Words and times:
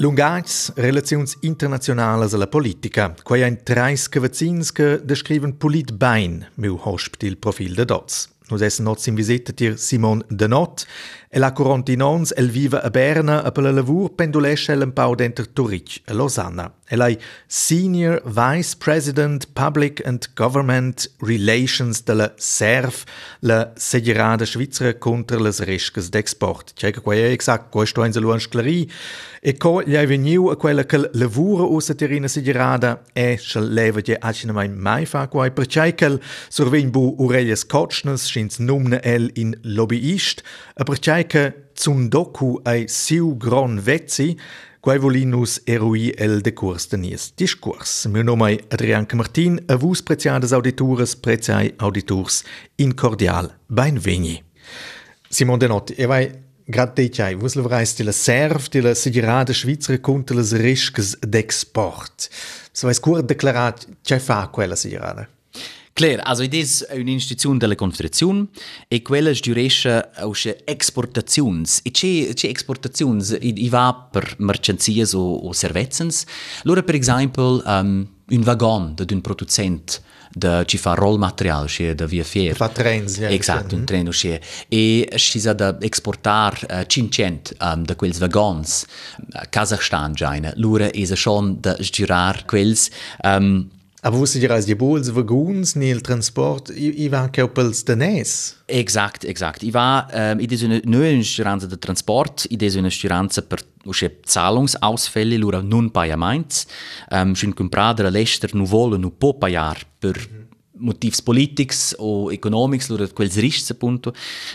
Lungags, 0.00 0.72
relazions 0.76 1.36
internazionales 1.40 2.32
alla 2.32 2.46
politica, 2.46 3.14
quai 3.22 3.42
ein 3.42 3.62
trais 3.62 4.08
cavazzins 4.08 4.72
che 4.72 4.98
descriven 5.04 5.58
polit 5.58 5.92
bain, 5.92 6.48
meu 6.54 6.78
hosp 6.82 7.20
il 7.22 7.36
profil 7.36 7.74
de 7.74 7.84
dots. 7.84 8.26
Nus 8.48 8.62
essen 8.62 8.86
nots 8.86 9.06
in 9.08 9.14
visita 9.14 9.52
tir 9.52 9.76
Simon 9.76 10.24
Denot, 10.28 10.86
e 11.32 11.38
la 11.38 11.52
corontinons 11.52 12.32
el 12.36 12.50
viva 12.50 12.82
a 12.82 12.90
Berna 12.90 13.44
a 13.44 13.52
per 13.52 13.62
la 13.62 13.70
lavur 13.70 14.10
pendulesce 14.18 14.72
el 14.72 14.82
un 14.82 14.92
pau 14.92 15.14
denter 15.14 15.46
Turic 15.46 16.02
a 16.06 16.12
Lausanna. 16.12 16.72
Elai 16.90 17.16
Senior 17.46 18.20
Vice 18.24 18.74
President 18.76 19.46
Public 19.54 20.02
and 20.04 20.26
Government 20.34 21.08
Relations 21.20 22.02
della 22.02 22.32
SERF, 22.36 23.04
la 23.42 23.70
Seggerada 23.76 24.44
Svizzera 24.44 24.92
contra 24.98 25.38
les 25.38 25.60
riscas 25.60 26.08
d'export. 26.08 26.72
C'è 26.74 26.90
qua 27.00 27.14
è 27.14 27.30
exact, 27.30 27.70
questo 27.70 28.02
è 28.02 28.08
in 28.08 28.20
luan 28.20 28.40
sclari. 28.40 28.90
E 29.40 29.56
co 29.56 29.82
gli 29.82 29.94
è 29.94 30.06
venuto 30.06 30.50
a 30.50 30.56
quella 30.56 30.84
che 30.84 31.10
lavora 31.12 31.62
usa 31.62 31.94
terina 31.94 32.26
Seggerada 32.26 33.04
e 33.12 33.38
se 33.38 33.60
leva 33.60 34.00
di 34.00 34.14
acina 34.18 34.52
mai 34.52 34.68
mai 34.68 35.06
fa 35.06 35.28
qua 35.28 35.48
perché 35.50 35.94
che 35.94 36.18
survein 36.48 36.90
bu 36.90 37.16
Aurelius 37.18 37.64
Kotschnes 37.64 38.26
schins 38.26 38.58
numne 38.58 39.00
el 39.00 39.30
in 39.34 39.56
lobbyist, 39.62 40.42
a 40.74 40.82
perché 40.82 41.19
che 41.19 41.19
zum 41.74 42.08
docu 42.08 42.60
ai 42.64 42.86
siu 42.88 43.36
gron 43.36 43.80
vezzi 43.80 44.36
Quai 44.80 44.96
volinus 44.98 45.60
erui 45.66 46.08
el 46.16 46.40
decurs 46.40 46.86
de 46.88 46.96
nies 46.96 47.34
discurs. 47.36 48.06
Meu 48.06 48.24
nome 48.24 48.54
é 48.54 48.58
Adrian 48.72 49.06
Martin, 49.12 49.58
a 49.68 49.76
vos 49.76 50.00
preziadas 50.00 50.54
auditores, 50.54 51.14
preziai 51.14 51.74
auditors, 51.78 52.44
in 52.78 52.94
cordial 52.94 53.50
benveni. 53.68 54.42
Simon 55.28 55.58
Denotti, 55.58 55.94
e 55.98 56.06
vai 56.06 56.32
grad 56.66 56.94
dei 56.94 57.10
vos 57.36 57.56
levrais 57.56 57.94
de 57.94 58.04
la 58.04 58.12
serv 58.12 58.70
de 58.70 58.80
la 58.80 58.94
segirada 58.94 59.52
Schweizer 59.52 60.00
contra 60.00 60.34
les 60.34 60.52
risques 60.52 61.14
d'export. 61.20 62.30
So 62.72 62.86
vai 62.86 62.94
scurt 62.94 63.26
declarat, 63.26 63.86
c'è 64.02 64.18
fa 64.18 64.48
quella 64.48 64.76
segirada? 64.76 65.28
Claro, 65.92 66.22
also 66.24 66.42
id 66.42 66.54
es 66.54 66.86
un'istituzione 66.92 67.58
della 67.58 67.74
Confederazione 67.74 68.46
e 68.88 69.02
quella 69.02 69.32
giuresce 69.32 70.10
ausche 70.14 70.64
exportazions. 70.64 71.80
E 71.82 71.90
c'è 71.90 72.32
c'è 72.32 72.48
exportazions 72.48 73.36
i, 73.40 73.68
va 73.68 74.08
per 74.10 74.34
mercanzie 74.38 75.04
o, 75.12 75.34
o 75.34 75.52
servizens. 75.52 76.24
Allora 76.64 76.82
per 76.82 76.94
esempio 76.94 77.62
um, 77.64 78.08
un 78.28 78.42
wagon 78.44 78.94
d'un 78.94 79.20
producent 79.20 80.00
da 80.32 80.64
ci 80.64 80.78
fa 80.78 80.94
rollmaterial 80.94 81.66
che 81.66 81.94
da 81.94 82.06
via 82.06 82.22
fier. 82.22 82.54
Fa 82.54 82.68
trens, 82.68 83.16
ja. 83.16 83.28
Esatto, 83.28 83.74
un 83.74 83.84
treno 83.84 84.10
che 84.10 84.40
e 84.68 85.12
ci 85.16 85.40
sa 85.40 85.52
da 85.52 85.76
exportar 85.80 86.66
uh, 86.70 86.86
500 86.86 87.56
um, 87.60 87.84
da 87.84 87.96
quels 87.96 88.18
wagons 88.20 88.86
uh, 89.16 89.40
Kazakhstan 89.50 90.12
giaina. 90.12 90.52
Allora 90.54 90.88
è 90.90 91.14
schon 91.16 91.58
da 91.60 91.74
girar 91.74 92.44
quels 92.44 92.88
um, 93.22 93.68
Aber 94.02 94.18
wusste 94.18 94.38
ihr 94.38 94.50
als 94.50 94.64
die 94.64 94.74
Bols 94.74 95.14
Waggons 95.14 95.76
nel 95.76 96.00
Transport 96.00 96.70
i 96.70 97.10
war 97.12 97.30
keupels 97.30 97.84
danès? 97.84 98.56
Exakt, 98.66 99.24
exakt. 99.24 99.62
I 99.62 99.74
war 99.74 100.08
ähm, 100.12 100.40
i 100.40 100.46
des 100.46 100.64
eine 100.64 100.80
neue 100.86 101.22
Stiranza 101.22 101.66
de 101.66 101.76
Transport, 101.76 102.46
i 102.50 102.56
des 102.56 102.76
eine 102.76 102.90
Stiranza 102.90 103.42
per 103.42 103.58
usche 103.84 104.22
Zahlungsausfälle 104.22 105.36
lura 105.36 105.60
nun 105.62 105.90
pagament. 105.90 106.66
Ähm, 107.10 107.36
schon 107.36 107.54
comprada 107.54 108.08
l'ester 108.08 108.54
nu 108.54 108.66
vola 108.66 108.96
nu 108.96 109.10
po 109.10 109.34
pagar 109.34 109.76
per 109.98 110.16
mhm. 110.16 110.48
motivs 110.78 111.20
politics 111.20 111.94
o 111.98 112.30
economics 112.30 112.88
lura 112.88 113.06
quels 113.06 113.36
riscs 113.36 113.70
appunto. 113.70 114.14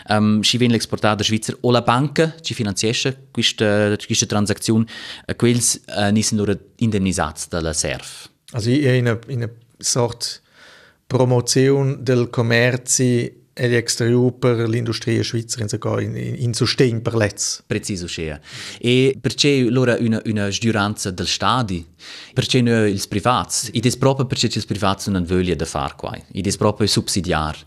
Ähm, 0.10 0.42
ci 0.42 0.58
viene 0.58 0.74
l'exportata 0.74 1.24
Schweizer 1.24 1.56
o 1.62 1.70
la 1.70 1.84
banca 1.84 2.34
ci 2.42 2.56
finanziesce 2.56 3.28
questa 3.32 3.96
questa 3.96 4.26
transazione, 4.26 4.86
quels 5.36 5.82
äh, 5.86 6.12
nissen 6.12 6.40
lura 6.40 6.58
indemnisats 6.78 7.48
dalla 7.48 7.74
SERF. 7.74 8.34
Also 8.52 8.70
in 8.70 8.88
einer, 8.88 9.20
in 9.28 9.44
einer 9.44 9.52
Sorte 9.80 10.40
Promotion 11.08 12.04
del 12.04 12.30
commerci 12.30 13.44
e 13.58 13.70
l'exterior 13.70 14.34
per 14.34 14.68
l'industria 14.68 15.24
svizzera 15.24 16.02
in, 16.02 16.16
in, 16.18 16.36
in 16.40 16.54
sostegno 16.54 17.00
per 17.00 17.16
l'EZ. 17.16 17.64
Preciso, 17.66 18.06
sia. 18.06 18.40
E 18.80 19.18
perché 19.20 19.66
allora 19.66 19.96
una, 20.00 20.22
una 20.26 20.50
sgiuranza 20.50 21.10
del 21.10 21.28
Stati? 21.28 21.86
Perché 22.34 22.62
noi 22.62 22.94
i 22.94 23.02
privati? 23.08 23.70
Ed 23.72 23.86
è 23.86 23.98
proprio 23.98 24.26
perché 24.26 24.48
i 24.48 24.66
privati 24.66 25.10
non 25.10 25.24
vogliono 25.24 25.64
fare 25.64 25.94
qua. 25.96 26.18
Ed 26.34 26.46
è 26.46 26.58
proprio 26.58 26.86
subsidiare. 26.86 27.60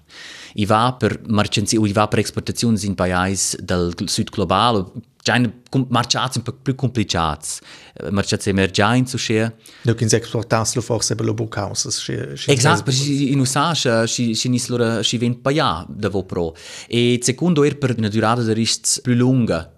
I 0.55 0.67
va 0.67 0.93
per 0.93 1.23
mercanzie, 1.27 1.79
i 1.79 1.93
va 1.93 2.07
per 2.07 2.19
esportazioni 2.19 2.79
in 2.85 2.95
paesi 2.95 3.57
del 3.61 3.95
sud 4.05 4.29
globale, 4.29 4.85
Già 5.29 5.39
marciati 5.89 6.41
un 6.43 6.55
più 6.63 6.75
complicati, 6.75 7.49
marciati 8.11 8.49
emergenti, 8.49 9.19
cioè. 9.19 9.53
Non 9.83 9.95
che 9.95 10.07
esportassero 10.07 10.81
forse 10.81 11.17
per 11.17 11.27
lo 11.27 11.35
bucausa. 11.35 11.91
Esatto, 12.47 12.83
perché 12.83 13.03
in 13.11 13.39
USA 13.39 13.75
ci 13.75 14.59
sono 14.59 15.03
ci 15.03 15.19
vengono 15.19 15.43
pagati 15.43 15.93
da 15.97 16.09
pro. 16.09 16.57
E 16.87 17.19
secondo 17.23 17.63
è 17.63 17.75
per 17.75 17.95
una 17.99 18.09
durata 18.09 18.43
di 18.43 18.55
rischi 18.55 19.03
più 19.03 19.13
lunga. 19.13 19.71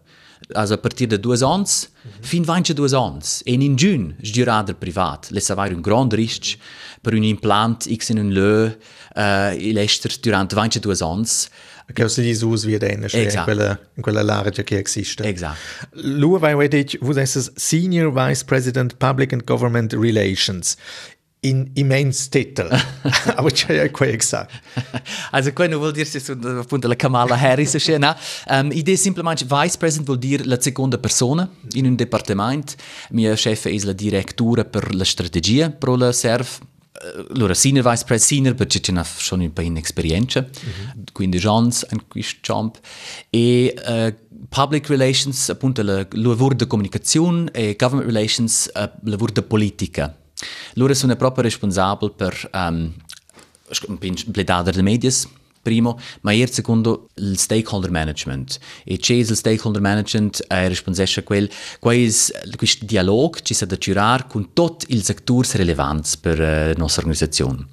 Also 0.53 0.75
a 0.75 0.79
partir 0.79 1.09
de 1.09 1.19
due 1.19 1.37
ans, 1.43 1.91
mm 1.91 2.11
-hmm. 2.11 2.27
fin 2.27 2.45
22 2.45 2.95
ans. 2.95 3.43
E 3.45 3.53
in 3.53 3.75
giugno, 3.75 4.15
giurada 4.21 4.73
privat, 4.75 5.31
le 5.31 5.43
avere 5.49 5.75
un 5.75 5.81
grande 5.81 6.15
rischio 6.17 6.59
per 7.01 7.15
un 7.15 7.25
implant 7.25 7.93
X 7.93 8.11
in 8.11 8.19
un 8.19 8.31
lö, 8.31 8.67
uh, 8.67 9.55
il 9.57 9.79
ester 9.79 10.13
durante 10.21 10.55
22 10.55 11.03
ans. 11.03 11.49
Che 11.93 12.05
us 12.05 12.65
via 12.65 12.79
dena, 12.79 13.07
in 13.11 13.41
quella, 13.45 13.79
in 13.95 14.03
quella 14.03 14.23
larga 14.23 14.63
che 14.63 14.81
esiste. 14.81 15.25
Esatto. 15.25 15.59
Lui 15.93 16.39
vai 16.39 16.55
vedere, 16.55 16.99
vous 17.01 17.17
êtes 17.17 17.53
Senior 17.57 18.13
Vice 18.13 18.45
President 18.45 18.97
Public 18.97 19.33
and 19.33 19.45
Government 19.45 19.93
Relations 19.93 20.77
in 21.41 21.71
immens 21.75 22.29
titel. 22.29 22.69
Aber 23.37 23.53
c'è 23.53 23.75
ja 23.75 23.91
qua 23.91 24.07
gesagt. 24.07 24.51
Also 25.33 25.53
quello 25.53 25.79
vuol 25.79 25.93
dire 25.93 26.09
appunto 26.59 26.89
la 26.89 26.97
Kamala 26.97 27.37
Harris 27.37 27.77
c'è, 27.79 27.99
no? 27.99 28.15
Um, 28.49 28.71
idea 28.73 28.97
semplicemente 28.97 29.45
vice 29.45 29.77
president 29.79 30.07
vuol 30.07 30.19
dire 30.19 30.45
la 30.45 30.61
seconda 30.61 30.99
persona 30.99 31.49
in 31.73 31.87
un 31.87 31.95
dipartimento. 31.95 32.75
Mia 33.11 33.35
chef 33.35 33.67
è 33.67 33.79
la 33.85 33.93
direttura 33.93 34.65
per 34.65 34.95
la 34.95 35.05
strategia 35.05 35.71
per 35.71 35.89
la 35.91 36.13
SERF. 36.13 36.61
Allora, 37.33 37.55
senior 37.55 37.89
vice 37.89 38.05
president, 38.05 38.55
perché 38.55 38.81
c'è 38.81 38.93
schon 39.05 39.41
un 39.41 39.53
po' 39.53 39.63
in 39.63 39.77
esperienza, 39.77 40.41
mm 40.41 40.45
-hmm. 40.45 41.05
quindi 41.13 41.39
Johns 41.39 41.87
in 41.91 42.07
questo 42.09 42.39
campo. 42.43 42.79
E 43.31 43.75
uh, 43.87 44.15
public 44.49 44.89
relations, 44.89 45.49
appunto, 45.49 45.81
il 45.81 46.09
lavoro 46.11 46.55
di 46.55 46.67
comunicazione 46.67 47.51
e 47.53 47.77
government 47.79 48.13
relations, 48.13 48.71
uh, 48.75 48.91
lavoro 49.05 49.33
di 49.33 49.43
politica. 49.43 50.15
Loro 50.75 50.93
sono 50.95 51.17
proprio 51.17 51.45
responsabili 51.45 52.13
per 52.17 52.51
um, 52.53 52.93
pledare 54.33 54.65
delle 54.65 54.83
media, 54.83 55.11
primo, 55.63 55.99
ma 56.23 56.33
il 56.33 56.51
secondo 56.51 57.09
il 57.17 57.39
stakeholder 57.39 57.91
management. 57.91 58.59
E 58.85 58.99
c'è 58.99 59.15
il 59.15 59.37
stakeholder 59.37 59.81
management 59.81 60.47
è 60.47 60.69
responsabile 60.69 61.21
a 61.21 61.23
quel, 61.23 61.51
questo 62.57 62.85
dialogo 62.85 63.39
ci 63.43 63.55
si 63.55 63.67
da 63.67 63.77
curare 63.79 64.27
con 64.29 64.53
tutti 64.53 64.87
i 64.89 65.01
settori 65.01 65.49
rilevanti 65.53 66.19
per 66.21 66.39
la 66.39 66.73
nostra 66.75 67.03
organizzazione. 67.03 67.67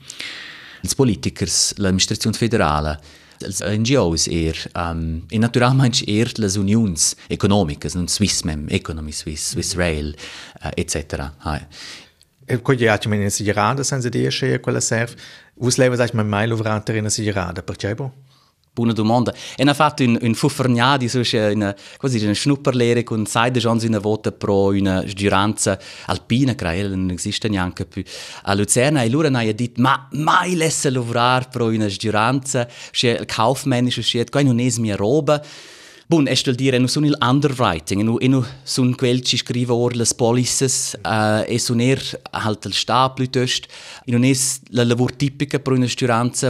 I 0.82 0.90
politici, 0.96 1.74
l'amministrazione 1.78 2.38
federale, 2.38 3.00
els 3.42 3.62
NGOs 3.62 4.28
er, 4.28 4.58
um, 4.76 5.24
e 5.30 5.38
naturalmente 5.38 6.04
er 6.08 6.32
les 6.38 6.56
unions 6.58 7.16
economicas, 7.30 7.96
non 7.96 8.08
Swissmem, 8.08 8.68
Economy 8.70 9.12
Swiss, 9.12 9.52
Swiss 9.52 9.76
Rail, 9.76 10.16
uh, 10.64 10.72
etc. 10.76 11.32
Quindi 12.62 12.84
ja, 12.84 12.98
ci 12.98 13.10
meni 13.10 13.30
sigarada 13.30 13.84
senza 13.84 14.10
dire 14.10 14.30
che 14.30 14.60
quella 14.60 14.80
serve. 14.80 15.16
Vus 15.60 15.78
leva 15.78 15.96
sai 15.96 16.10
mai 16.14 16.26
mai 16.26 16.48
lavorare 16.48 16.84
in 16.94 17.00
una 17.00 17.10
sigarada, 17.10 17.64
perché 17.64 17.96
bo? 17.96 18.14
Buona 18.72 18.94
domanda. 18.94 19.34
E 19.56 19.64
ha 19.64 19.74
fatto 19.74 20.04
un, 20.04 20.20
un 20.22 20.34
fuffergnadi, 20.36 21.10
una, 21.34 21.76
quasi 21.98 22.24
una 22.24 22.34
schnupperlehre 22.36 23.02
con 23.02 23.26
sai 23.26 23.50
de 23.50 23.60
giorni 23.60 23.88
una 23.88 23.98
volta 23.98 24.32
pro 24.32 24.68
una 24.68 25.04
giuranza 25.04 25.80
alpina, 26.06 26.54
credo, 26.54 26.96
non 26.96 27.10
esiste 27.10 27.50
neanche 27.50 27.86
più. 27.86 28.04
A 28.44 28.54
Luzerna 28.54 29.02
e 29.02 29.10
loro 29.10 29.28
hanno 29.28 29.52
detto, 29.52 29.82
ma 29.82 30.08
mai 30.12 30.56
lascia 30.56 30.92
lavorare 30.92 31.48
pro 31.50 31.66
una 31.66 31.88
giuranza, 31.88 32.68
che 32.92 33.24
kaufmännische, 33.26 34.24
che 34.26 34.44
non 34.44 34.60
è 34.60 34.72
mia 34.78 34.96
roba. 34.96 35.44
Bun, 36.10 36.26
es 36.30 36.42
vuol 36.46 36.56
dire, 36.56 36.78
non 36.78 36.88
sono 36.88 37.06
il 37.06 37.18
underwriting, 37.20 38.02
non, 38.02 38.18
non 38.22 38.46
sono 38.64 38.96
quelli 38.96 39.20
che 39.20 39.36
scrivono 39.36 39.90
le 39.90 40.06
policies, 40.16 40.98
uh, 41.04 41.44
e 41.46 41.60
sono 41.60 41.82
er 41.82 42.22
halt 42.32 42.64
il 42.64 42.74
Staat 42.74 43.16
piuttosto, 43.16 43.68
non 44.06 44.24
è 44.24 44.30
il 44.30 44.88
lavoro 44.88 45.14
tipico 45.14 45.60
per 45.60 45.74
una 45.74 45.86
sturanza, 45.86 46.50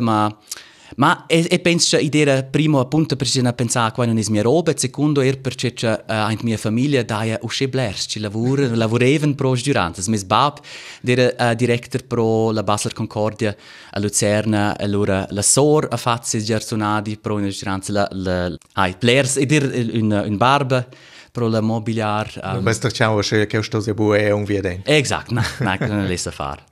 Ma 0.98 1.26
e, 1.28 1.46
e 1.48 1.60
penso 1.60 1.96
che 1.96 2.04
idea 2.04 2.42
primo 2.44 2.80
appunto 2.80 3.16
perché 3.16 3.40
ne 3.42 3.54
pensare 3.54 3.92
qua 3.92 4.06
non 4.06 4.18
è 4.18 4.24
mia 4.30 4.42
roba, 4.42 4.72
e 4.72 4.76
secondo 4.78 5.22
è 5.22 5.38
perché 5.38 5.74
uh, 5.82 6.02
anche 6.06 6.44
mia 6.44 6.58
famiglia 6.58 7.04
daia 7.04 7.38
usce 7.44 7.70
blers, 7.70 8.06
ci 8.10 8.20
lavora, 8.20 8.68
lavorevan 8.76 9.36
pro 9.36 9.56
durante. 9.64 10.02
Mes 10.08 10.24
bab 10.24 10.60
era 11.04 11.52
uh, 11.52 11.54
director 11.54 12.04
pro 12.04 12.52
la 12.52 12.64
Basler 12.64 12.94
Concordia 12.94 13.56
a 13.92 14.00
Lucerna, 14.00 14.76
allora 14.76 15.28
la 15.30 15.44
sor 15.44 15.88
a 15.92 15.98
fatto 15.98 16.26
se 16.26 16.42
gersonadi 16.42 17.18
pro 17.18 17.36
una 17.36 17.50
durante 17.50 17.92
la 17.92 18.08
la 18.12 18.56
ai 18.74 18.96
blers 18.98 19.38
ed 19.38 19.52
er 19.52 19.64
un 19.94 20.24
un 20.28 20.38
barba 20.38 20.88
pro 21.38 21.48
la 21.48 21.62
mobiliar. 21.62 22.32
Um, 22.42 22.64
Ma 22.64 22.74
sta 22.74 22.90
ciao 22.90 23.20
che 23.20 23.46
che 23.46 23.62
sto 23.62 23.80
se 23.80 23.94
bue 23.94 24.32
un 24.32 24.44
via 24.44 24.62
den. 24.62 24.82
Exact, 24.86 25.30
na, 25.30 25.46
na, 25.60 25.78
non 25.80 26.06
lesa 26.08 26.32
far. 26.32 26.64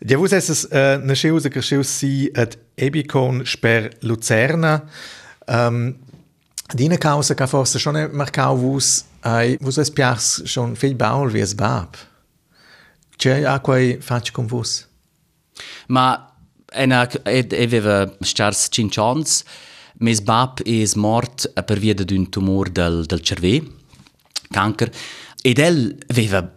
Ja, 0.00 0.16
vos 0.18 0.32
es 0.32 0.66
uh, 0.70 0.98
na 0.98 1.14
schiuse 1.14 1.48
che 1.48 1.62
schius 1.62 1.88
si 1.98 2.28
at 2.34 2.58
Ebicon 2.74 3.44
sper 3.46 3.92
Lucerna. 4.00 4.82
Um, 5.46 5.94
Dina 6.74 6.96
causa 6.96 7.34
che 7.34 7.46
forse 7.46 7.78
schon 7.78 8.08
marcau 8.12 8.56
vos 8.56 9.04
ai 9.20 9.56
vos 9.60 9.78
es 9.78 9.90
piars 9.90 10.42
schon 10.44 10.74
viel 10.74 10.96
baul 10.96 11.30
wie 11.30 11.42
es 11.42 11.54
bab. 11.54 11.96
C'è 13.16 13.44
a 13.44 13.60
quai 13.60 13.98
fac 14.00 14.32
con 14.32 14.46
vos? 14.46 14.88
Ma 15.86 16.34
ena 16.72 17.06
aveva 17.22 18.10
stars 18.20 18.66
cinchons, 18.68 19.44
mes 19.98 20.20
bab 20.20 20.60
es 20.64 20.94
mort 20.94 21.46
per 21.66 21.78
via 21.78 21.94
d'un 21.94 22.28
tumor 22.28 22.70
del, 22.70 23.04
del 23.06 23.20
cerve, 23.20 23.60
cancer, 24.52 24.92
ed 25.42 25.58
el 25.58 25.98
aveva 26.08 26.52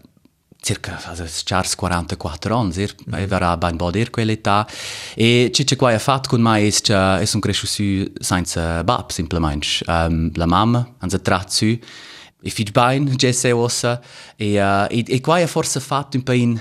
circa 0.66 0.98
stars 1.28 1.76
44 1.76 2.56
anni, 2.56 2.82
er, 2.82 2.96
mm. 3.08 3.14
era 3.32 3.56
ben 3.58 3.78
boder 3.78 4.10
quell'età, 4.10 4.68
e 5.16 5.52
ciò 5.54 5.64
che 5.64 5.94
ha 5.94 6.00
fatto 6.00 6.30
con 6.30 6.42
me 6.42 6.66
è 6.66 6.72
che 6.72 6.94
è 6.94 7.30
un 7.34 7.40
cresciuto 7.40 8.12
senza 8.20 8.84
bab, 8.84 9.10
semplicemente. 9.10 9.84
Um, 9.86 10.32
la 10.34 10.48
mamma, 10.48 10.96
hanno 10.98 11.22
tratto 11.22 11.52
su, 11.52 11.66
e 11.66 12.50
figlio 12.50 12.72
ben, 12.72 13.06
Jesse 13.16 13.52
Ossa, 13.52 14.02
e, 14.36 14.60
uh, 14.60 14.88
e, 14.90 15.04
e 15.08 15.22
qua 15.22 15.40
ha 15.40 15.48
forse 15.48 15.80
fatto 15.80 16.18
un 16.18 16.24
po' 16.24 16.32
in 16.32 16.60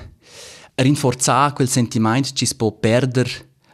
rinforzare 0.74 1.54
quel 1.54 1.68
sentimento 1.68 2.30
che 2.34 2.46
si 2.46 2.56
può 2.56 2.72
perdere 2.72 3.30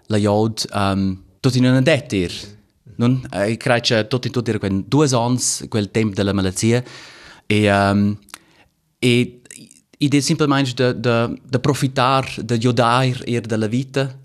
la 0.06 0.16
iod 0.16 0.64
um, 0.72 1.22
tot 1.40 1.54
in 1.56 1.64
una 1.64 1.80
detter. 1.80 2.58
Non? 2.96 3.26
Eh, 3.32 3.56
credo 3.56 3.80
che 3.80 4.06
tot 4.06 4.26
in 4.26 4.32
tutto 4.32 4.50
era 4.50 4.58
quel 4.58 4.84
due 4.84 5.08
anni, 5.10 5.40
quel 5.68 5.90
tempo 5.90 6.14
della 6.14 6.32
malattia, 6.32 6.84
e, 7.50 7.68
um, 7.68 8.16
e 8.98 9.40
ed 10.02 10.14
è 10.14 10.20
semplicemente 10.20 10.72
da, 10.74 10.92
da, 10.92 11.34
da 11.42 11.58
profittare, 11.58 12.42
da 12.42 12.54
iodare 12.54 13.22
er 13.26 13.42
della 13.42 13.66
vita, 13.66 14.18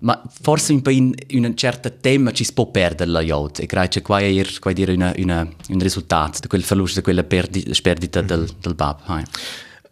ma 0.00 0.20
forse 0.42 0.72
un 0.72 0.82
po' 0.82 0.90
in, 0.90 1.14
in 1.28 1.44
un 1.44 1.54
certo 1.54 1.92
tema 2.00 2.32
ci 2.32 2.42
si 2.42 2.52
può 2.52 2.66
perdere 2.70 3.10
la 3.10 3.20
iod, 3.20 3.60
e 3.60 3.66
credo 3.66 3.88
che 3.88 4.02
qua 4.02 4.18
è, 4.18 4.44
qua 4.58 4.72
è 4.72 4.90
una, 4.90 5.12
una, 5.18 5.48
un 5.68 5.78
risultato 5.78 6.38
di 6.40 6.48
quel 6.48 6.62
verlust, 6.62 6.96
di 6.96 7.02
quella 7.02 7.22
perdita, 7.22 7.70
perdita 7.80 8.20
-hmm. 8.20 8.26
del, 8.26 8.48
del 8.60 8.74
bab. 8.74 8.98
Hai. 9.04 9.24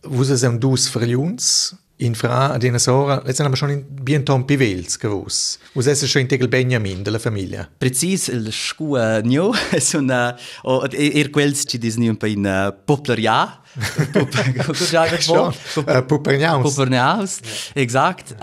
Vous 0.08 0.30
avez 0.30 0.58
dus 0.58 0.88
verliuns, 0.88 1.76
in 1.98 2.14
Fra 2.14 2.52
ad 2.52 2.62
una 2.62 2.78
sora, 2.78 3.22
jetzt 3.26 3.40
haben 3.40 3.52
wir 3.52 3.56
schon 3.56 3.70
in 3.70 3.84
bien 3.88 4.24
tompi 4.24 4.58
vels 4.58 4.98
gewusst. 4.98 5.58
Was 5.74 5.86
ist 5.86 6.08
schon 6.08 6.22
in 6.22 6.28
Tegel 6.28 6.48
Benjamin 6.48 7.02
della 7.02 7.18
famiglia? 7.18 7.68
Precis, 7.78 8.28
il 8.28 8.52
scua 8.52 9.20
nio, 9.24 9.52
es 9.72 9.94
una 9.94 10.36
o 10.62 10.84
er 10.86 11.30
quels 11.30 11.64
ci 11.66 11.78
disni 11.78 12.08
un 12.08 12.16
po 12.16 12.26
in 12.26 12.44
uh, 12.44 12.72
popularia. 12.84 13.60
Puperniaus. 16.06 16.62
Puperniaus, 16.62 17.40
exakt. 17.74 18.34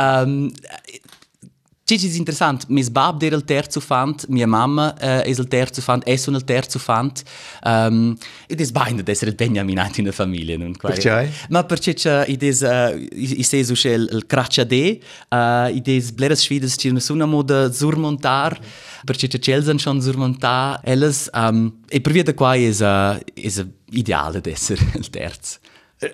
Um, 1.86 1.98
Cici 1.98 2.12
è 2.12 2.18
interessante, 2.18 2.66
mio 2.70 2.90
babbo 2.90 3.26
era 3.26 3.36
il 3.36 3.44
terzo 3.44 3.80
fant, 3.80 4.26
mia 4.30 4.48
mamma 4.48 4.92
uh, 4.94 5.22
è 5.22 5.28
il 5.28 5.48
terzo 5.48 5.82
fant, 5.82 6.02
e 6.08 6.18
sono 6.18 6.38
il 6.38 6.44
terzo 6.44 6.80
fant. 6.80 7.22
Um, 7.64 8.18
ed 8.48 8.60
è 8.60 8.66
bene 8.72 9.04
di 9.04 9.12
essere 9.12 9.30
il 9.30 9.36
beniaminato 9.36 10.00
in 10.00 10.06
una 10.06 10.16
famiglia, 10.16 10.58
non 10.58 10.76
Perché? 10.76 11.32
Ma 11.50 11.64
perché 11.64 11.92
ed 12.26 12.42
è, 12.42 12.92
uh, 12.92 13.08
i 13.12 13.44
sei 13.44 13.64
su 13.64 13.74
il, 13.88 14.24
cracciade, 14.26 15.00
uh, 15.30 15.68
ed 15.68 15.88
è 15.88 16.02
bleres 16.14 16.42
sfides 16.42 16.76
ci 16.76 16.90
nessuna 16.90 17.26
moda 17.26 17.72
surmontar, 17.72 18.60
perché 19.04 19.28
c'è 19.28 19.38
c'è 19.38 19.78
schon 19.78 20.02
surmontar, 20.02 20.80
elles, 20.84 21.30
um, 21.34 21.82
e 21.88 22.02
per 22.02 22.14
via 22.14 22.24
da 22.24 22.34
qua 22.34 22.56
è, 22.56 22.68
uh, 22.68 23.20
è 23.32 23.66
ideale 23.92 24.42
di 24.42 24.50
essere 24.50 24.84
il 24.96 25.08
terzo. 25.12 25.60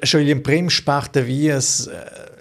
Schon 0.02 0.28
in 0.28 0.42
prim 0.42 0.68
sparte 0.68 1.24
vias, 1.24 1.90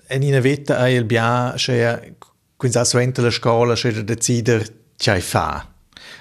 en 0.09 0.23
in 0.23 0.41
vetta 0.41 0.79
a 0.79 0.88
il 0.88 1.05
bia, 1.05 1.55
cioè 1.56 2.17
Quins 2.61 2.77
as 2.77 2.93
vente 2.93 3.23
la 3.23 3.31
scola 3.31 3.75
sche 3.75 3.91
da 3.91 4.03
decider 4.03 4.61
chai 4.99 5.23
fa. 5.23 5.67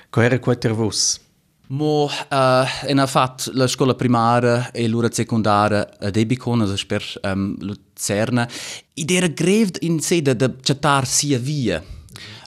Co 0.09 0.21
era 0.21 0.39
quai 0.39 0.57
ter 0.57 0.71
vos? 0.73 1.19
Mo, 1.67 2.05
uh, 2.05 2.87
en 2.87 2.99
afat 2.99 3.51
la 3.51 3.67
scola 3.67 3.93
primaria 3.93 4.71
e 4.71 4.87
l'ura 4.87 5.11
secundaria 5.11 5.97
ad 5.99 6.15
Ebicona, 6.15 6.65
so 6.65 6.77
sper 6.77 7.03
um, 7.23 7.29
ehm, 7.29 7.55
Lucerna, 7.59 8.47
id 8.93 9.11
era 9.11 9.27
grevd 9.27 9.79
in 9.81 9.99
sede 9.99 10.33
da 10.33 10.49
chattar 10.61 11.05
sia 11.05 11.37
via. 11.37 11.83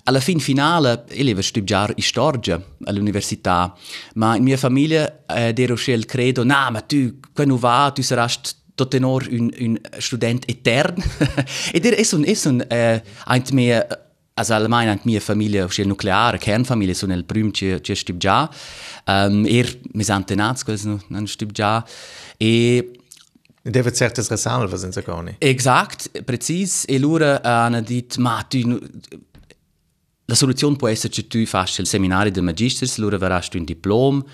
Alla 0.04 0.20
fin 0.20 0.40
finale, 0.40 1.04
eleva 1.08 1.42
in 1.42 2.02
storia 2.02 2.64
all'università, 2.84 3.76
ma 4.14 4.36
in 4.36 4.42
mia 4.42 4.56
famiglia 4.56 5.24
eh, 5.26 5.52
ero 5.54 5.74
scel 5.74 6.06
credo, 6.06 6.44
na, 6.44 6.70
ma 6.70 6.80
tu, 6.80 7.18
quando 7.34 7.58
va, 7.58 7.92
tu 7.94 8.00
sarai 8.00 8.32
tot 8.74 8.90
tenor 8.90 9.26
un, 9.30 9.50
un 9.60 9.76
student 9.98 10.44
etern. 10.48 10.96
Ed 11.72 11.86
er 11.86 11.98
es 12.00 12.12
un, 12.12 12.24
es 12.24 12.46
un, 12.46 12.62
eh, 12.68 13.02
eint 13.26 13.52
mia, 13.52 13.82
also 14.34 14.54
allgemein 14.56 14.88
eint 14.88 15.04
mia 15.04 15.20
famiglia, 15.20 15.66
uscil 15.68 15.90
nucleare, 15.90 16.38
kernfamilie, 16.38 16.94
sun 16.96 17.12
el 17.12 17.24
prüm 17.24 17.52
ci, 17.52 17.76
ci 17.82 17.94
stib 17.94 18.18
già. 18.22 18.46
Um, 19.04 19.44
er, 19.46 19.68
mis 19.92 20.10
antenats, 20.10 20.64
quels 20.64 20.86
non, 20.88 21.00
non 21.08 21.26
stib 21.26 21.52
già. 21.52 21.78
E, 22.38 22.98
Deve 23.64 23.92
certes 23.92 24.28
resalvas 24.28 24.82
in 24.82 24.90
Sagoni. 24.90 25.36
Exakt, 25.38 26.22
precis. 26.24 26.82
E 26.88 26.98
lura 26.98 27.40
hanno 27.42 27.80
dit, 27.80 28.16
ma 28.16 28.44
tu... 28.48 28.76
La 30.24 30.34
soluzione 30.34 30.74
può 30.76 30.88
essere 30.88 31.12
che 31.12 31.28
tu 31.28 31.44
faccia 31.44 31.80
il 31.80 31.86
seminario 31.86 32.32
di 32.32 32.40
magistris, 32.40 32.98
allora 32.98 33.18
verrasti 33.18 33.58
un 33.58 33.64
diploma, 33.64 34.24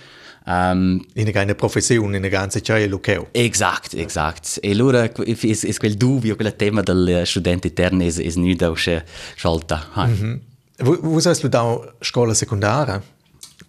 Um, 0.47 1.05
in 1.15 1.37
eine 1.37 1.55
Profession, 1.55 2.15
in 2.15 2.23
ganze 2.31 2.63
Zeit 2.63 2.89
Luccheo. 2.89 3.29
Exakt, 3.33 3.95
exakt. 3.95 4.59
E 4.63 4.71
allora 4.71 5.11
es 5.27 5.79
quel 5.79 5.97
dubbio, 5.97 6.37
quel 6.37 6.57
tema 6.57 6.83
del 6.83 7.27
studente 7.27 7.69
eterno 7.69 8.03
es, 8.05 8.19
es 8.19 8.37
nicht 8.37 8.63
aus 8.63 8.89
schalta. 9.37 9.85
Mm 9.95 10.41
-hmm. 10.81 11.21
Sagst 11.21 11.43
du 11.43 11.49
da 11.49 11.79
Scuola 12.01 12.35
secondaria? 12.35 13.03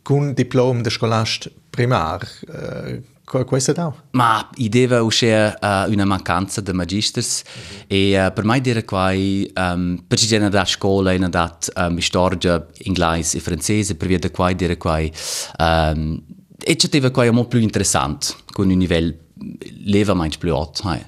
Con 0.03 0.33
diploma 0.33 0.81
de 0.81 0.89
scolast 0.89 1.51
primar? 1.69 2.21
Uh, 2.47 3.45
questo 3.45 3.73
da? 3.73 3.93
Ma 4.11 4.49
ideva 4.55 5.01
uscire 5.01 5.55
uh, 5.61 5.91
una 5.91 6.05
mancanza 6.05 6.61
di 6.61 6.71
magisters 6.71 7.43
mm 7.43 7.61
-hmm. 7.61 7.83
e 7.87 8.25
uh, 8.25 8.33
per 8.33 8.43
me 8.43 8.61
dire 8.61 8.85
qua 8.85 9.11
um, 9.11 10.03
per 10.07 10.17
ci 10.17 10.37
da 10.37 10.65
scuola 10.65 11.11
in 11.11 11.27
dat 11.29 11.71
um, 11.75 11.99
storia 11.99 12.65
inglese 12.85 13.37
e 13.37 13.39
francese 13.39 13.95
per 13.95 14.07
via 14.07 14.19
da 14.19 14.29
qua 14.29 14.51
dire 14.53 14.77
qua 14.77 14.99
um, 15.57 16.21
e 16.63 16.75
ci 16.75 16.89
teve 16.89 17.11
qua 17.11 17.29
molto 17.31 17.49
più 17.49 17.59
interessante 17.59 18.33
con 18.51 18.69
un 18.69 18.77
livello 18.77 19.13
levermente 19.85 20.37
più 20.37 20.55
alto 20.55 20.87
hai. 20.87 21.03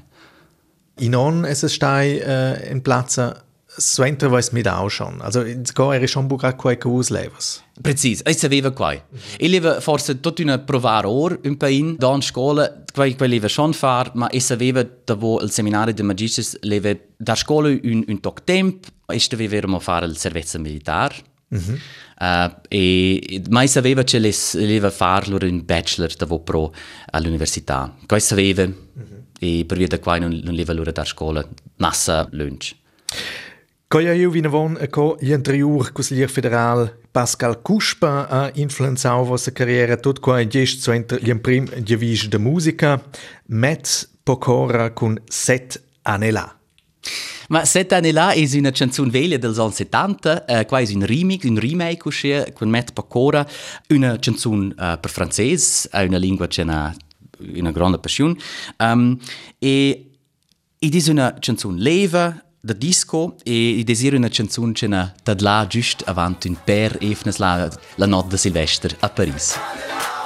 in 1.00 1.15
on 1.15 1.46
es 1.46 1.65
stai 1.65 2.20
uh, 2.20 2.72
in 2.72 2.81
platza 2.81 3.43
so 3.65 4.03
entra 4.03 4.27
vois 4.27 4.51
mit 4.51 4.67
auch 4.67 4.89
schon 4.89 5.22
also 5.22 5.43
go 5.74 5.91
er 5.91 6.08
schon 6.08 6.27
buca 6.27 6.53
qua 6.53 6.75
cus 6.75 7.10
levas 7.10 7.62
Precis, 7.81 8.22
e 8.24 8.34
saveva 8.34 8.72
qua. 8.72 8.93
Mm 8.93 8.98
-hmm. 8.98 9.36
E 9.38 9.48
leva 9.48 9.79
forse 9.79 10.20
tutta 10.20 10.43
una 10.43 10.60
provare 10.60 11.08
or 11.08 11.39
un 11.43 11.58
po' 11.58 11.67
in 11.67 11.96
da 11.98 12.13
in 12.13 12.22
scuola, 12.22 12.84
qua 12.93 13.12
qua 13.15 13.25
leva 13.27 13.48
schon 13.48 13.74
far, 13.74 14.12
ma 14.13 14.29
e 14.29 14.39
saveva 14.39 14.88
da 15.03 15.15
vo 15.15 15.41
il 15.41 15.50
seminario 15.50 15.93
di 15.93 16.03
magistris 16.03 16.60
leva 16.62 16.96
da 17.17 17.36
scuola 17.36 17.70
un 17.70 18.03
un 18.08 18.20
toc 18.20 18.43
temp, 18.43 18.86
e 19.08 19.20
staveva 19.20 19.79
fare 19.79 20.05
il 20.05 20.17
servizio 20.17 20.60
militare. 20.60 21.15
Mm 21.53 21.60
-hmm. 21.60 21.79
Uh, 22.22 22.51
e 22.67 23.41
mai 23.50 23.67
sapeva 23.67 24.03
che 24.03 24.20
le 24.20 24.31
voleva 24.53 24.91
farlo 24.91 25.43
in 25.43 25.65
bachelor 25.65 26.13
da 26.15 26.27
pro 26.39 26.72
all'università. 27.12 27.96
Questo 28.05 28.36
sapeva 28.36 28.67
mm 28.67 28.74
-hmm. 28.74 29.20
e 29.39 29.65
per 29.65 29.77
via 29.77 29.88
da 29.88 30.00
qua 30.00 30.20
non, 30.20 30.39
non 30.43 30.53
leva 30.53 30.74
l'ora 30.74 30.91
da 30.91 31.03
scuola, 31.03 31.43
massa 31.77 32.27
lunch. 32.31 32.75
Coia 33.91 34.13
io 34.13 34.29
vina 34.29 34.48
von 34.48 34.77
a 34.79 34.88
co 34.88 35.17
l'interior 35.20 35.91
consiglier 35.91 36.29
federal 36.29 36.96
Pascal 37.12 37.62
Cuspa 37.62 38.29
ha 38.29 38.50
influenzato 38.53 39.25
vostra 39.25 39.51
carriera 39.51 39.98
tot 39.98 40.22
qua 40.22 40.48
gest 40.48 40.79
so 40.79 40.93
inter 40.93 41.20
gli 41.22 41.36
prim 41.36 41.67
divis 41.75 42.29
de 42.29 42.38
musica 42.38 43.03
met 43.48 44.10
pocora 44.24 44.91
con 44.93 45.20
set 45.27 45.81
anela. 46.03 46.58
Ma 47.51 47.65
sette 47.65 47.96
anni 47.96 48.12
là 48.12 48.31
è 48.31 48.48
una 48.53 48.72
canzone 48.72 49.10
veglia 49.10 49.38
dels 49.38 49.58
anni 49.58 49.74
70, 49.74 50.46
eh, 50.46 50.65
qua 50.65 50.79
è 50.79 50.89
un 50.93 51.05
remix, 51.05 51.43
un 51.43 51.60
remake 51.60 52.01
uscì 52.05 52.34
con 52.53 52.70
Matt 52.70 52.93
Pacora, 52.93 53.46
una 53.89 54.17
canzone 54.20 54.67
uh, 54.67 54.98
per 54.98 55.10
francese, 55.10 55.89
una 55.91 56.17
lingua 56.17 56.48
che 56.48 56.62
ha 56.62 56.96
una 57.39 57.72
grande 57.72 58.00
passione. 58.00 58.38
Um, 58.77 59.20
e 59.60 60.12
ed 60.79 60.96
è 60.96 61.10
una 61.10 61.36
canzone 61.39 61.79
leva, 61.79 62.41
da 62.63 62.74
disco 62.74 63.36
e 63.43 63.81
desiro 63.84 64.15
una 64.15 64.29
canzone 64.29 64.72
che 64.72 64.86
ha 64.86 65.13
là 65.39 65.65
giusto 65.67 66.05
avanti 66.05 66.48
un 66.48 66.55
per 66.63 66.98
efnes 67.01 67.38
la, 67.38 67.70
la 67.96 68.05
notte 68.05 68.29
di 68.29 68.38
Silvestre 68.38 68.96
a 69.00 69.10
Parigi. 69.10 70.21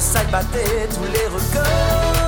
Westside 0.00 0.30
battait 0.30 0.88
tous 0.94 1.04
les 1.12 1.26
records. 1.26 2.19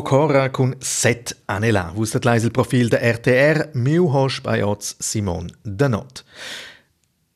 Pokora 0.00 0.48
con 0.48 0.74
set 0.78 1.42
anni 1.44 1.70
là. 1.70 1.90
Vustat 1.94 2.24
lais 2.24 2.42
il 2.42 2.50
profil 2.50 2.88
de 2.88 2.96
RTR, 2.96 3.58
miu 3.76 4.06
hosp 4.08 4.46
bei 4.46 4.62
oz 4.64 4.94
Simon 4.98 5.50
Danot. 5.62 6.22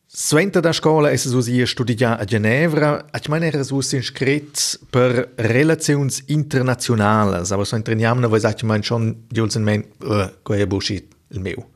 Suenta 0.09 0.62
da 0.64 0.73
scola 0.73 1.11
es 1.12 1.28
so 1.28 1.42
sie 1.42 1.66
studia 1.66 2.16
a 2.16 2.25
Ginevra, 2.25 3.04
a 3.12 3.21
meine 3.28 3.47
era 3.49 3.62
so 3.64 3.83
inscrit 3.92 4.78
per 4.90 5.35
relazions 5.37 6.23
internationales, 6.28 7.52
aber 7.52 7.66
so 7.66 7.76
entriniamo, 7.76 8.28
voi 8.30 8.40
sagt 8.40 8.62
man 8.62 8.83
schon, 8.83 9.26
di 9.28 9.40
ulsen 9.40 9.62
men, 9.62 9.85
uh, 10.00 10.30
quei 10.42 10.66
bullshit 10.66 11.12
il 11.28 11.40
meu. 11.40 11.73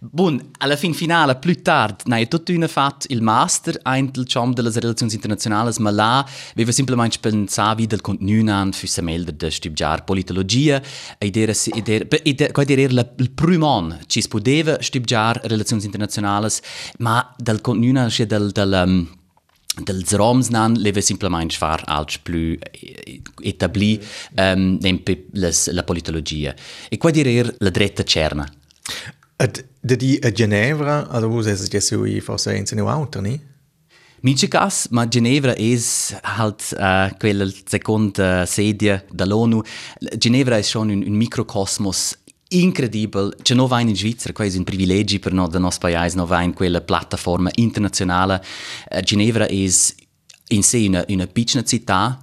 Bon, 0.00 0.50
alla 0.58 0.76
fin 0.76 0.94
finale, 0.94 1.36
più 1.36 1.60
tardi, 1.62 2.04
nei 2.06 2.28
tutto 2.28 2.52
una 2.52 2.68
fat 2.68 3.06
il 3.08 3.22
master 3.22 3.80
ein 3.84 4.10
del 4.10 4.26
chom 4.32 4.52
delle 4.52 4.70
relazioni 4.70 5.12
internazionali, 5.12 5.72
ma 5.78 5.90
là 5.90 6.28
aveva 6.52 6.72
semplicemente 6.72 7.18
pensato 7.20 7.84
del 7.84 8.00
contenuto 8.00 8.50
an 8.52 8.72
füsse 8.72 9.02
melder 9.02 9.34
de 9.34 9.50
studiare 9.50 10.02
politologia 10.04 10.80
ed 11.18 11.36
era 11.36 11.52
ed 11.52 11.88
era 11.88 12.06
ed 12.22 12.70
era 12.70 13.12
il 13.16 13.30
primo 13.30 13.66
anno 13.66 13.98
ci 14.06 14.20
si 14.20 14.28
poteva 14.28 14.80
studiare 14.80 15.40
relazioni 15.44 15.84
internazionali, 15.84 16.48
ma 16.98 17.34
del 17.36 17.60
contenuto 17.60 18.08
cioè 18.10 18.26
del 18.26 18.50
del 18.52 18.82
um, 18.86 19.16
dels 19.84 20.12
roms 20.12 20.48
nan 20.48 20.74
leve 20.74 21.00
simplement 21.00 21.52
far 21.54 21.82
alts 21.86 22.18
plus 22.18 22.58
etabli 23.42 24.00
um, 24.36 24.78
la 25.32 25.82
politologia. 25.84 26.54
E 26.88 26.96
qua 26.96 27.10
dire 27.10 27.54
la 27.58 27.70
dretta 27.70 28.02
cerna. 28.02 28.46
Ad, 29.40 29.64
da 29.80 29.94
di 29.94 30.18
a 30.20 30.32
Ginevra, 30.32 31.08
also 31.10 31.28
wo 31.28 31.40
es 31.40 31.68
jetzt 31.70 31.86
so 31.86 32.04
i 32.04 32.20
forse 32.20 32.56
in 32.56 32.66
seine 32.66 32.82
auto, 32.82 33.20
ni? 33.20 33.40
Mince 34.20 34.48
cas, 34.48 34.88
ma 34.90 35.06
Ginevra 35.06 35.54
es 35.56 36.12
halt 36.24 36.74
uh, 36.76 37.16
quella 37.18 37.48
seconda 37.64 38.44
sedia 38.46 39.04
dall'ONU. 39.12 39.62
Ginevra 40.16 40.56
è 40.56 40.62
schon 40.62 40.90
un, 40.90 41.04
un 41.06 41.14
microcosmos 41.14 42.18
incredibile. 42.48 43.36
C'è 43.40 43.54
non 43.54 43.68
va 43.68 43.78
in 43.78 43.94
Svizzera, 43.94 44.34
è 44.34 44.56
un 44.56 44.64
privilegio 44.64 45.20
per 45.20 45.32
noi, 45.32 45.48
del 45.48 45.60
nostro 45.60 45.88
paese, 45.88 46.16
non 46.16 46.26
va 46.26 46.42
in 46.42 46.52
quella 46.52 46.80
piattaforma 46.80 47.50
internazionale. 47.54 48.42
Uh, 48.90 49.00
Ginevra 49.02 49.46
è 49.46 49.52
in 49.52 50.62
sé 50.64 50.84
una, 50.88 51.04
una 51.06 51.26
piccola 51.28 51.62
città, 51.62 52.18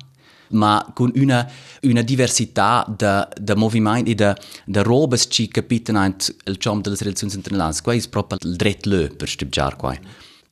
ma 0.49 0.91
con 0.93 1.11
una, 1.15 1.49
una 1.83 2.01
diversità 2.01 2.85
di 2.87 3.53
movimenti 3.55 4.11
e 4.11 4.35
di 4.65 4.79
robe 4.81 5.17
che 5.17 5.47
capitano 5.47 6.05
il 6.45 6.57
ciom 6.57 6.81
delle 6.81 6.97
relazioni 6.99 7.33
internazionali. 7.33 7.81
Questo 7.81 8.07
è 8.07 8.11
proprio 8.11 8.37
il 8.41 8.55
dritto 8.55 9.15
per 9.15 9.27
studiare 9.27 9.75
qua. 9.75 9.97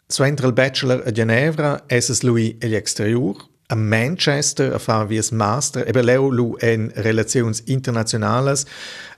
Suentra 0.08 0.46
il 0.48 0.54
bachelor 0.54 1.04
a 1.06 1.12
Ginevra, 1.12 1.84
es 1.88 2.22
lui 2.22 2.56
exterior, 2.60 3.36
a 3.68 3.76
Manchester 3.76 4.74
a 4.74 4.78
fare 4.78 5.08
vies 5.08 5.32
master, 5.32 5.88
e 5.88 6.02
leu 6.04 6.30
lu 6.30 6.56
en 6.60 6.92
relazioni 6.96 7.56
internazionali, 7.66 8.54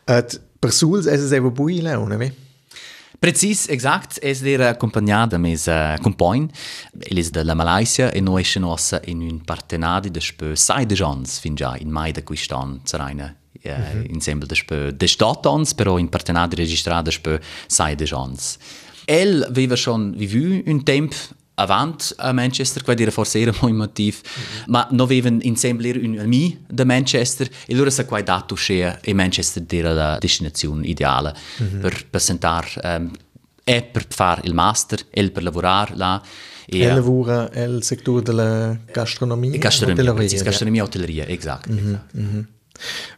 et 0.05 0.39
per 0.59 0.71
suls 0.71 1.07
es 1.07 1.21
es 1.21 1.31
evo 1.31 1.51
bui 1.51 1.81
leu, 1.81 2.05
ne? 2.07 2.31
Precis, 3.19 3.67
exakt. 3.67 4.17
Es 4.21 4.41
era 4.41 4.69
accompagnada 4.69 5.37
mes 5.37 5.65
uh, 5.67 5.95
compagn. 6.01 6.49
El 6.99 7.17
is 7.17 7.31
de 7.31 7.43
la 7.43 7.53
Malaysia 7.53 8.11
e 8.11 8.21
noi 8.21 8.41
esce 8.41 8.59
nossa 8.59 9.01
in 9.05 9.21
un 9.21 9.41
partenadi 9.45 10.11
de 10.11 10.19
spö 10.19 10.55
sai 10.55 10.85
de 10.85 10.95
jans 10.95 11.39
fin 11.39 11.55
già 11.55 11.75
in 11.79 11.91
mai 11.91 12.11
de 12.11 12.23
quistan 12.23 12.81
zeraina 12.85 13.35
uh, 13.63 13.71
mm 13.71 13.83
-hmm. 13.83 14.13
insieme 14.13 14.45
de 14.45 14.55
spö 14.55 14.91
de 14.91 15.07
statons, 15.07 15.73
però 15.73 15.97
in 15.97 16.09
partenadi 16.09 16.55
registrada 16.55 17.11
spö 17.11 17.39
sai 17.67 17.95
de 17.95 18.05
jans. 18.05 18.57
El 19.05 19.43
aveva 19.43 19.75
schon 19.75 20.13
vivu 20.17 20.61
un 20.65 20.83
temp 20.83 21.13
avant 21.55 22.13
a 22.17 22.31
Manchester, 22.31 22.83
qua 22.83 22.93
dire 22.93 23.11
forse 23.11 23.39
era 23.39 23.53
mo 23.61 23.69
motiv, 23.69 24.21
mm 24.23 24.41
-hmm. 24.41 24.63
ma 24.67 24.87
no 24.91 25.03
avevan 25.03 25.39
insieme 25.41 25.91
un 25.91 26.19
ami 26.19 26.63
da 26.67 26.85
Manchester 26.85 27.49
e 27.65 27.75
loro 27.75 27.89
sa 27.89 28.05
qua 28.05 28.21
dato 28.21 28.55
scea 28.55 28.99
e 29.01 29.13
Manchester 29.13 29.63
era 29.69 29.93
la 29.93 30.17
destinazione 30.17 30.85
ideale 30.87 31.33
mm 31.33 31.65
-hmm. 31.65 31.79
per 31.79 32.05
presentare 32.09 32.69
um, 32.83 33.11
e 33.63 33.81
per 33.81 34.05
fare 34.07 34.41
il 34.43 34.53
master 34.53 34.99
e 35.09 35.29
per 35.31 35.43
lavorare 35.43 35.95
là. 35.95 36.21
E, 36.67 36.79
e 36.79 36.93
lavora 36.93 37.49
nel 37.53 37.83
settore 37.83 38.21
della 38.21 38.77
gastronomia? 38.91 39.57
Gastronomia, 39.57 40.11
hotelleria, 40.11 40.43
gastronomia 40.43 40.83
hotelleria, 40.83 41.27
esatto. 41.27 41.71
Mm 41.71 42.53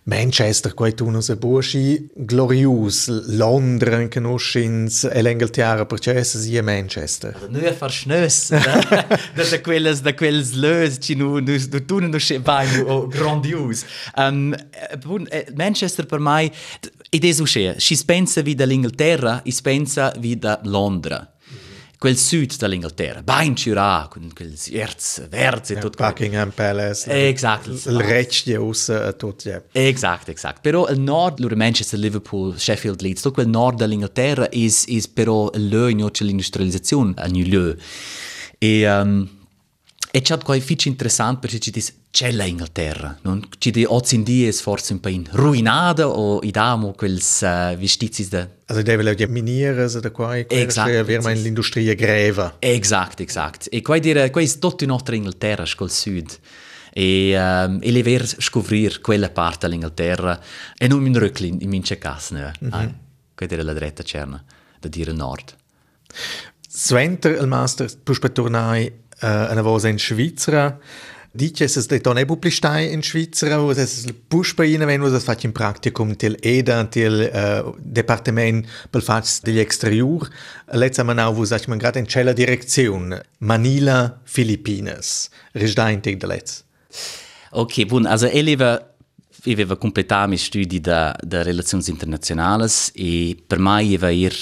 Manchester, 0.03 0.73
quei 0.73 0.93
tuno 0.93 1.21
se 1.21 1.35
burschi 1.35 2.09
glorious, 2.15 3.07
Londra 3.27 3.99
in 3.99 4.09
conoscins 4.09 5.03
e 5.03 5.21
l'Inghilterra 5.21 5.85
perché 5.85 6.15
essa 6.15 6.39
sia 6.39 6.63
Manchester. 6.63 7.47
Nu 7.49 7.59
er 7.59 7.75
far 7.75 7.91
schnös, 7.91 8.49
da 9.35 9.43
da 9.43 9.61
quelles 9.61 10.01
da 10.01 10.13
quelles 10.13 10.53
lös 10.53 10.97
ci 10.99 11.15
nu 11.15 11.39
nu 11.39 11.57
nu 11.71 11.85
tu 11.85 11.99
nu 11.99 12.17
sche 12.19 12.39
vai 12.39 12.67
nu 12.77 13.07
grandios. 13.07 13.83
Um, 14.15 14.55
Manchester 15.55 16.05
per 16.05 16.19
mai 16.19 16.51
ed 17.09 17.23
è 17.23 17.41
uscire, 17.41 17.79
si 17.79 17.97
pensa 18.05 18.41
wie 18.41 18.55
da 18.55 18.65
l'Inghilterra, 18.65 19.41
si 19.45 19.61
pensa 19.61 20.13
wie 20.19 20.37
da 20.37 20.59
Londra 20.63 21.36
quel 21.97 22.17
sud 22.17 22.57
dell'Inghilterra, 22.57 23.23
ben 23.23 23.55
ciurà, 23.55 24.07
con 24.09 24.29
quel 24.33 24.55
erz 24.71 25.27
verde 25.27 25.73
e 25.73 25.77
tutto. 25.79 26.03
Buckingham 26.03 26.51
Palace. 26.51 27.29
Esatto. 27.29 27.71
Il 27.71 27.99
recchie 27.99 28.55
usa 28.57 29.13
tutto, 29.13 29.49
ja. 29.49 29.61
Esatto, 29.71 30.31
esatto. 30.31 30.59
Però 30.61 30.87
il 30.89 30.99
nord, 30.99 31.39
loro 31.39 31.55
Manchester, 31.55 31.99
Liverpool, 31.99 32.57
Sheffield, 32.59 33.01
Leeds, 33.01 33.21
tutto 33.21 33.35
quel 33.35 33.47
nord 33.47 33.77
dell'Inghilterra 33.77 34.49
è 34.49 34.67
però 35.13 35.49
il 35.53 35.67
luogo 35.67 35.89
in 35.89 36.09
l'industrializzazione, 36.19 37.13
a 37.17 37.25
New. 37.27 37.75
E... 38.59 38.89
Um, 38.89 39.29
e 40.09 40.21
c'è 40.21 40.37
qualcosa 40.37 40.73
di 40.73 40.87
interessante 40.87 41.41
perché 41.41 41.59
ci 41.59 41.69
dice 41.69 41.93
c'è 42.17 42.31
l'Inghilterra, 42.31 43.15
non? 43.21 43.47
Ci 43.59 43.69
di 43.69 43.85
oggi 43.85 44.15
in 44.15 44.23
dia 44.23 44.49
è 44.49 44.51
forse 44.51 44.93
un 44.93 44.99
po' 44.99 45.11
ruinata 45.33 46.07
o 46.07 46.39
i 46.41 46.49
damo 46.49 46.93
quels 46.93 47.41
uh, 47.41 47.77
vestiti 47.77 48.27
da... 48.27 48.49
Also 48.65 48.81
deve 48.81 49.03
la 49.03 49.13
miniere 49.27 49.87
da 49.87 50.09
qua 50.09 50.35
e 50.35 50.47
esatto, 50.49 51.03
verma 51.03 51.29
in 51.29 51.43
l'industria 51.43 51.93
greva. 51.93 52.55
Esatto, 52.57 53.21
esatto. 53.21 53.69
E 53.69 53.83
qua 53.83 53.99
dire, 53.99 54.31
qua 54.31 54.41
è 54.41 54.47
tutto 54.57 54.83
in 54.83 54.89
nostra 54.89 55.15
Inghilterra, 55.15 55.63
col 55.75 55.91
sud. 55.91 56.39
E, 56.91 57.37
um, 57.37 57.77
e 57.83 57.91
le 57.91 58.01
ver 58.01 58.25
scoprire 58.25 58.99
quella 58.99 59.29
parte 59.29 59.67
dell'Inghilterra 59.67 60.41
e 60.75 60.87
non 60.87 61.05
in 61.05 61.19
rücklin 61.19 61.57
in 61.61 61.69
mince 61.69 61.99
cas, 61.99 62.31
ne? 62.31 62.51
Mm 62.65 62.67
-hmm. 62.67 62.93
quella 63.35 63.53
era 63.53 63.61
la 63.61 63.73
dretta 63.73 64.01
cerna 64.01 64.43
da 64.79 64.87
dire 64.87 65.11
nord. 65.11 65.55
Sventer 66.67 67.39
il 67.39 67.45
master 67.45 67.87
puspa 68.01 68.29
tornai 68.29 68.87
uh, 69.21 69.51
una 69.51 69.61
volta 69.61 69.87
in 69.87 69.99
Svizzera. 69.99 70.79
Dice 71.33 71.65
es 71.65 71.87
ebu 71.87 72.37
plistai 72.37 72.91
in 72.91 73.01
wo 73.01 73.71
es 73.71 74.05
in 74.05 74.87
wenn 74.87 75.01
wo 75.01 75.07
es 75.07 75.23
fatch 75.23 75.43
in 75.45 75.51
Praktikum 75.51 76.15
til 76.15 76.37
EDA 76.41 76.83
til 76.85 77.29
uh, 77.29 77.73
Departement 77.79 78.65
pel 78.91 79.01
fatch 79.01 79.43
degli 79.43 79.59
exterior. 79.59 80.29
Letza 80.73 81.03
manau 81.03 81.35
wo 81.35 81.45
sag 81.45 81.67
man 81.67 81.79
grad 81.79 81.95
in 81.95 82.07
cella 82.07 82.33
Direktion 82.33 83.13
Manila 83.39 84.19
Philippines. 84.25 85.29
Risdaintig 85.53 86.19
de 86.19 86.27
letz. 86.27 86.63
Ok, 87.51 87.85
bun, 87.87 88.05
also 88.05 88.27
eleva 88.27 88.81
io 89.43 89.53
avevo 89.53 89.77
completato 89.77 90.25
i 90.25 90.27
miei 90.27 90.39
studi 90.39 90.79
da, 90.81 91.15
da 91.21 91.41
relazioni 91.43 91.83
internazionali 91.87 92.67
e 92.93 93.37
per 93.47 93.59
me 93.59 93.83
io 93.83 94.09
ir 94.09 94.35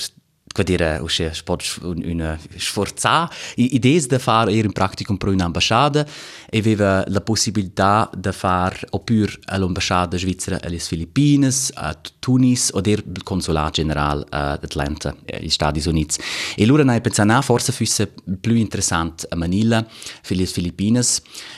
quad 0.55 0.69
era 0.69 1.01
usce 1.01 1.33
sport 1.33 1.79
una 1.81 2.39
sforza 2.55 3.29
idee 3.55 3.99
da 4.07 4.19
fare 4.19 4.53
era 4.53 4.67
un 4.67 4.71
practicum 4.71 5.17
per 5.17 5.27
un'ambasciata 5.27 6.05
e 6.49 6.57
aveva 6.59 7.03
la 7.07 7.19
possibilità 7.19 8.09
di 8.15 8.31
fare 8.31 8.87
oppure 8.91 9.33
all'ambasciata 9.47 10.17
svizzera 10.17 10.57
alle 10.63 10.79
Filippine 10.79 11.51
a 11.73 11.97
Tunis 12.19 12.69
o 12.73 12.79
del 12.79 13.03
consolato 13.23 13.71
generale 13.81 14.25
ad 14.29 14.63
Atlanta 14.63 15.13
agli 15.29 15.49
Stati 15.49 15.85
Uniti 15.89 16.21
e 16.55 16.63
allora 16.63 16.83
noi 16.83 17.01
pensavamo 17.01 17.41
forse 17.41 17.73
fosse 17.73 18.13
più 18.39 18.55
interessante 18.55 19.27
a 19.29 19.35
Manila 19.35 19.85
per 20.25 20.37
le 20.37 20.45
Filippine 20.45 21.01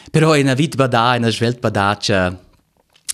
però 0.10 0.36
in 0.36 0.46
una 0.46 0.56
vita 0.56 0.76
badà 0.76 1.16
in 1.16 1.22
una 1.22 1.32
svelta 1.32 1.60
badà 1.60 1.98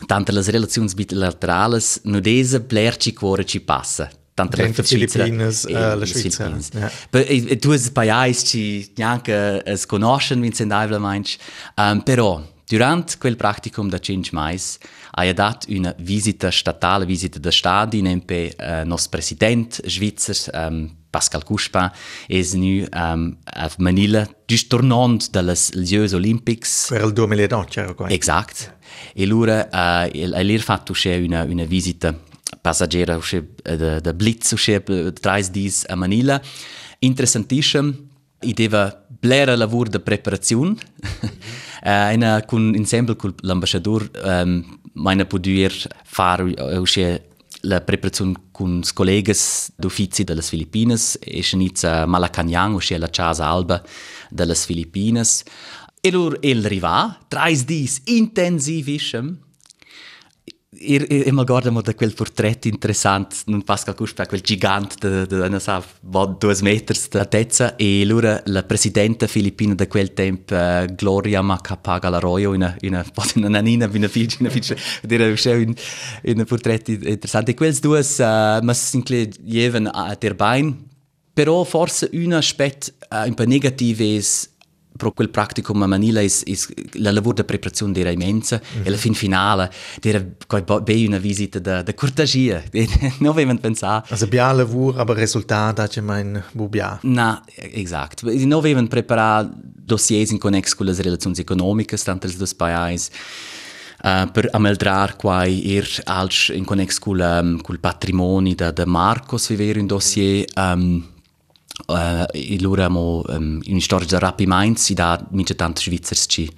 tanto 0.05 0.31
le 0.31 0.41
relazioni 0.41 0.89
bilaterali 0.95 1.81
non 2.03 2.21
dese 2.21 2.61
blerci 2.61 3.13
cuore 3.13 3.45
ci 3.45 3.59
passa 3.59 4.09
tanto 4.33 4.57
le 4.57 4.73
Filippine 4.73 5.43
e 5.45 5.73
la 5.73 6.05
Svizzera. 6.05 6.57
Ja. 6.71 6.91
E 7.11 7.57
tu 7.57 7.71
hai 7.71 7.91
paesi 7.91 8.45
ci 8.45 8.91
neanche 8.95 9.63
es 9.63 9.85
conoscono 9.85 10.41
Vincent 10.41 10.71
Eivla 10.71 10.99
meinst. 10.99 11.39
Um, 11.75 12.01
però 12.01 12.41
durante 12.67 13.17
quel 13.17 13.35
practicum 13.35 13.89
da 13.89 13.99
cinque 13.99 14.31
mais 14.33 14.77
hai 15.11 15.33
dato 15.33 15.67
una 15.69 15.93
visita 15.99 16.49
statale, 16.49 17.05
visita 17.05 17.37
da 17.39 17.51
stadi 17.51 18.01
nempe 18.01 18.55
uh, 18.57 18.85
nos 18.85 19.07
president 19.07 19.79
svizzer 19.85 20.35
um, 20.53 20.89
Pascal 21.13 21.43
Cuspa 21.43 21.93
es 22.27 22.53
nu 22.53 22.87
um, 22.91 23.37
a 23.43 23.69
Manila 23.77 24.27
just 24.47 24.67
tornando 24.67 25.23
dalle 25.29 25.53
Jeux 25.53 26.13
Olympics. 26.13 26.87
Per 26.89 27.03
il 27.03 27.13
2012 27.13 27.79
era 27.79 27.93
qua. 27.93 28.07
Exact. 28.09 28.77
E 29.13 29.23
allora 29.23 29.69
uh, 29.71 30.33
hai 30.33 30.57
fatto 30.57 30.93
una, 31.05 31.43
una 31.43 31.65
visita 31.65 32.17
passagiera 32.63 33.19
da, 33.61 33.99
da 33.99 34.13
Blitz 34.13 34.53
usce 34.55 34.79
trais 35.19 35.49
dis 35.51 35.83
a 35.89 35.95
Manila. 35.95 36.41
Interessantissim. 36.99 37.93
I 38.43 38.51
deva 38.53 38.89
blera 39.21 39.55
lavur 39.55 39.87
de 39.87 39.99
preparazione. 39.99 40.75
uh, 41.83 42.11
ina 42.15 42.41
kun 42.45 42.73
ensemble 42.75 43.15
con 43.15 43.33
l'ambasciador 43.41 44.09
um, 44.23 44.79
meine 44.93 45.25
poder 45.25 45.71
far 46.03 46.43
usce 46.79 47.29
la 47.61 47.79
preparazione 47.79 48.33
con 48.51 48.81
i 48.83 48.93
colleghi 48.93 49.33
d'uffizi 49.75 50.25
delle 50.25 50.41
Filippine 50.41 50.95
e 51.19 51.41
scenizza 51.41 52.05
Malacanang 52.05 52.75
usce 52.75 52.97
la 52.97 53.09
casa 53.09 53.47
alba 53.47 53.81
delle 54.29 54.55
Filippine. 54.55 55.21
E 56.05 56.11
lor 56.11 56.37
el 56.41 56.65
riva, 56.65 57.17
trais 57.29 57.63
dis 57.63 58.01
intensivissim, 58.03 59.37
Ir, 60.79 61.05
ir, 61.09 61.27
immer 61.27 61.45
guarda 61.45 61.71
mo 61.71 61.81
da 61.81 61.93
quel 61.93 62.13
portret 62.13 62.65
interessant 62.65 63.43
non 63.45 63.61
Pascal 63.63 63.95
Cuspa 63.95 64.25
quel 64.25 64.41
gigante 64.41 64.97
de, 65.01 65.25
de, 65.27 65.49
non 65.49 65.59
sa 65.59 65.83
bod 66.01 66.39
due 66.41 66.55
meters 66.61 67.09
de 67.09 67.19
altezza 67.19 67.75
e 67.75 68.05
lura 68.05 68.41
la 68.45 68.63
presidenta 68.63 69.27
filippina 69.27 69.75
da 69.75 69.87
quel 69.87 70.13
tempo 70.13 70.55
uh, 70.55 70.85
Gloria 70.95 71.41
Macapaga 71.41 72.09
Laroyo 72.09 72.51
una 72.51 72.75
una 72.81 73.05
una 73.35 73.49
nanina 73.49 73.89
una 73.91 74.07
figlia 74.07 74.37
una 74.39 74.49
figlia 74.49 74.75
dire 75.03 75.35
un 75.53 75.73
un 76.23 76.45
portret 76.45 76.87
interessante 76.89 77.51
e 77.51 77.53
quels 77.53 77.79
due 77.79 77.99
uh, 77.99 78.63
ma 78.63 78.73
sincle 78.73 79.29
jeven 79.43 79.89
a 79.91 80.15
der 80.19 80.35
bein 80.35 80.91
però 81.33 81.63
forse 81.63 82.09
un 82.13 82.33
aspetto 82.33 82.91
uh, 83.09 83.27
un 83.27 83.33
po' 83.33 83.45
negativo 83.45 84.03
è 84.03 84.21
pro 84.95 85.11
quel 85.11 85.29
practicum 85.29 85.81
a 85.81 85.87
Manila 85.87 86.21
is, 86.21 86.41
is 86.45 86.67
la 86.93 87.11
lavoro 87.11 87.35
de 87.35 87.43
preparazione 87.43 87.99
era 87.99 88.11
immensa 88.11 88.61
mm 88.61 88.81
-hmm. 88.81 88.85
e 88.85 88.89
la 88.89 88.97
fin 88.97 89.13
finale 89.13 89.71
era 90.01 90.25
bei 90.83 91.05
una 91.05 91.17
visita 91.17 91.59
da, 91.59 91.81
da 91.81 91.93
cortesia. 91.93 92.63
Non 93.19 93.31
avevano 93.31 93.59
pensato 93.59 94.13
also 94.13 94.27
bia 94.27 94.51
lavoro 94.51 94.99
aber 94.99 95.17
risultato 95.17 95.83
c'è 95.83 96.01
mein 96.01 96.43
bubia 96.53 96.99
na 97.03 97.43
esatto 97.55 98.31
non 98.31 98.59
avevano 98.59 98.87
preparato 98.87 99.51
dossiers 99.61 100.31
in 100.31 100.37
connex 100.37 100.75
con 100.75 100.85
le 100.85 100.93
relazioni 100.93 101.35
economiche 101.39 101.97
tanto 101.97 102.27
le 102.27 102.35
due 102.35 102.47
paesi 102.55 103.09
Uh, 104.05 104.29
per 104.29 104.49
ameldrar 104.51 105.15
quai 105.15 105.77
er 105.77 105.87
als 106.03 106.49
in 106.49 106.65
connex 106.65 106.99
col 106.99 107.21
um, 107.21 107.61
col 107.61 107.79
patrimonio 107.79 108.53
da, 108.53 108.69
da 108.71 108.85
Marcos 108.85 109.47
vivere 109.47 109.79
un 109.79 109.87
dossier 109.87 110.43
um, 110.57 111.01
Uh, 111.85 112.25
e 112.31 112.57
lura 112.61 112.87
um, 112.87 113.59
in 113.63 113.81
storia 113.81 114.07
da 114.07 114.17
rapimento 114.17 114.79
si 114.79 114.93
da 114.93 115.21
mica 115.31 115.53
tanti 115.53 115.81
svizzers 115.81 116.25
ci 116.27 116.49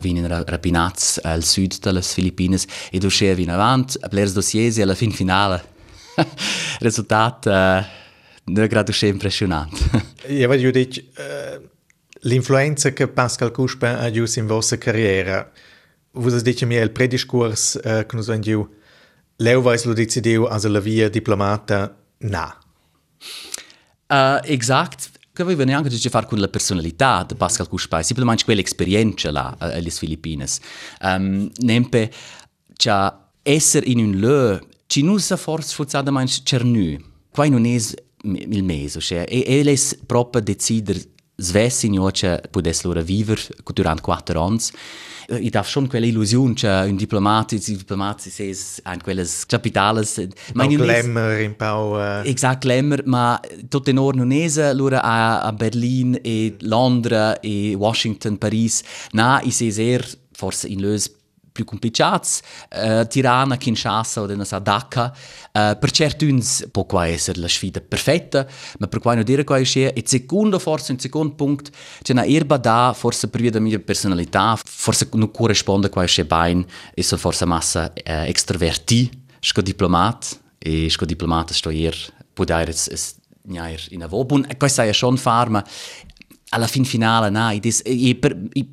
vinen 0.00 0.44
rapinats 0.44 1.18
al 1.22 1.42
sud 1.42 1.78
delle 1.80 2.02
Filippine 2.02 2.58
e 2.90 2.98
do 2.98 3.08
scea 3.08 3.34
vin 3.34 3.50
avant 3.50 3.96
a 4.00 4.08
plers 4.08 4.32
dossiers 4.32 4.76
e 4.76 4.82
alla 4.82 4.94
fin 4.94 5.10
finale. 5.10 5.72
Risultat 6.80 7.46
uh, 7.46 8.02
non 8.44 8.66
grado 8.66 8.92
impressionante 9.00 10.12
ja 10.28 10.46
weil 10.48 10.70
dic 10.70 11.04
uh, 11.16 11.62
l'influenza 12.20 12.92
che 12.92 13.08
Pascal 13.08 13.50
Cuspa 13.50 13.98
ha 13.98 14.10
gius 14.10 14.36
in 14.36 14.46
vostra 14.46 14.76
carriera 14.76 15.50
vos 16.12 16.42
dice 16.42 16.66
mi 16.66 16.76
il 16.76 16.90
prediscurs 16.90 17.80
uh, 17.82 18.04
che 18.06 18.16
nos 18.16 18.26
vendiu 18.26 18.68
leu 19.36 19.62
vais 19.62 19.84
lo 19.84 19.94
decidiu 19.94 20.44
as 20.44 20.64
la 20.64 20.80
via 20.80 21.08
diplomata 21.08 21.96
na 22.18 22.58
Uh, 24.06 24.40
exact. 24.44 25.10
Che 25.32 25.42
aveva 25.42 25.64
neanche 25.64 25.88
a 25.88 26.10
fare 26.10 26.26
con 26.26 26.38
la 26.38 26.46
personalità 26.46 27.24
di 27.26 27.34
Pascal 27.34 27.68
Cuspai, 27.68 28.04
semplicemente 28.04 28.44
quell'esperienza 28.44 29.32
là 29.32 29.56
alle 29.58 29.90
Filippine. 29.90 30.46
Um, 31.00 31.50
nempe, 31.56 32.12
cioè, 32.76 33.12
essere 33.42 33.86
in 33.86 33.98
un 33.98 34.12
luogo, 34.12 34.66
ci 34.86 35.02
non 35.02 35.18
sa 35.18 35.36
forse 35.36 35.74
forzatamente 35.74 36.40
cernu. 36.44 36.96
Qua 37.30 37.48
non 37.48 37.66
è 37.66 37.80
il 38.22 38.62
mese, 38.62 39.00
cioè, 39.00 39.26
șe, 39.28 39.44
e 39.44 39.60
è 39.60 39.96
proprio 40.06 40.40
decidere 40.40 41.02
svessi 41.36 41.86
in 41.86 42.08
che 42.12 42.42
potesse 42.50 42.86
loro 42.86 43.02
vivere 43.02 43.40
durante 43.72 44.02
quattro 44.02 44.42
anni. 44.42 44.58
Ich 45.26 45.50
darf 45.50 45.68
schon 45.68 45.88
quelle 45.88 46.06
Illusion, 46.06 46.52
che 46.52 46.68
un 46.68 46.96
diplomatico, 46.96 47.62
diplomatico 47.64 48.28
se 48.28 48.54
ein 48.82 49.00
quelles 49.00 49.46
capitales. 49.46 50.28
Ma 50.52 50.64
in 50.64 50.76
Glamour 50.76 51.40
in 51.40 51.56
Pau. 51.56 51.98
Exact 52.24 52.60
Glamour, 52.60 53.02
ma 53.06 53.40
tutto 53.68 53.88
in 53.88 53.98
ordine 53.98 54.26
nese, 54.26 54.74
loro 54.74 54.98
a, 55.00 55.50
Berlin 55.52 56.18
e 56.22 56.56
Londra 56.60 57.40
e 57.40 57.74
Washington, 57.74 58.36
Paris. 58.36 58.82
Na, 59.12 59.40
ich 59.42 59.56
sehe 59.56 59.72
sehr, 59.72 60.04
forse 60.32 60.68
in 60.68 60.80
Lös 60.80 61.10
più 61.54 61.64
complicati, 61.64 62.40
uh, 62.82 63.06
Tirana, 63.06 63.56
Kinshasa 63.56 64.22
o 64.22 64.26
nella 64.26 64.58
Dhaka. 64.58 65.16
Uh, 65.52 65.78
per 65.78 65.92
certi 65.92 66.28
uns 66.28 66.66
può 66.72 66.84
qua 66.84 67.06
essere 67.06 67.38
la 67.38 67.46
sfida 67.46 67.80
perfetta, 67.80 68.44
ma 68.80 68.88
per 68.88 68.98
quai 68.98 69.14
non 69.14 69.24
dire 69.24 69.44
qua 69.44 69.58
è 69.58 69.62
e 69.62 70.02
secondo 70.04 70.58
forse 70.58 70.90
un 70.90 70.98
secondo 70.98 71.34
punto 71.34 71.70
c'è 72.02 72.10
una 72.10 72.26
erba 72.26 72.56
da 72.56 72.92
forse 72.92 73.28
per 73.28 73.40
via 73.40 73.52
della 73.52 73.62
mia 73.62 73.78
personalità, 73.78 74.58
forse 74.64 75.08
non 75.12 75.30
corrisponde 75.30 75.90
qua 75.90 76.02
è 76.02 76.24
bene 76.24 76.66
e 76.92 77.04
sono 77.04 77.20
forse 77.20 77.44
massa 77.44 77.92
uh, 77.94 78.00
extroverti, 78.04 79.26
sco 79.38 79.60
diplomat 79.60 80.40
e 80.58 80.90
sco 80.90 81.04
diplomat 81.04 81.52
sto 81.52 81.70
ier 81.70 81.96
può 82.32 82.44
dare 82.44 82.74
in 83.90 84.02
a 84.02 84.06
vobun 84.08 84.44
e 84.48 84.56
questo 84.56 84.82
è 84.82 84.92
schon 84.92 85.16
far 85.16 85.50
ma 85.50 85.64
alla 86.48 86.66
fin 86.66 86.84
finale 86.84 87.30
na, 87.30 87.52
i 87.52 87.60
dis, 87.60 87.80
i, 87.84 88.16
per, 88.16 88.36
i, 88.54 88.68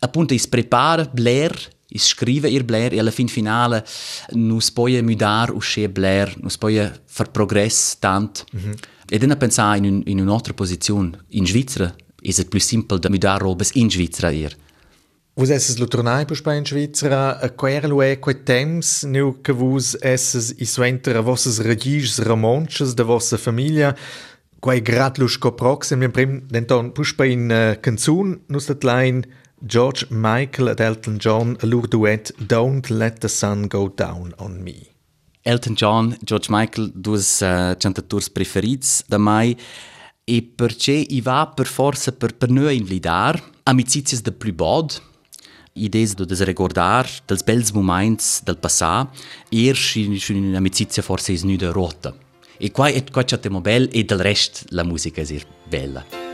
appunto 0.00 0.34
is 0.34 0.48
prepara 0.48 1.04
Blair 1.04 1.76
is 1.90 2.06
scrive 2.06 2.48
ir 2.48 2.64
Blair 2.64 2.92
e 2.92 2.98
alla 2.98 3.10
fin 3.10 3.28
finale 3.28 3.84
nus 4.30 4.70
poi 4.70 5.00
mudar 5.02 5.50
usce 5.50 5.88
Blair, 5.88 6.34
nus 6.40 6.58
poi 6.58 6.90
far 7.04 7.30
progress 7.30 7.96
tant. 7.98 8.44
Mm 8.52 8.58
-hmm. 8.58 8.74
E 9.10 9.18
dann 9.18 9.38
pensar 9.38 9.76
in, 9.76 9.84
un, 9.84 10.02
in 10.04 10.20
un'altra 10.20 10.52
posizione 10.52 11.24
in 11.28 11.46
Svizzera 11.46 11.94
is 12.20 12.38
it 12.38 12.48
più 12.48 12.60
simple 12.60 12.98
da 12.98 13.08
mudar 13.08 13.40
robes 13.40 13.70
in 13.74 13.90
Svizzera 13.90 14.30
ir. 14.30 14.56
Vos 15.34 15.50
esses 15.50 15.76
lo 15.76 15.86
tornai 15.86 16.24
per 16.24 16.36
Spa 16.36 16.54
in 16.54 16.66
Svizzera, 16.66 17.38
a 17.38 17.50
quer 17.50 17.86
lo 17.86 18.02
è 18.02 18.18
quei 18.18 18.42
temps 18.42 19.04
nu 19.04 19.40
che 19.40 19.52
vos 19.52 19.96
esses 20.00 20.52
i 20.58 20.64
suenter 20.64 21.16
a 21.16 21.20
vosses 21.20 21.60
regis 21.60 22.18
romanches 22.22 22.92
da 22.92 23.04
vossa 23.04 23.36
famiglia, 23.36 23.96
quei 24.58 24.82
gratlus 24.82 25.38
co 25.38 25.52
proxim, 25.52 26.02
in 26.02 26.10
prim 26.10 26.42
denton 26.48 26.90
puspa 26.90 27.24
in 27.24 27.48
uh, 27.50 27.80
canzun 27.80 28.40
nus 28.48 28.66
dat 28.66 28.82
line 28.82 29.22
George 29.60 30.06
Michael 30.10 30.68
und 30.68 30.80
Elton 30.80 31.18
John, 31.18 31.56
lur 31.62 31.88
duet 31.88 32.32
Don't 32.38 32.88
Let 32.90 33.20
the 33.20 33.28
Sun 33.28 33.68
Go 33.68 33.88
Down 33.88 34.34
on 34.38 34.62
Me. 34.62 34.86
Elton 35.42 35.74
John, 35.74 36.16
George 36.22 36.48
Michael, 36.50 36.92
due 36.94 37.18
uh, 37.18 37.76
cantatori 37.76 38.24
preferiti 38.32 38.86
da 39.06 39.18
mai 39.18 39.56
e 40.24 40.42
perché 40.42 40.92
i 40.92 41.20
va 41.20 41.46
per 41.46 41.66
forza 41.66 42.12
per, 42.12 42.36
per 42.36 42.50
noi 42.50 42.76
invidar 42.76 43.42
amicizie 43.64 44.20
de 44.22 44.32
più 44.32 44.54
bod, 44.54 45.00
idee 45.72 46.14
de 46.14 46.24
desrecordar 46.24 47.08
dels 47.26 47.42
bels 47.42 47.72
moments 47.72 48.42
del 48.44 48.56
passat, 48.56 49.08
er 49.50 49.76
in 49.94 50.18
un'amicizia 50.28 51.02
forse 51.02 51.32
is 51.32 51.42
nuda 51.42 51.70
rota. 51.70 52.14
E 52.58 52.70
qua 52.70 52.88
è 52.88 53.04
qua 53.10 53.24
c'è 53.24 53.38
bel 53.38 53.88
e 53.92 54.04
del 54.04 54.18
rest 54.18 54.64
la 54.70 54.84
musica 54.84 55.22
è 55.22 55.42
bella. 55.68 56.27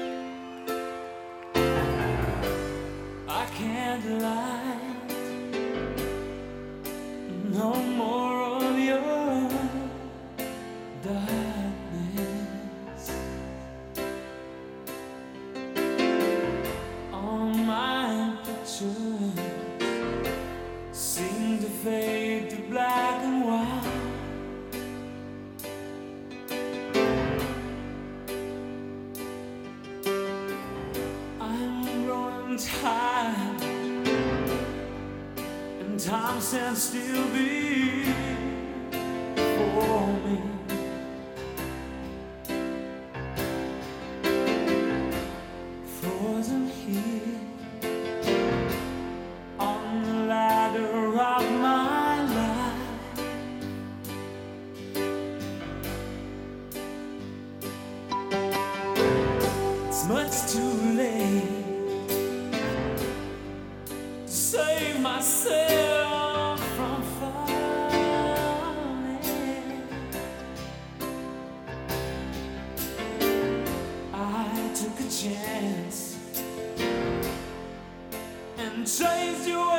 chance 75.22 76.18
and 78.58 78.84
chase 78.84 79.46
you 79.46 79.73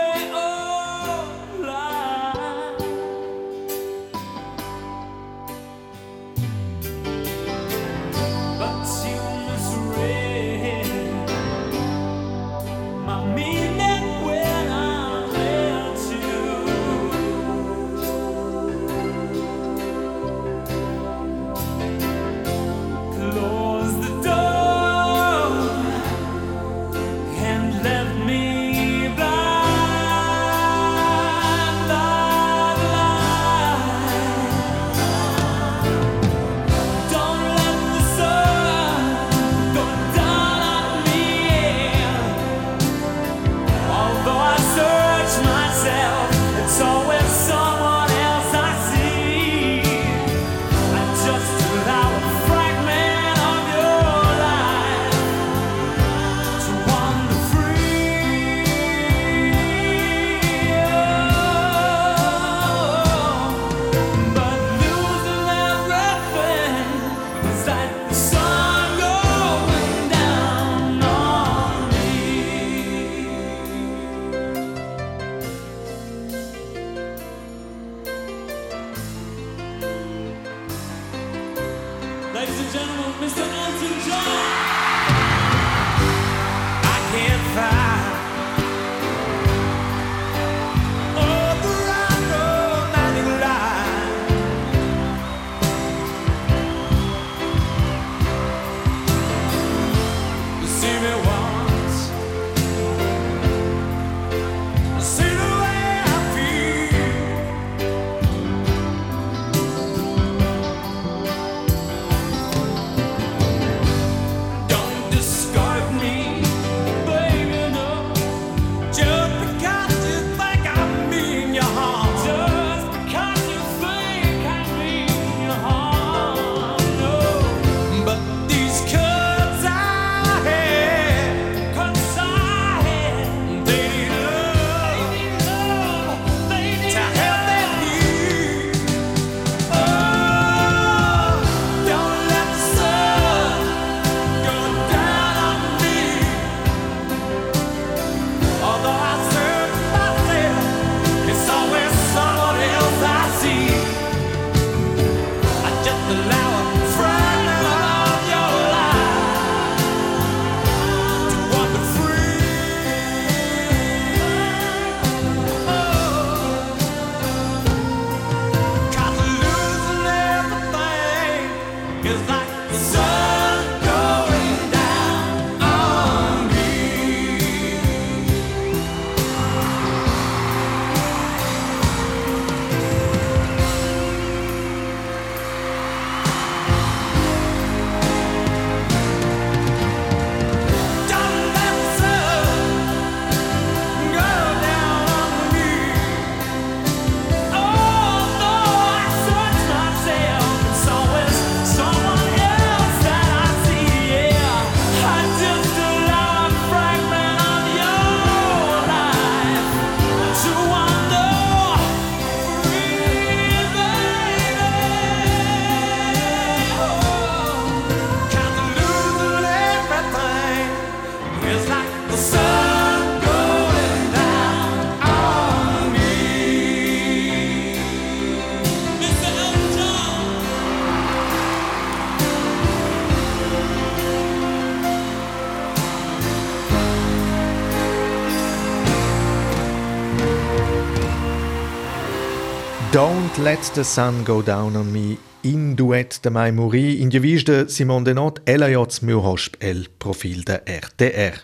Don't 243.35 243.43
let 243.43 243.71
the 243.73 243.83
sun 243.83 244.23
go 244.23 244.41
down 244.41 244.77
on 244.77 244.91
me 244.91 245.17
in 245.41 245.75
duet 245.75 246.19
de 246.21 246.29
mai 246.29 246.51
muri 246.51 247.01
in 247.01 247.09
gevis 247.11 247.43
de 247.43 247.65
Simon 247.67 248.03
Denot 248.03 248.39
ella 248.43 248.69
jots 248.69 248.99
meu 248.99 249.19
hosp 249.19 249.55
el 249.59 249.89
profil 249.97 250.43
de 250.43 250.61
RTR. 250.63 251.41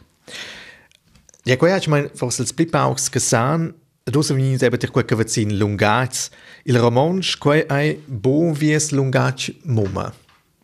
Ja, 1.43 1.57
quai 1.57 1.75
ich 1.77 1.89
mein 1.91 2.07
forse 2.15 2.39
els 2.39 2.55
blipaux 2.55 3.11
gesan, 3.11 3.73
dus 4.07 4.31
vegnin 4.31 4.63
eben 4.63 4.79
ter 4.79 4.91
quai 4.91 5.03
cavazin 5.03 5.51
lungats, 5.59 6.31
il 6.63 6.79
romansch 6.79 7.35
quai 7.43 7.65
ai 7.67 7.99
bo 8.07 8.53
vies 8.53 8.93
lungac 8.95 9.51
mumma. 9.65 10.13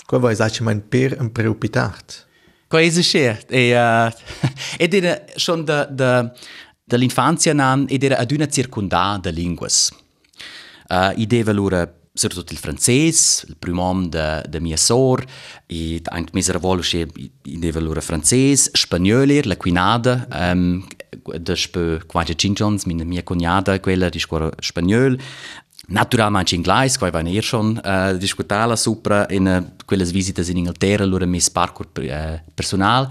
Quai 0.08 0.22
vai 0.22 0.36
sach 0.36 0.62
mein 0.62 0.80
per 0.80 1.20
un 1.20 1.28
preocupat. 1.28 2.24
Quai 2.70 2.88
is 2.88 3.04
sche. 3.04 3.36
E 3.52 3.76
ed 4.80 4.94
era 4.94 5.20
schon 5.36 5.66
de 5.66 5.86
de 5.92 6.32
de 6.88 6.98
l'infanzia 6.98 7.54
nan 7.54 7.88
ed 7.90 8.04
era 8.04 8.16
ad 8.16 8.32
una 8.32 8.48
circunda 8.48 9.18
de 9.20 9.32
linguas. 9.32 9.92
Uh, 10.90 11.12
I 11.16 11.28
deva 11.28 11.52
lura 11.52 11.92
soprattutto 12.14 12.52
il 12.52 12.60
francese, 12.60 13.46
il 13.48 13.58
primo 13.58 13.84
uomo 13.84 14.08
da 14.08 14.44
mia 14.60 14.78
sor, 14.78 15.24
e 15.68 16.02
anche 16.04 16.32
misera 16.34 16.58
volo 16.58 16.82
che 16.82 17.08
deve 17.42 17.80
lura 17.80 18.02
francese, 18.02 18.72
spagnolo, 18.74 19.40
la 19.44 19.56
quinada, 19.56 20.28
um, 20.32 20.84
da 21.40 21.56
spe 21.56 22.02
quaja 22.08 22.34
cinchons, 22.34 22.86
mia 22.86 23.06
mia 23.06 23.24
cognada, 23.24 23.80
quella 23.80 24.10
di 24.10 24.20
scuola 24.20 24.52
spagnolo, 24.60 25.18
Naturalmente 25.90 26.54
inglese, 26.54 26.98
qua 26.98 27.10
vanno 27.12 27.40
schon 27.40 27.80
uh, 27.82 28.18
discutala 28.18 28.76
sopra 28.76 29.26
in 29.30 29.46
uh, 29.46 29.86
quelle 29.86 30.04
visite 30.04 30.42
in 30.50 30.58
Inghilterra, 30.58 31.06
loro 31.06 31.26
mis 31.26 31.50
parkour 31.50 31.88
uh, 31.96 32.42
personal. 32.54 33.08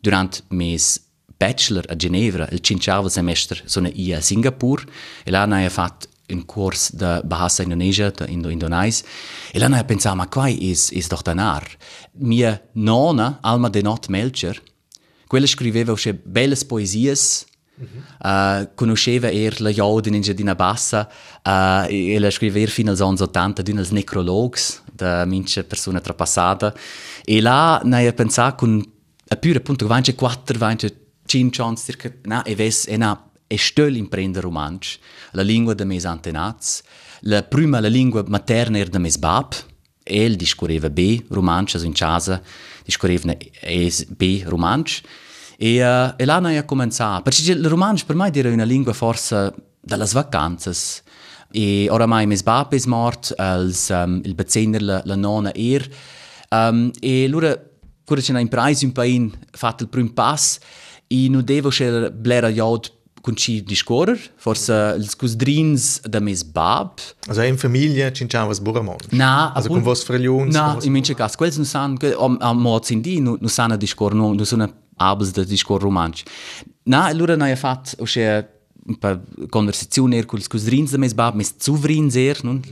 Durante 0.00 0.42
mis 0.48 0.98
bachelor 1.36 1.84
a 1.88 1.96
Ginevra, 1.96 2.48
il 2.50 2.60
cinciavo 2.60 3.10
semestre, 3.10 3.60
sono 3.66 3.90
io 3.92 4.16
a 4.16 4.20
Singapore 4.20 4.84
e 5.22 5.30
là 5.30 5.44
ho 5.44 5.68
fatto 5.68 6.08
un 6.32 6.44
kurs 6.44 6.90
de 6.92 7.20
Bahasa 7.24 7.62
Indonesia, 7.62 8.10
de 8.10 8.26
Indo 8.28 8.50
Indonais. 8.50 9.02
E 9.52 9.58
là 9.58 9.68
noi 9.68 9.84
pensato, 9.84 10.16
ma 10.16 10.26
qua 10.26 10.48
is, 10.48 10.90
is 10.90 11.08
doch 11.08 11.22
danar. 11.22 11.64
Mia 12.12 12.60
nonna, 12.72 13.38
Alma 13.42 13.68
de 13.68 13.82
Not 13.82 14.08
Melcher, 14.08 14.60
quella 15.26 15.46
scriveva 15.46 15.92
usce 15.92 16.12
belle 16.12 16.56
poesie, 16.66 17.14
mm 17.14 17.86
-hmm. 17.86 18.62
uh, 18.62 18.68
conosceva 18.74 19.30
er 19.30 19.60
la 19.60 19.70
Jodin 19.70 20.14
in 20.14 20.22
Giardina 20.22 20.54
Bassa, 20.54 21.08
uh, 21.44 21.86
e 21.88 22.18
la 22.18 22.30
scriveva 22.30 22.64
er 22.64 22.70
fino 22.70 22.90
als 22.90 23.00
anni 23.00 23.20
80 23.20 23.62
d'un 23.62 23.78
als 23.78 23.90
necrologs, 23.90 24.82
da 24.92 25.24
mince 25.24 25.64
persona 25.64 26.00
trapassata. 26.00 26.74
E 27.24 27.40
là 27.40 27.80
noi 27.84 28.12
pensato 28.12 28.54
con 28.56 28.84
a 29.32 29.36
pure 29.36 29.58
appunto, 29.58 29.86
24, 29.86 30.58
25 30.58 31.62
anni 31.62 31.76
circa, 31.76 32.12
na, 32.24 32.42
e 32.42 32.54
ves, 32.56 32.86
e 32.86 32.96
na, 32.96 33.29
e 33.50 33.58
stöl 33.58 33.96
imprender 33.96 34.44
romansch, 34.44 35.00
la 35.32 35.42
lingua 35.42 35.74
de 35.74 35.84
mes 35.84 36.04
antenats, 36.04 36.84
la 37.22 37.42
prima 37.42 37.80
la 37.80 37.88
lingua 37.88 38.22
materna 38.28 38.78
er 38.78 38.88
de 38.88 38.98
mes 38.98 39.18
bab, 39.18 39.56
el 40.04 40.36
discorreva 40.36 40.88
B 40.88 41.24
romansch, 41.30 41.74
also 41.74 41.86
in 41.86 41.92
casa 41.92 42.40
discorreva 42.84 43.34
B 44.16 44.44
romansch, 44.46 45.02
e, 45.58 45.82
uh, 45.82 46.14
e 46.16 46.24
là 46.24 46.38
noi 46.38 46.58
a 46.58 46.64
cominciare, 46.64 47.22
perché 47.22 47.50
il 47.50 47.66
romansch 47.66 48.06
per 48.06 48.14
me 48.14 48.30
era 48.32 48.50
una 48.50 48.62
lingua 48.62 48.92
forse 48.92 49.52
dalle 49.80 50.06
vacanze, 50.06 51.02
e 51.50 51.88
oramai 51.90 52.26
mes 52.26 52.44
bab 52.44 52.72
es 52.72 52.86
mort, 52.86 53.34
als 53.36 53.88
um, 53.88 54.20
il 54.22 54.36
bezzener 54.36 54.80
la, 54.80 55.02
la 55.04 55.16
nonna 55.16 55.50
er, 55.54 55.90
um, 56.50 56.92
e 57.00 57.24
allora, 57.24 57.60
quando 58.04 58.24
c'è 58.24 58.32
un 58.32 58.48
preis 58.48 58.82
un 58.82 58.92
paese 58.92 59.30
fatto 59.50 59.82
il 59.82 59.88
primo 59.88 60.12
passo, 60.12 60.60
e 61.08 61.28
non 61.28 61.42
devo 61.42 61.70
scegliere 61.70 62.12
blera 62.12 62.48
jod 62.48 62.98
con 63.20 63.36
ci 63.36 63.62
discorrer, 63.62 64.18
forse 64.36 64.96
ils 64.98 65.14
cusdrins 65.16 66.00
da 66.08 66.20
mes 66.20 66.42
bab. 66.44 67.00
Also 67.28 67.42
in 67.42 67.58
Familie 67.58 68.10
cinciavas 68.12 68.60
buramons. 68.60 69.06
Na, 69.10 69.52
also 69.52 69.68
con 69.68 69.82
vos 69.82 70.02
freglions. 70.02 70.54
Na, 70.54 70.78
in 70.82 70.92
mince 70.92 71.14
cas, 71.14 71.36
quels 71.36 71.56
nu 71.56 71.64
san, 71.64 71.98
am, 72.18 72.36
am 72.40 72.60
moz 72.60 72.90
in 72.90 73.00
di, 73.00 73.20
nu, 73.20 73.36
nu 73.40 73.48
sana 73.48 73.76
discor, 73.76 74.14
nu, 74.14 74.32
nu 74.32 74.44
suna 74.44 74.70
abels 74.96 75.32
da 75.32 75.44
discor 75.44 75.80
romansch. 75.80 76.22
Na, 76.82 77.04
allora 77.04 77.36
na 77.36 77.48
ja 77.48 77.56
fat, 77.56 77.94
osce 77.98 78.48
un 78.86 78.96
pa 78.96 79.20
conversazione 79.50 80.16
er 80.16 80.26
culs 80.26 80.48
cusdrins 80.48 80.90
da 80.90 80.98
mes 80.98 81.12
bab, 81.14 81.34
mes 81.34 81.52
zuvrins 81.60 82.16
er, 82.16 82.40
nun, 82.42 82.62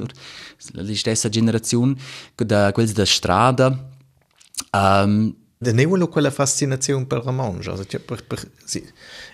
la 0.72 0.94
stessa 0.94 1.28
generazione, 1.28 1.94
da 2.34 2.72
quels 2.72 2.92
da 2.92 3.04
strada. 3.04 3.68
Um, 4.72 5.36
Da 5.60 5.72
ne 5.72 5.86
quella 5.86 6.30
fascinazione 6.30 7.04
per 7.06 7.24
la 7.24 7.32
mangia, 7.32 7.74
cioè, 7.84 7.98
per, 7.98 8.24
per, 8.24 8.40
sì. 8.64 8.80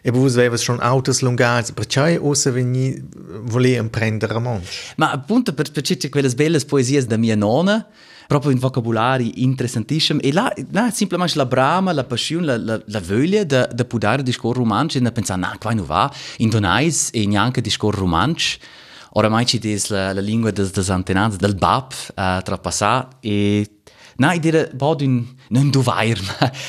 E 0.01 0.11
voi 0.11 0.31
avete 0.31 0.57
schon 0.57 0.79
autos 0.81 1.21
lungati, 1.21 1.75
perché 1.75 2.17
osa 2.17 2.51
veni 2.51 2.99
voleva 3.43 3.87
prendere 3.91 4.33
la 4.33 4.39
mangia? 4.39 4.71
Ma 4.97 5.11
appunto 5.11 5.53
per, 5.53 5.71
per 5.71 5.83
c'è 5.83 6.09
quelle 6.09 6.31
belle 6.31 6.59
poesie 6.61 7.05
da 7.05 7.19
mia 7.19 7.37
nonna, 7.37 7.87
proprio 8.27 8.53
in 8.53 8.59
vocabulari 8.59 9.43
interessantissimo, 9.43 10.21
e 10.21 10.33
là, 10.33 10.51
là 10.71 10.91
semplicemente 10.91 11.37
la 11.37 11.45
brama, 11.45 11.93
la 11.93 12.05
passione, 12.05 12.47
la, 12.47 12.57
la, 12.57 12.83
la 12.87 13.01
voglia 13.01 13.45
di, 13.45 13.63
di 13.75 13.85
poter 13.85 14.23
discorrere 14.23 14.61
romanzo, 14.61 14.97
e 14.97 15.03
da 15.03 15.13
pensare, 15.13 15.41
no, 15.43 15.53
qua 15.61 15.75
non 15.75 15.85
va, 15.85 16.11
in 16.39 16.49
donais 16.49 17.11
e 17.13 17.27
neanche 17.27 17.61
discorrere 17.61 18.01
romanzo, 18.01 18.57
oramai 19.11 19.45
ci 19.45 19.59
è 19.59 19.79
la, 19.89 20.15
la 20.15 20.21
lingua 20.23 20.51
des 20.51 20.89
antenati, 20.89 21.37
del 21.37 21.55
bab, 21.55 21.93
uh, 21.93 22.41
trapassare, 22.41 23.09
e 23.21 23.69
Nein, 24.17 24.41
dir 24.41 24.71
bod 24.75 25.03
un 25.03 25.27
non 25.49 25.71
duvair, 25.71 26.21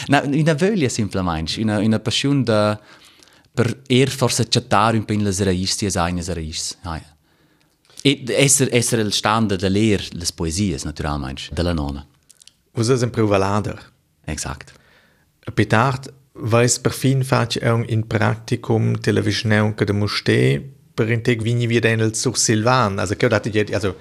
ma 0.10 0.22
una 0.26 0.54
voglia 0.54 0.90
semplicemente, 0.90 1.62
una 1.62 1.80
una 1.80 2.00
passione 2.00 2.44
da 2.44 2.80
per 3.56 3.82
er 3.88 4.10
forse 4.10 4.42
accettare 4.42 4.98
un 4.98 5.06
po' 5.06 5.14
le 5.14 5.32
raíces 5.44 5.96
e 5.96 6.00
as 6.00 6.28
raíces. 6.34 6.78
Ja. 6.84 7.02
E 8.02 8.24
essere 8.28 8.72
essere 8.72 9.02
il 9.02 9.14
standard 9.14 9.60
da 9.60 9.70
leer 9.70 10.08
le 10.12 10.26
poesie 10.36 10.78
naturalmente 10.84 11.44
della 11.52 11.74
nonna. 11.74 12.06
Vous 12.74 12.90
êtes 12.90 13.02
un 13.02 13.10
pruvalader. 13.10 13.94
Exakt. 14.26 14.74
Petard 15.54 16.14
weiß 16.34 16.80
per 16.80 16.92
fin 16.92 17.24
fac 17.24 17.56
in 17.88 18.06
practicum 18.08 19.00
televisioneu 19.00 19.74
che 19.74 19.86
de 19.86 19.94
muste 19.94 20.75
per 20.96 21.12
integ 21.12 21.42
vini 21.44 21.68
vi 21.68 21.82
den 21.84 22.14
sur 22.14 22.38
Silvan, 22.38 23.00
also 23.00 23.16
che 23.16 23.28
dati 23.28 23.52
also 23.74 23.98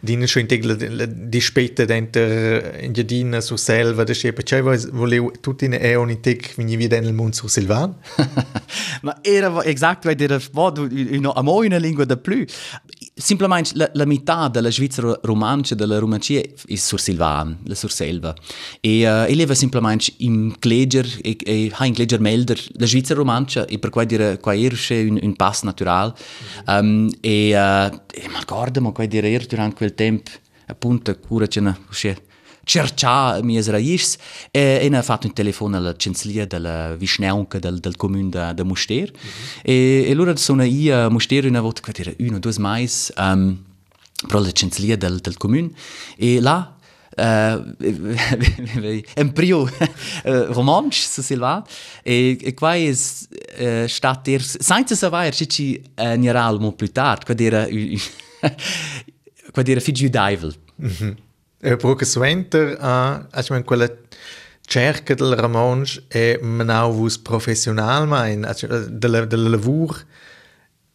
dine 0.00 0.26
scho 0.26 0.38
integ 0.38 1.04
di 1.04 1.40
spete 1.40 1.84
denter 1.84 2.82
in 2.82 2.92
gedina 2.92 3.40
sur 3.40 3.58
selva 3.58 4.04
de 4.04 4.14
schepe, 4.14 4.42
cioè 4.42 4.62
voleu 4.62 5.30
tutti 5.40 5.66
in 5.66 5.74
eon 5.74 6.10
integ 6.10 6.54
vini 6.56 6.76
vi 6.76 6.88
den 6.88 7.14
mund 7.14 7.34
sur 7.34 7.50
Silvan. 7.50 7.94
Ma 9.02 9.18
era 9.22 9.62
exakt 9.64 10.04
weil 10.04 10.16
der 10.16 10.40
war 10.52 10.72
no 10.74 11.62
in 11.62 11.76
lingua 11.78 12.06
de 12.06 12.16
plus. 12.16 12.46
Simplemente 13.20 13.70
la, 13.74 13.90
la 13.94 14.04
metà 14.04 14.46
della 14.46 14.70
Svizzera 14.70 15.18
romancia 15.22 15.74
della 15.74 15.98
romancia 15.98 16.38
è 16.38 16.74
sur 16.76 17.00
Silvan, 17.00 17.58
la 17.64 17.74
sur 17.74 17.90
selva. 17.90 18.32
E 18.80 19.10
uh, 19.10 19.28
e 19.28 19.34
leva 19.34 19.54
simplemente 19.54 20.12
in 20.18 20.54
Gleger 20.56 21.18
e, 21.20 21.36
e 21.42 21.72
ha 21.74 21.84
in 21.84 21.94
Gleger 21.94 22.20
melder 22.20 22.60
la 22.74 22.86
Svizzera 22.86 23.18
romancia 23.18 23.66
e 23.66 23.80
per 23.80 23.90
quai 23.90 24.06
dire 24.06 24.38
quai 24.38 24.64
ersche 24.64 25.06
un, 25.08 25.18
un 25.20 25.34
pass 25.34 25.62
natural. 25.62 26.14
Um, 26.66 27.10
e, 27.20 27.54
uh, 27.54 27.92
e 28.06 28.28
ma 28.28 28.42
guarda, 28.46 28.80
ma 28.80 28.92
quai 28.92 29.08
dire 29.08 29.36
durante 29.48 29.74
quel 29.74 29.94
tempo 29.94 30.30
appunto 30.66 31.18
cura 31.18 31.46
ce 31.48 31.60
ne 31.60 31.76
cercare 32.68 33.42
mie 33.42 33.62
raíces 33.62 34.18
e, 34.50 34.80
e 34.82 34.94
ha 34.94 35.02
fatto 35.02 35.26
un 35.26 35.32
telefono 35.32 35.78
alla 35.78 35.94
cancelleria 35.96 36.46
della 36.46 36.94
Visneunca 36.96 37.58
del, 37.58 37.80
del 37.80 37.96
comune 37.96 38.28
da, 38.28 38.52
da 38.52 38.62
Muster 38.62 39.10
mm 39.10 39.14
-hmm. 39.14 39.60
e, 39.62 40.04
e 40.06 40.12
allora 40.12 40.36
sono 40.36 40.62
io 40.62 41.06
a 41.06 41.08
Muster 41.08 41.46
una 41.46 41.62
volta 41.62 41.80
che 41.80 42.00
era 42.02 42.12
uno 42.18 42.36
o 42.36 42.38
due 42.38 42.52
mais 42.58 43.10
um, 43.16 43.56
però 44.26 44.40
la 44.40 44.50
del, 44.96 45.20
del 45.20 45.70
e 46.16 46.40
là 46.40 46.72
Uh, 47.18 47.74
un 49.16 49.32
prio 49.32 49.68
romansch 50.22 51.08
su 51.08 51.20
Silva 51.20 51.64
e, 52.04 52.38
e 52.40 52.54
qua 52.54 52.76
è 52.76 52.90
uh, 52.90 53.88
stat 53.88 54.28
er 54.28 54.40
senza 54.40 54.94
sapere 54.94 55.32
se 55.32 55.46
ci 55.46 55.82
uh, 55.96 56.16
general 56.16 56.60
mo 56.60 56.74
più 56.74 56.92
tard 56.92 57.24
qua 57.24 57.34
era 57.36 57.66
qua 59.50 59.62
era 59.64 59.80
figlio 59.80 60.08
mm 60.08 60.86
-hmm. 60.86 61.27
E 61.60 61.76
porque 61.76 62.04
suenter 62.04 62.76
a, 62.80 63.26
ich 63.36 63.50
meine, 63.50 63.64
quella 63.64 63.88
cerca 64.68 65.14
del 65.14 65.34
romansch 65.34 65.98
e 66.08 66.38
menau 66.42 66.92
vus 66.92 67.18
professional 67.18 68.06
mein, 68.06 68.46
del, 68.90 69.26
del 69.26 69.50
lavur 69.50 70.04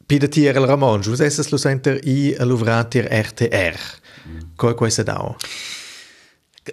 pida 0.07 0.27
tier 0.27 0.55
el 0.55 0.67
romansch, 0.67 1.09
vus 1.09 1.19
esses 1.19 1.51
lo 1.51 1.57
suenter 1.57 1.99
i 2.07 2.35
luvratir 2.39 3.09
RTR. 3.09 3.79
Mm. 4.23 4.39
Co 4.55 4.73
questo 4.75 5.03
dao? 5.03 5.35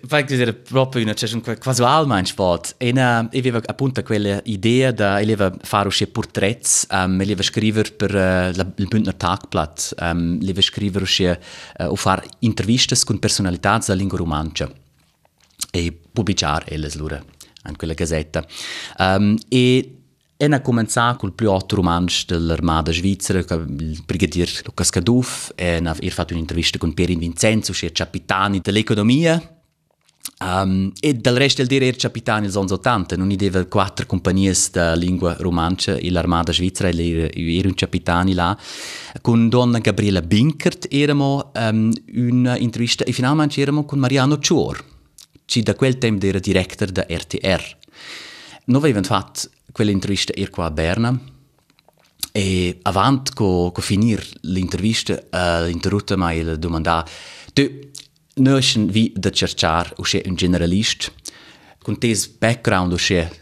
Fai 0.06 0.24
dire 0.24 0.52
proprio 0.54 1.02
una 1.02 1.14
c'è 1.14 1.28
un 1.34 1.40
casual 1.40 2.06
mein 2.06 2.24
sport. 2.24 2.74
E 2.78 2.92
na 2.92 3.28
e 3.30 3.38
aveva 3.38 3.60
appunto 3.64 4.02
quella 4.02 4.40
idea 4.44 5.18
eleva 5.18 5.52
fare 5.62 5.88
usce 5.88 6.06
porträts, 6.06 6.86
um, 6.90 7.20
eleva 7.20 7.42
scriver 7.42 7.94
per 7.96 8.14
uh, 8.14 8.56
la, 8.56 8.72
il 8.76 8.86
Bündner 8.86 9.14
Tagblatt, 9.14 9.94
um, 9.98 10.38
eleva 10.40 10.60
scriver 10.60 11.02
usce 11.02 11.40
uh, 11.78 11.84
o 11.84 11.96
far 11.96 12.24
intervistas 12.40 13.02
con 13.02 13.18
personalità 13.18 13.78
della 13.78 13.98
lingua 13.98 14.18
romancia 14.18 14.70
e 15.72 15.98
pubblicare 16.12 16.66
elles 16.66 16.94
lura 16.94 17.20
in 17.68 17.76
quella 17.76 17.94
gazzetta. 17.94 18.46
Um, 18.98 19.36
e 19.48 19.96
E 20.42 20.46
ha 20.46 20.60
cominciato 20.62 21.18
col 21.18 21.34
più 21.34 21.50
alto 21.50 21.76
romanzo 21.76 22.24
dell'armata 22.28 22.92
svizzera, 22.92 23.40
il 23.40 24.02
brigadier 24.06 24.48
Lucas 24.64 24.88
Caduff, 24.88 25.50
e 25.54 25.82
ha 25.84 25.94
fatto 26.08 26.32
un'intervista 26.32 26.78
con 26.78 26.94
Pierin 26.94 27.18
Vincenzo, 27.18 27.74
che 27.74 27.88
è 27.88 27.92
capitano 27.92 28.58
dell'economia. 28.58 29.59
Um, 30.42 30.90
e 31.00 31.14
dal 31.14 31.34
resto 31.34 31.62
del 31.62 31.82
era 31.82 31.96
capitano 31.98 32.46
negli 32.46 32.56
anni 32.56 32.70
80, 32.72 33.16
non 33.16 33.30
aveva 33.30 33.62
quattro 33.66 34.06
compagnie 34.06 34.52
di 34.52 34.80
lingua 34.96 35.36
romancia 35.38 35.96
e 35.96 36.10
l'armata 36.10 36.50
svizzera, 36.50 36.88
era, 36.88 37.68
un 37.68 37.74
capitano 37.74 38.32
là. 38.32 38.58
Con 39.20 39.50
donna 39.50 39.80
Gabriela 39.80 40.22
Binkert 40.22 40.86
eravamo 40.90 41.50
um, 41.54 41.92
un'intervista 42.14 43.04
e 43.04 43.12
finalmente 43.12 43.60
eravamo 43.60 43.84
con 43.84 43.98
Mariano 43.98 44.38
Cior, 44.38 44.82
che 45.44 45.62
da 45.62 45.74
quel 45.74 45.98
tempo 45.98 46.24
era 46.24 46.38
direttore 46.38 46.90
da 46.90 47.06
RTR. 47.06 47.76
Noi 48.64 48.78
avevamo 48.78 49.04
fatto 49.04 49.42
quell'intervista 49.72 50.32
qua 50.50 50.66
a 50.66 50.70
Berna 50.70 51.20
e 52.32 52.78
avanti 52.82 53.32
con 53.32 53.72
co 53.72 53.80
finire 53.82 54.24
l'intervista 54.42 55.14
uh, 55.14 55.64
l'interrotta 55.64 56.16
mai 56.16 56.42
la 56.42 56.54
domanda 56.54 57.04
tu 57.52 57.68
noi 58.40 58.62
vi 58.88 59.12
da 59.14 59.30
cercare 59.30 59.92
o 59.96 60.04
un 60.24 60.34
generalista 60.34 61.12
con 61.82 61.98
tes 61.98 62.26
background 62.26 62.92
o 62.92 62.96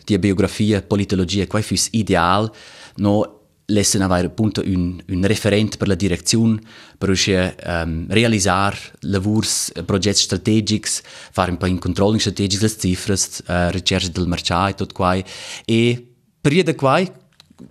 di 0.05 0.19
biografia 0.19 0.83
politologia 0.83 1.47
quai 1.47 1.63
fus 1.63 1.89
ideal 1.93 2.51
no 2.97 3.39
lassen 3.71 4.03
avere 4.03 4.27
appunto 4.29 4.63
un, 4.65 4.99
un 5.07 5.27
referente 5.27 5.77
per 5.77 5.89
la 5.89 5.95
direzione 5.95 6.59
per 6.97 7.11
uscire 7.11 7.55
um, 7.65 8.07
realizzare 8.09 8.77
lavori, 9.01 9.47
progetti 9.85 10.21
strategici, 10.21 11.03
fare 11.31 11.51
un 11.51 11.59
po' 11.59 11.67
in 11.67 11.79
controlling 11.79 12.19
strategico 12.19 12.65
delle 12.65 12.79
cifre, 12.79 13.13
uh, 13.13 13.71
ricerca 13.71 14.09
del 14.09 14.27
mercato 14.27 14.71
e 14.71 14.75
tutto 14.75 14.95
qua. 14.95 15.23
E 15.67 16.07
periodo 16.41 16.75
quai 16.75 17.11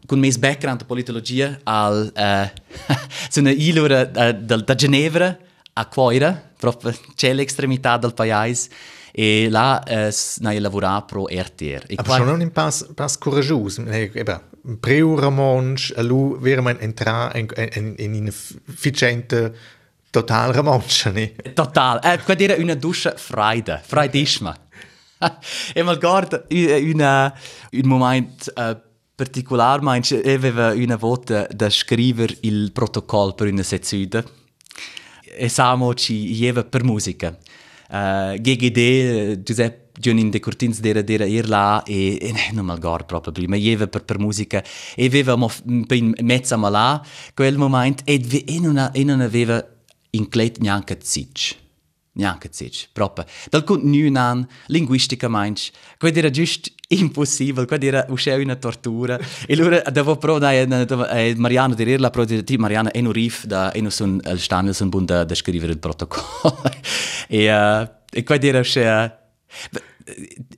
con 0.06 0.20
mes 0.20 0.38
background 0.38 0.80
de 0.82 0.86
politologia 0.86 1.60
al 1.64 2.12
uh, 2.16 3.40
una 3.40 3.52
ilura 3.52 4.02
uh, 4.02 4.34
da, 4.34 4.58
da 4.58 4.76
Ginevra 4.76 5.36
a 5.78 5.86
Coira, 5.86 6.52
proprio 6.58 6.94
c'è 7.16 7.34
l'extremità 7.34 7.98
del 7.98 8.14
paese 8.14 8.70
e 9.12 9.48
là 9.50 9.82
uh, 9.88 10.14
nai 10.40 10.60
lavorare 10.60 11.06
pro 11.08 11.26
RTR. 11.28 11.86
E 11.88 11.96
Aber 11.96 12.18
schon 12.18 12.40
un 12.40 12.52
pas 12.52 12.86
pas 12.94 13.18
coraggioso, 13.18 13.84
eba 13.88 14.42
preu 14.80 15.16
ramonch 15.16 15.94
a 15.96 16.02
lu 16.02 16.38
veramente 16.40 16.84
entra 16.84 17.32
in 17.36 17.48
in 17.74 17.96
in 17.98 18.14
in 18.14 18.28
efficiente 18.28 19.56
total 20.12 20.52
ramonch, 20.52 21.06
ne? 21.14 21.34
Total. 21.54 22.00
Eh, 22.04 22.20
qua 22.24 22.34
dire 22.34 22.56
una 22.56 22.76
duscia 22.76 23.16
freida, 23.16 23.82
freidisma. 23.84 24.56
e 25.74 25.82
mal 25.82 25.98
guarda 25.98 26.46
una, 26.50 27.34
un 27.72 27.88
momento 27.88 28.52
uh, 28.56 28.78
particolare, 29.16 29.82
manche 29.82 30.22
aveva 30.22 30.74
una 30.74 30.96
volta 30.96 31.48
da 31.50 31.72
scrivere 31.72 32.38
il 32.42 32.72
protocollo 32.72 33.34
per 33.34 33.52
una 33.52 33.64
sezione 33.64 34.37
e 35.38 35.50
Samo 35.50 35.94
ci 35.94 36.34
ieva 36.34 36.64
per 36.64 36.84
musica. 36.84 37.38
Uh, 37.90 38.36
GGD, 38.36 39.44
Giuseppe 39.44 39.88
Giunin 40.00 40.30
de 40.30 40.40
Curtins 40.40 40.80
dera 40.80 41.02
dera 41.02 41.26
ir 41.26 41.48
là 41.48 41.84
e, 41.86 42.18
e 42.22 42.34
non 42.54 42.66
mal 42.66 42.80
gar 42.80 43.06
proprio 43.06 43.34
prima 43.34 43.56
ieva 43.56 43.88
per 43.88 44.04
per 44.04 44.20
musica 44.20 44.64
e 44.96 45.06
avevamo 45.06 45.50
in 45.66 46.14
mezzo 46.22 46.54
a 46.54 46.70
là 46.70 47.04
quel 47.34 47.58
momento 47.58 48.04
e, 48.06 48.22
e, 48.46 48.60
non, 48.60 49.20
aveva 49.22 49.66
inclet 50.12 50.60
neanche 50.60 51.00
zitsch 51.02 51.67
neanche 52.18 52.50
zic, 52.52 52.90
proprio. 52.92 53.26
Dal 53.50 53.64
cunt 53.64 53.84
nu 53.84 54.12
an, 54.18 54.48
linguistica 54.68 55.28
mainch, 55.28 55.72
quid 55.98 56.18
era 56.18 56.30
giust 56.30 56.72
impossibile, 56.90 57.66
quid 57.66 57.84
era 57.84 58.06
uscè 58.10 58.36
una 58.36 58.56
tortura. 58.56 59.20
e 59.46 59.54
allora 59.54 59.82
devo 59.92 60.18
pro 60.18 60.38
da 60.40 60.52
eh, 60.52 61.36
Mariano 61.38 61.74
di 61.74 61.86
dirla 61.86 62.10
pro 62.10 62.26
di 62.26 62.58
Mariano 62.58 62.92
e 62.92 63.02
no 63.02 63.12
rif 63.12 63.46
da 63.46 63.72
e 63.72 63.82
no 63.82 63.90
sun 63.90 64.20
al 64.24 64.40
stanel 64.40 64.74
sun 64.74 64.90
bun 64.90 65.06
da, 65.06 65.26
scrivere 65.34 65.72
il 65.72 65.80
protocollo. 65.80 66.62
e 67.28 67.52
uh, 67.52 67.88
e 68.10 68.24
quid 68.24 68.44
era 68.44 68.60
uscè 68.60 69.18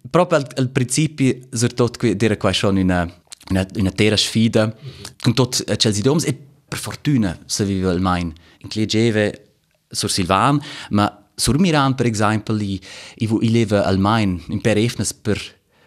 proprio 0.10 0.38
al, 0.40 0.48
al 0.56 0.70
principio 0.70 1.40
surtot 1.52 1.98
quid 1.98 2.22
era 2.22 2.38
qua 2.38 2.52
schon 2.54 2.78
una 2.78 3.12
una, 3.50 3.66
una 3.76 3.92
terra 3.92 4.16
sfida 4.16 4.74
con 5.20 5.34
tot 5.34 5.64
uh, 5.68 5.76
Chelsea 5.76 6.04
Domes 6.04 6.26
e 6.26 6.38
per 6.70 6.78
fortuna 6.78 7.38
se 7.46 7.66
vive 7.66 7.92
il 7.92 8.00
main 8.00 8.32
in 8.60 8.70
Clegeve 8.70 9.50
sur 9.90 10.10
Silvan, 10.10 10.62
ma 10.90 11.29
sur 11.40 11.58
Miran, 11.58 11.96
per 11.96 12.06
esempio, 12.06 12.56
i, 12.56 12.80
i, 13.16 13.30
i 13.42 13.50
leva 13.50 13.86
almain 13.86 14.42
in 14.50 14.62
per 14.62 14.78
efnes 14.78 15.14
per, 15.14 15.40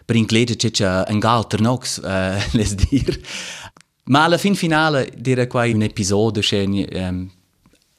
per 0.03 0.15
inglese 0.15 0.55
c'è 0.55 1.03
un 1.07 1.19
galter 1.19 1.61
nox, 1.61 1.99
uh, 2.01 2.41
les 2.57 2.73
dir. 2.75 3.19
Ma 4.05 4.23
alla 4.23 4.37
fin 4.37 4.55
finale 4.55 5.13
dire 5.15 5.47
qua 5.47 5.65
un 5.65 5.83
episodio 5.83 6.41
c'è 6.41 6.63
um, 6.63 6.73
ehm, 6.73 7.31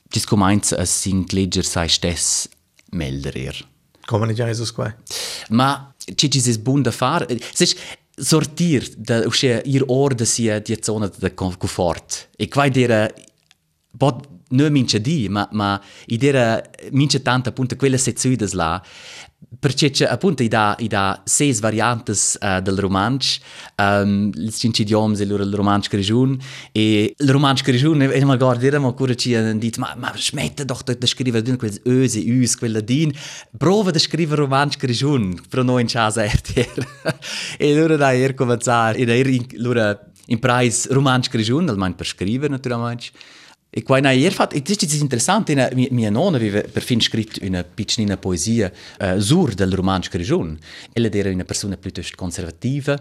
ci 0.08 0.24
comincia 0.26 0.76
a 0.76 0.84
s'ingleger 0.84 1.64
sai 1.64 1.88
stess 1.88 2.48
melderer. 2.90 3.66
Come 4.04 4.26
ne 4.26 4.34
già 4.34 4.44
Jesus 4.46 4.70
qua? 4.72 4.94
Ma 5.48 5.94
c'è 5.96 6.28
ci 6.28 6.38
es 6.38 6.58
bun 6.58 6.82
da 6.82 6.90
fare. 6.90 7.26
Sech 7.52 7.74
sortir 8.16 8.88
da 8.96 9.24
usce 9.26 9.62
ir 9.64 9.82
or 9.86 10.14
da 10.14 10.24
sia 10.24 10.60
die 10.60 10.78
zona 10.82 11.10
da 11.18 11.32
confort. 11.32 12.28
E 12.36 12.48
qua 12.48 12.68
dire 12.68 13.14
pot 13.96 14.28
non 14.50 14.72
mince 14.72 15.00
di, 15.00 15.28
ma, 15.28 15.48
ma 15.52 15.80
idea 16.06 16.62
mince 16.90 17.22
tanto 17.22 17.48
appunto 17.48 17.76
quelle 17.76 17.98
sezioni 17.98 18.36
là, 18.52 18.82
perché 19.58 19.90
c'è 19.90 20.06
appunto 20.06 20.42
i 20.42 20.48
da, 20.48 20.74
i 20.78 20.88
da 20.88 21.22
sei 21.24 21.52
varianti 21.54 22.10
uh, 22.10 22.60
del 22.60 22.78
romanzo, 22.78 23.40
um, 23.76 24.30
i 24.34 24.52
cinque 24.52 24.82
idiomi 24.82 25.16
del 25.16 25.54
romanzo 25.54 25.88
grigiun, 25.90 26.38
e 26.72 27.14
il 27.16 27.30
romanzo 27.30 27.62
grigiun, 27.64 28.02
e 28.02 28.24
mal 28.24 28.38
guarda, 28.38 28.66
era 28.66 28.76
ancora 28.76 29.14
ci 29.14 29.34
hanno 29.34 29.56
detto, 29.58 29.80
ma, 29.80 29.94
ma 29.96 30.12
smette 30.16 30.64
doch 30.64 30.82
da 30.82 31.06
scrivere 31.06 31.56
quelle 31.56 31.80
öse, 31.84 32.20
us, 32.20 32.56
quella 32.56 32.80
din, 32.80 33.12
prova 33.56 33.90
da 33.90 33.98
scrivere 33.98 34.42
romanzo 34.42 34.78
grigiun, 34.78 35.40
per 35.48 35.64
noi 35.64 35.82
in 35.82 35.88
casa 35.88 36.24
RTR. 36.26 36.86
e 37.58 37.72
allora 37.72 37.96
da 37.96 38.12
er 38.12 38.34
cominciare, 38.34 38.98
e 38.98 39.04
da 39.04 39.14
er 39.14 39.46
allora 39.56 39.98
in 40.26 40.38
price 40.38 40.92
romanzo 40.92 41.30
grigiun, 41.30 41.68
almeno 41.68 41.94
per 41.94 42.06
scrivere 42.06 42.50
naturalmente, 42.50 43.10
E 43.76 43.82
qua 43.82 43.98
in 43.98 44.04
ieri 44.04 44.32
fatto, 44.32 44.54
e 44.54 44.62
questo 44.62 44.84
è 44.84 44.98
interessante, 45.00 45.50
in, 45.50 45.68
mia, 45.72 45.88
mia 45.90 46.08
nonna 46.08 46.36
aveva 46.36 46.60
perfino 46.60 47.00
scritto 47.00 47.44
una 47.44 47.64
piccolina 47.64 48.16
poesia 48.16 48.70
uh, 49.00 49.18
sur 49.18 49.52
del 49.52 49.72
romanzo 49.72 50.10
Grigion. 50.12 50.56
Ella 50.92 51.08
era 51.10 51.28
una 51.30 51.42
persona 51.42 51.76
piuttosto 51.76 52.14
conservativa, 52.14 52.96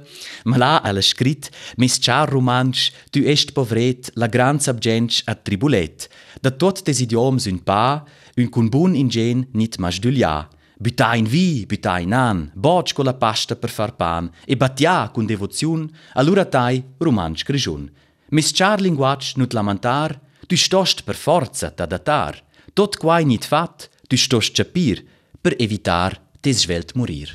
ma 0.45 0.57
là 0.57 0.81
ha 0.81 0.99
scritto 0.99 1.49
«Mis 1.77 1.99
char 1.99 2.27
romanzo, 2.27 2.91
tu 3.11 3.19
est 3.19 3.51
povret, 3.51 4.09
la 4.15 4.25
gran 4.25 4.59
subgens 4.59 5.21
attribulet, 5.25 6.09
da 6.41 6.49
tot 6.49 6.81
des 6.81 7.01
idioms 7.01 7.45
un 7.45 7.61
pa, 7.61 8.03
un 8.35 8.49
cun 8.49 8.67
bun 8.67 8.95
ingen 8.95 9.49
nit 9.51 9.77
mas 9.77 9.99
dulia». 9.99 10.49
Bütai 10.79 11.19
in 11.19 11.25
vi, 11.25 11.67
bütai 11.67 12.01
in 12.01 12.13
an, 12.13 12.49
boc 12.55 12.93
con 12.93 13.05
la 13.05 13.13
pasta 13.13 13.55
per 13.55 13.69
far 13.69 13.95
pan, 13.95 14.27
e 14.43 14.57
battia 14.57 15.11
con 15.13 15.27
devozione, 15.27 15.87
allora 16.13 16.45
tai 16.45 16.83
romanzo 16.97 17.43
grigion. 17.45 17.87
Mis 18.29 18.51
char 18.51 18.81
linguac 18.81 19.33
nut 19.35 19.53
lamentar, 19.53 20.19
Tu 20.53 20.59
stost 20.59 21.01
per 21.01 21.15
forza 21.17 21.71
t'adattar. 21.73 22.35
Tot 22.77 22.99
quai 23.01 23.25
nit 23.25 23.41
fat, 23.41 23.87
tu 24.05 24.13
stost 24.21 24.53
capir 24.53 24.99
per 25.41 25.55
evitar 25.57 26.13
tes 26.45 26.59
svelt 26.61 26.93
morir. 26.93 27.31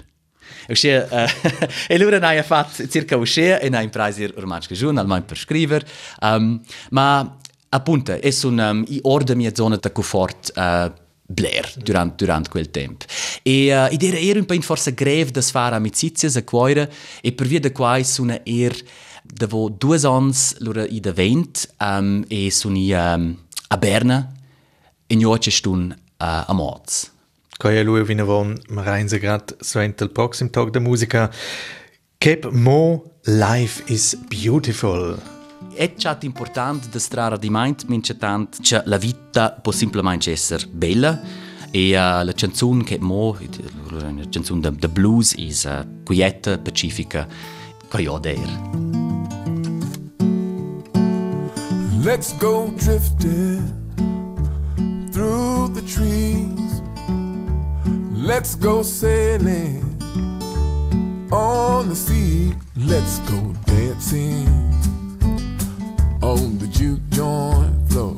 Uscì, 0.69 0.93
uh, 0.93 1.27
e 1.91 1.95
allora 1.97 2.21
hai 2.29 2.41
fatto 2.45 2.87
circa 2.87 3.17
uscì 3.17 3.49
e 3.49 3.69
hai 3.73 3.89
preso 3.89 4.25
ormai 4.37 4.61
giorno, 4.71 5.01
almeno 5.01 5.25
per 5.25 5.37
scrivere, 5.37 5.85
um, 6.21 6.61
ma 6.91 7.37
appunto 7.71 8.13
è 8.13 8.33
un 8.45 8.85
um, 8.87 8.99
ordine 9.03 9.37
mia 9.37 9.53
zona 9.53 9.79
di 9.83 9.91
confort 9.91 10.53
uh, 10.55 10.93
Blair 11.27 11.73
durante, 11.75 12.25
durante 12.25 12.51
quel 12.51 12.71
tempo. 12.71 13.05
E, 13.43 13.77
uh, 13.77 13.93
ed 13.93 14.01
era, 14.01 14.17
era 14.17 14.39
un 14.39 14.47
po' 14.47 14.55
in 14.55 14.63
forza 14.63 14.93
greve 14.93 15.33
da 15.33 15.43
fare 15.43 15.75
amicizie 15.75 16.31
a 16.39 16.45
cuore 16.45 16.89
e 17.21 17.33
per 17.33 17.49
via 17.49 17.59
da 17.59 17.73
quai 17.73 18.05
sono 18.05 18.41
er 18.45 18.81
Davo 19.33 19.69
due 19.69 19.99
ans 20.07 20.57
lura 20.59 20.87
i 20.87 21.01
da 21.01 21.13
vent 21.13 21.69
um, 21.81 22.25
e 22.29 22.51
suni 22.51 22.93
um, 22.93 23.37
a 23.69 23.77
Berna 23.77 24.33
e 25.07 25.15
njoce 25.15 25.51
stun 25.51 25.93
uh, 25.93 26.25
a 26.47 26.53
Moz. 26.53 27.11
Koja 27.59 27.83
lui 27.83 28.05
vina 28.05 28.25
von 28.25 28.57
mareinse 28.69 29.19
grad 29.19 29.57
so 29.61 29.81
entel 29.81 30.09
proxim 30.11 30.49
tag 30.51 30.71
der 30.71 30.81
musica. 30.81 31.31
Kep 32.19 32.51
mo 32.53 33.05
life 33.25 33.83
is 33.87 34.17
beautiful. 34.29 35.21
È 35.75 35.95
chat 35.97 36.25
important 36.25 36.89
da 36.89 36.99
strara 36.99 37.37
di 37.37 37.49
mind 37.51 37.85
mince 37.87 38.17
tant 38.17 38.59
che 38.61 38.83
la 38.85 38.97
vita 38.97 39.53
può 39.53 39.73
semplicemente 39.73 40.33
essere 40.33 40.67
bella 40.71 41.21
e 41.71 41.91
uh, 41.91 42.25
la 42.25 42.33
canzone 42.33 42.83
che 42.83 42.99
mo 42.99 43.37
la 43.91 44.13
canzone 44.31 44.61
da 44.61 44.89
blues 44.89 45.35
is 45.35 45.65
uh, 45.65 46.03
quieta 46.03 46.59
pacifica 46.59 47.27
coyote. 47.89 48.98
Let's 52.11 52.33
go 52.33 52.71
drifting 52.71 53.61
through 55.13 55.69
the 55.75 55.83
trees. 55.83 56.81
Let's 58.17 58.55
go 58.55 58.83
sailing 58.83 59.83
on 61.31 61.91
the 61.91 61.95
sea. 61.95 62.55
Let's 62.77 63.19
go 63.31 63.53
dancing 63.67 64.49
on 66.23 66.57
the 66.57 66.67
juke 66.69 67.07
joint 67.11 67.77
floor 67.91 68.17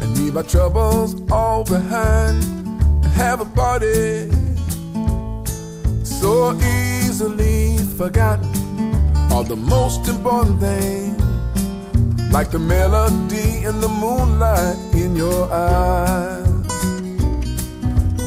and 0.00 0.16
leave 0.16 0.38
our 0.38 0.42
troubles 0.42 1.20
all 1.30 1.64
behind 1.64 2.42
and 2.42 3.04
have 3.04 3.42
a 3.42 3.44
party 3.44 4.30
so 6.02 6.54
easily 6.54 7.76
forgotten. 7.98 8.48
All 9.30 9.44
the 9.44 9.56
most 9.56 10.08
important 10.08 10.60
things, 10.60 11.29
like 12.30 12.50
the 12.50 12.58
melody 12.58 13.64
and 13.64 13.82
the 13.82 13.88
moonlight 13.88 14.76
in 14.94 15.16
your 15.16 15.50
eyes, 15.52 16.46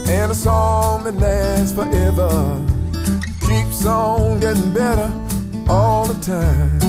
and 0.09 0.31
a 0.31 0.35
song 0.35 1.05
that 1.05 1.15
lasts 1.15 1.73
forever 1.73 2.61
keeps 3.47 3.85
on 3.85 4.39
getting 4.41 4.73
better 4.73 5.09
all 5.69 6.05
the 6.05 6.19
time. 6.21 6.79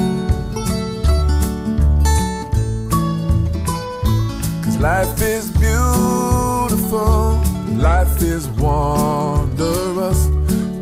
Cause 4.64 4.78
life 4.78 5.22
is 5.22 5.50
beautiful, 5.52 7.40
life 7.76 8.20
is 8.22 8.48
wondrous. 8.48 10.26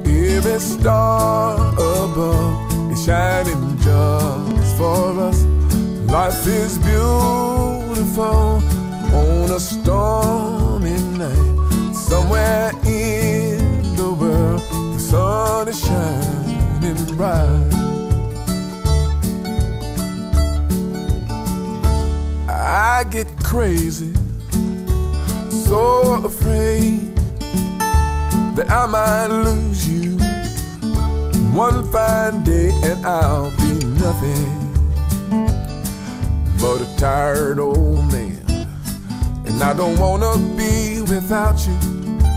Every 0.07 0.59
star 0.61 1.73
above 1.75 2.91
is 2.91 3.05
shining 3.05 3.77
just 3.79 4.77
for 4.79 5.21
us. 5.21 5.52
Life 6.13 6.47
is 6.47 6.77
beautiful 6.77 8.61
on 9.15 9.51
a 9.51 9.59
stormy 9.59 11.01
night. 11.17 11.95
Somewhere 11.95 12.71
in 12.85 13.97
the 13.97 14.13
world, 14.21 14.61
the 14.93 14.99
sun 15.01 15.69
is 15.69 15.81
shining 15.81 17.17
bright. 17.17 17.73
I 22.47 23.05
get 23.11 23.27
crazy, 23.43 24.13
so 25.49 26.23
afraid 26.23 27.17
that 28.57 28.67
I 28.69 28.85
might 28.87 29.29
lose 29.29 29.89
you 29.89 30.19
one 31.57 31.91
fine 31.91 32.45
day 32.45 32.71
and 32.85 33.07
I'll 33.07 33.51
be 33.53 33.87
nothing 33.87 34.62
but 36.63 36.81
a 36.81 36.97
tired 36.97 37.59
old 37.59 38.13
man. 38.13 38.39
And 39.47 39.61
I 39.61 39.75
don't 39.75 39.99
wanna 39.99 40.39
be 40.57 41.01
without 41.01 41.59
you 41.67 41.75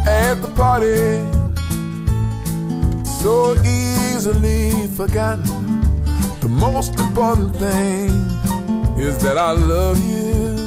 at 0.08 0.42
the 0.42 0.52
party. 0.56 1.22
So 3.22 3.54
easily 3.64 4.88
forgotten. 4.88 5.46
The 6.40 6.50
most 6.50 7.00
important 7.00 7.56
thing 7.58 8.10
is 8.98 9.20
that 9.20 9.38
I 9.38 9.52
love 9.52 10.04
you. 10.04 10.58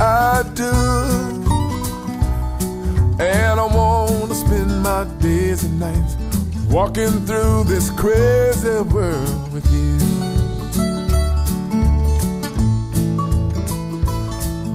I 0.00 0.44
do. 0.54 0.72
And 3.18 3.58
I 3.58 3.66
wanna 3.66 4.34
spend 4.34 4.80
my 4.80 5.02
days 5.20 5.64
and 5.64 5.80
nights 5.80 6.14
walking 6.70 7.14
through 7.26 7.64
this 7.64 7.90
crazy 7.90 8.80
world 8.94 9.52
with 9.52 9.66
you. 9.72 10.07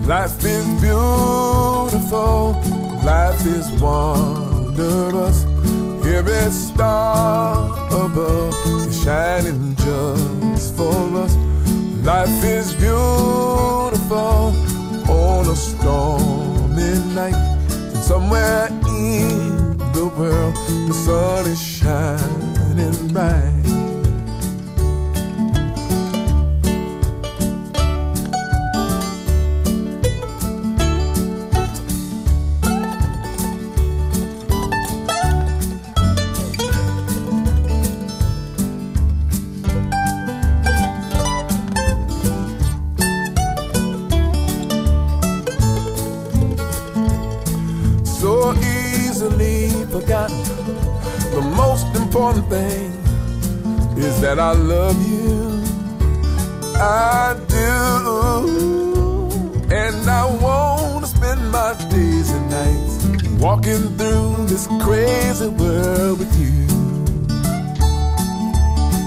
Life 0.05 0.43
is 0.43 0.65
beautiful, 0.81 2.61
life 3.05 3.45
is 3.45 3.71
wondrous. 3.81 5.45
Every 6.05 6.51
star 6.51 7.71
above 7.87 8.53
is 8.67 9.01
shining 9.01 9.75
just 9.77 10.75
for 10.75 10.93
us. 11.23 11.35
Life 12.03 12.43
is 12.43 12.73
beautiful 12.75 14.53
on 15.09 15.47
a 15.47 15.55
stormy 15.55 16.99
night. 17.15 17.39
Somewhere 18.03 18.67
in 18.67 19.77
the 19.93 20.11
world, 20.17 20.55
the 20.89 20.93
sun 20.93 21.47
is 21.47 21.61
shining 21.61 23.07
bright. 23.13 23.52
Through 63.81 64.45
this 64.47 64.67
crazy 64.83 65.47
world 65.47 66.19
with 66.19 66.39
you. 66.39 66.67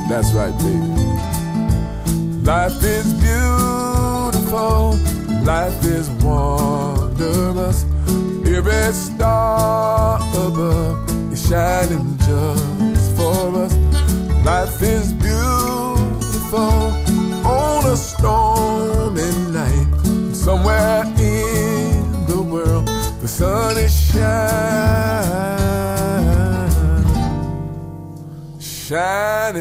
That's 0.09 0.33
right, 0.33 0.57
baby. 0.59 1.07
Life 2.43 2.83
is 2.83 3.12
beautiful, 3.14 4.99
life 5.45 5.85
is 5.85 6.09
wondrous. 6.25 7.85
Every 8.47 8.93
star 8.93 10.17
above 10.17 11.33
is 11.33 11.49
shining 11.49 12.17
just 12.19 13.17
for 13.17 13.55
us. 13.64 13.75
Life 14.45 14.83
is 14.83 15.12
beautiful 15.12 17.06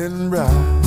shining 0.05 0.29
bright. 0.29 0.83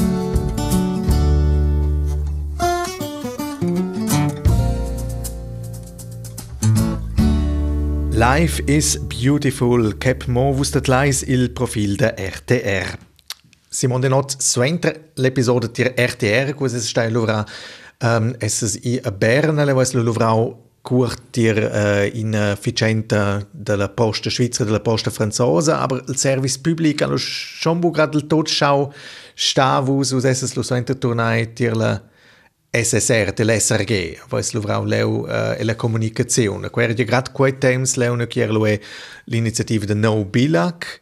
Life 8.12 8.62
is 8.66 8.98
beautiful, 9.08 9.92
Cap 9.98 10.26
Mo 10.26 10.52
vustat 10.52 10.88
il 11.26 11.50
profil 11.52 11.96
da 11.96 12.14
RTR. 12.16 12.98
Simon 13.70 14.00
de 14.00 14.08
not 14.08 14.42
suentra 14.42 14.92
l'episodio 15.14 15.70
tir 15.70 15.92
RTR, 15.94 16.54
quasi 16.54 16.76
es 16.76 16.88
stai 16.88 17.10
lovra 17.10 17.44
um, 18.02 18.34
es 18.40 18.78
i 18.82 18.98
a 19.04 19.10
Berna, 19.10 19.64
le 19.64 19.74
vas 19.74 19.92
lo 19.94 20.02
lovrau 20.88 21.06
curt 21.06 21.30
tir 21.30 21.56
uh, 21.58 22.16
in 22.16 22.34
efficienta 22.34 23.46
della 23.50 23.88
posta 23.88 24.30
svizzera 24.30 24.64
della 24.64 24.80
posta 24.80 25.10
franzosa, 25.10 25.80
aber 25.80 26.04
il 26.08 26.16
service 26.16 26.58
public 26.60 27.02
allo 27.02 27.16
schon 27.16 27.80
bu 27.80 27.90
grad 27.90 28.14
il 28.14 28.26
tot 28.26 28.48
schau 28.48 28.92
sta 29.34 29.80
vus 29.80 30.12
us 30.12 30.24
es 30.24 30.54
lo 30.54 30.62
suentra 30.62 30.94
tornai 30.94 31.52
tir 31.52 31.76
la 31.76 32.00
SSR, 32.70 33.32
dell'SRG, 33.32 34.26
was 34.30 34.52
lo 34.52 34.60
vrau 34.60 34.84
leu 34.84 35.24
uh, 35.24 35.56
e 35.56 35.64
la 35.64 35.74
comunicazione. 35.74 36.68
Quer 36.70 36.92
di 36.92 37.04
grad 37.04 37.32
quei 37.32 37.56
temps 37.58 37.96
leu 37.96 38.14
ne 38.14 38.26
chier 38.26 38.50
lo 38.50 38.66
e 38.66 38.80
l'iniziativa 39.24 39.86
de 39.86 39.94
No 39.94 40.24
Bilac, 40.24 41.00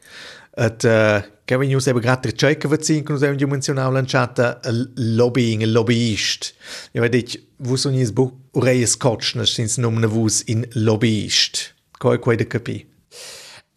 et 0.54 0.84
uh, 0.84 1.22
che 1.46 1.56
vegni 1.56 1.76
us 1.76 1.86
eben 1.86 2.02
grad 2.02 2.24
der 2.24 2.34
Tscheiker 2.34 2.68
verzin, 2.68 3.04
che 3.04 3.12
us 3.12 3.22
eben 3.22 3.38
giù 3.38 3.46
menzionau 3.46 3.92
lanciata 3.92 4.60
il 4.64 5.14
lobbying, 5.14 5.62
il 5.62 5.70
lobbyist. 5.72 6.54
Ja, 6.92 7.00
ved 7.00 7.14
ich, 7.14 7.38
vus 7.58 7.84
un 7.86 7.94
is 7.94 8.10
bu 8.12 8.32
ureies 8.52 8.96
kotschnes, 8.98 9.54
sins 9.54 9.78
numne 9.78 10.10
vus 10.10 10.42
in 10.46 10.66
lobbyist. 10.74 11.72
Coi 11.98 12.18
quei 12.18 12.36
de 12.36 12.46
capi. 12.46 12.84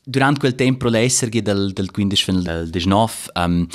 Durante 0.04 0.40
quel 0.40 0.56
tempo 0.56 0.90
l'SRG 0.90 1.42
del, 1.42 1.72
del 1.74 1.92
15 1.92 2.42
del 2.42 2.70
19 2.72 3.32
um, 3.36 3.68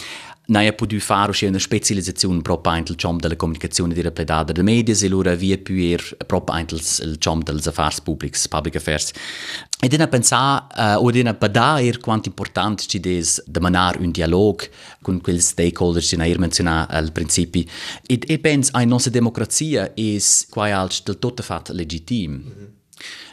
Noi 0.46 0.66
abbiamo 0.66 0.76
potuto 0.76 1.00
fare 1.02 1.46
una 1.46 1.58
specializzazione 1.58 2.42
proprio 2.42 2.74
nel 2.74 2.96
campo 2.96 3.22
della 3.22 3.36
comunicazione 3.36 3.94
della 3.94 4.10
pledada 4.10 4.52
dei 4.52 4.62
media 4.62 4.94
e 4.94 5.06
allora 5.06 5.34
via 5.34 5.56
più 5.56 5.76
er 5.76 6.16
proprio 6.26 6.56
nel 6.56 7.16
campo 7.18 7.50
degli 7.50 7.66
affari 7.66 7.96
pubblici, 8.02 8.46
public 8.48 8.76
affairs. 8.76 9.12
E 9.80 9.88
dina 9.88 10.06
pensare, 10.06 10.66
uh, 10.76 11.02
o 11.02 11.10
dina 11.10 11.32
badare 11.32 11.84
er 11.84 11.98
quanto 11.98 12.28
importante 12.28 12.84
ci 12.86 13.00
des 13.00 13.42
de 13.46 13.60
manar 13.60 13.98
un 13.98 14.10
dialog 14.10 14.68
con 15.00 15.18
quei 15.22 15.40
stakeholders 15.40 16.10
che 16.10 16.16
noi 16.16 16.34
menzionà 16.36 16.88
al 16.88 17.10
principio. 17.10 17.64
E, 18.06 18.18
e 18.26 18.38
penso, 18.38 18.70
la 18.74 18.84
nostra 18.84 19.10
democrazia 19.10 19.94
è 19.94 20.16
quasi 20.50 21.02
del 21.04 21.18
tutto 21.18 21.42
fatto 21.42 21.72
legittima. 21.72 22.36
Mm 22.36 22.40
-hmm 22.40 22.83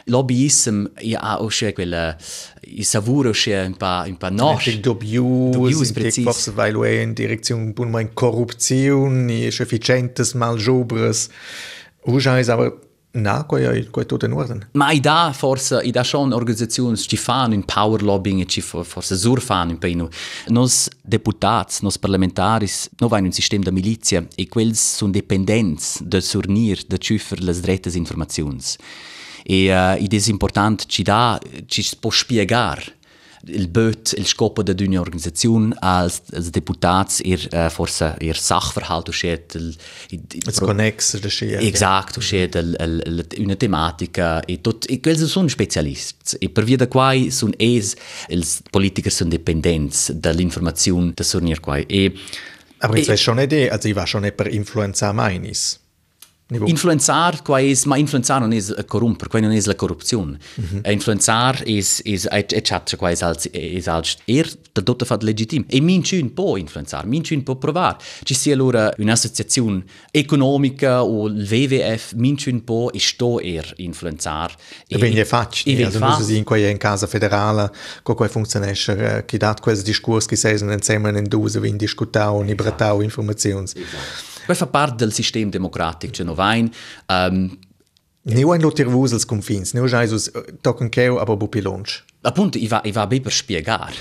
lobbyism 0.06 0.86
ja 1.00 1.20
ah, 1.22 1.38
oh, 1.38 1.46
auch 1.46 1.52
schon 1.52 1.72
quelle 1.74 2.16
uh, 2.18 2.80
i 2.80 2.84
savuro 2.84 3.32
schon 3.32 3.54
ein 3.54 3.74
paar 3.74 4.04
ein 4.04 4.16
paar 4.16 4.30
nach 4.30 4.62
dobius 4.82 5.92
precis 5.92 6.24
forse 6.24 6.52
vai 6.56 6.72
lo 6.72 6.84
in 6.84 7.14
direzione 7.14 7.72
bun 7.72 7.90
mein 7.90 8.14
corruption 8.14 9.28
i 9.28 9.46
efficientes 9.46 10.34
maljobres 10.34 11.28
uja 12.04 12.38
is 12.38 12.48
aber 12.48 12.72
Na, 13.14 13.42
ko 13.44 13.58
je, 13.58 13.90
ko 13.92 14.00
je 14.00 14.06
to 14.08 14.16
orden. 14.32 14.62
Ma 14.72 14.88
da 14.96 15.32
forse, 15.36 15.82
i 15.84 15.90
da 15.92 16.02
schon 16.02 16.32
organizacijons 16.32 17.04
ci 17.04 17.16
fan 17.16 17.52
in 17.52 17.62
power 17.62 18.00
lobbying 18.00 18.40
e 18.40 18.46
ci 18.46 18.62
forse 18.62 19.16
sur 19.16 19.40
fan 19.40 19.68
in 19.70 19.78
peinu. 19.78 20.08
Nos 20.48 20.88
deputats, 21.02 21.82
nos 21.82 21.98
parlamentaris, 21.98 22.88
no 23.00 23.08
vain 23.08 23.24
un 23.24 23.32
sistema 23.32 23.64
da 23.64 23.70
milizia 23.70 24.24
e 24.34 24.46
quels 24.46 24.96
sun 24.96 25.12
dependents 25.12 26.00
de 26.00 26.20
surnir, 26.20 26.86
de 26.88 26.96
cifer 26.96 27.38
les 27.40 27.60
drettes 27.60 27.94
informazions. 27.94 28.78
E 29.44 29.68
uh, 29.70 30.02
id 30.02 30.12
es 30.12 30.26
important 30.26 30.86
ci 30.86 31.02
da, 31.02 31.38
ci 31.66 31.84
può 31.98 32.10
spiegar 32.10 33.00
il 33.46 33.68
böt, 33.68 34.14
il 34.16 34.26
scopo 34.26 34.62
de 34.62 34.74
d'una 34.74 35.00
organizzazione 35.00 35.74
als, 35.80 36.22
als 36.32 36.50
deputats 36.50 37.20
ir 37.24 37.48
uh, 37.50 37.68
forse 37.70 38.14
ir 38.20 38.36
Sachverhalt 38.36 39.08
uscet 39.08 39.54
il, 39.54 39.74
il, 40.10 40.20
Es 40.46 40.60
connex. 40.60 41.18
Exact, 41.58 42.16
uscì 42.16 42.46
del, 42.46 42.76
el, 42.78 43.02
el, 43.04 43.26
una 43.38 43.56
tematica 43.56 44.42
e 44.44 44.60
tot 44.60 44.86
e 44.88 45.00
quels 45.00 45.24
sono 45.24 45.48
specialisti 45.48 46.36
e 46.38 46.50
per 46.50 46.64
via 46.64 46.76
da 46.76 46.86
quai 46.86 47.30
sono 47.30 47.52
es 47.56 47.96
els 48.28 48.60
politici 48.70 49.10
sono 49.10 49.30
dipendents 49.30 50.12
dall'informazione 50.12 51.12
da 51.14 51.24
sornir 51.24 51.60
quai 51.60 51.84
e 51.88 52.12
Aber 52.78 52.96
jetzt 52.96 53.08
E- 53.08 53.12
weißt 53.12 53.22
schon 53.22 53.36
nicht, 53.36 53.52
eh, 53.52 53.70
also 53.70 53.88
ich 53.88 53.94
war 53.94 54.06
schon 54.08 54.22
nicht 54.22 54.36
per 54.36 54.48
influenza 54.48 55.12
mainis. 55.12 55.78
Niveau. 56.52 56.68
influenzar 56.68 57.42
quai 57.42 57.70
es 57.70 57.84
ma 57.86 57.96
influenzar 57.96 58.40
non 58.40 58.52
es 58.52 58.70
a 58.70 58.84
corromper 58.84 59.28
quai 59.28 59.42
non 59.42 59.52
es 59.52 59.66
la 59.66 59.74
corruzione 59.74 60.38
mm 60.56 60.80
influenzar 60.92 61.62
es 61.66 62.00
es 62.04 62.26
et 62.30 62.52
et 62.52 62.64
chat 62.68 62.96
quai 62.96 63.12
es 63.12 63.22
als 63.22 63.48
es 63.52 63.88
als 63.88 64.16
er 64.26 64.46
da 64.72 64.80
dotta 64.80 65.04
fat 65.04 65.22
legitim. 65.22 65.64
E 65.68 65.80
mincun 65.80 66.32
può 66.34 66.56
influenzar 66.56 67.06
mincun 67.06 67.42
può 67.42 67.56
provar. 67.56 67.96
Ci 68.22 68.34
sia 68.34 68.54
allora 68.54 68.92
un'associazione 68.98 69.82
economica 70.10 71.02
o 71.04 71.26
il 71.26 71.46
WWF 71.50 72.12
mincun 72.14 72.64
può 72.64 72.90
e 72.90 72.98
sto 72.98 73.40
er 73.40 73.72
influenzar 73.76 74.54
E 74.88 74.98
ben 74.98 75.12
je 75.12 75.24
fatg, 75.24 75.66
e 75.66 75.74
ben 75.74 75.90
fatg. 75.90 76.18
nus 76.18 76.30
in 76.30 76.44
quei 76.44 76.70
in 76.70 76.78
casa 76.78 77.06
federale, 77.06 77.70
co 78.02 78.14
quei 78.14 78.28
funktionescher, 78.28 78.98
uh, 78.98 79.24
ki 79.24 79.38
dat 79.38 79.60
quels 79.60 79.82
discurs 79.82 80.26
ki 80.26 80.36
sesen 80.36 80.70
insieme 80.70 81.10
in 81.18 81.28
duse 81.28 81.60
vin 81.60 81.76
discutau, 81.76 82.42
ni 82.42 82.54
bratau. 82.54 82.98
Quai 82.98 83.10
fa 84.46 84.66
part 84.66 84.96
del 84.96 85.12
sistema 85.12 85.50
democratico 85.50 86.12
che 86.12 86.24
no 86.24 86.34
vain 86.34 86.70
um, 87.08 87.58
Ni 88.24 88.44
ein 88.44 88.60
lotir 88.60 88.86
vusels 88.86 89.26
confins, 89.26 89.72
ni 89.74 89.80
Jesus 89.88 90.30
tocken 90.60 90.90
keu, 90.90 91.18
aber 91.18 91.36
bu 91.36 91.48
pilonch. 91.48 92.04
appunto 92.22 92.58
i 92.58 92.68
va, 92.68 92.80
i 92.84 92.92
va 92.92 93.06
per 93.06 93.32
spiegar 93.32 93.92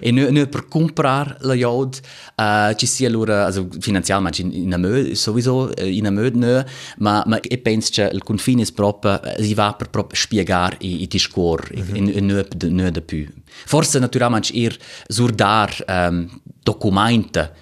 e 0.00 0.10
non 0.10 0.32
no 0.32 0.46
per 0.46 0.66
comprare 0.68 1.36
la 1.40 1.54
iod 1.54 2.00
uh, 2.36 2.74
ci 2.74 2.86
sia 2.86 3.06
allora 3.06 3.44
also 3.44 3.68
finanzialmente 3.78 4.42
in, 4.42 4.52
in 4.52 4.72
amö 4.72 5.14
sowieso 5.14 5.74
eh, 5.76 5.88
in 5.88 6.06
amö 6.06 6.30
no 6.34 6.64
ma 6.98 7.22
ma 7.26 7.40
e 7.40 7.58
penso 7.58 7.90
che 7.92 8.10
il 8.12 8.22
confine 8.22 8.62
è 8.62 8.72
proprio 8.72 9.22
eh, 9.22 9.42
si 9.42 9.54
va 9.54 9.74
per 9.74 9.90
proprio 9.90 10.18
spiegare 10.18 10.76
i, 10.80 11.02
i 11.02 11.06
discor 11.06 11.70
mm 11.72 11.82
-hmm. 11.82 11.96
in, 11.96 12.08
in 12.08 12.26
no 12.26 12.42
de, 12.56 12.68
no 12.68 12.90
de 12.90 13.00
più 13.00 13.26
forse 13.64 13.98
naturalmente 14.00 14.52
ir 14.52 14.76
surdar 15.08 15.84
um, 15.86 16.28
documenta 16.64 17.52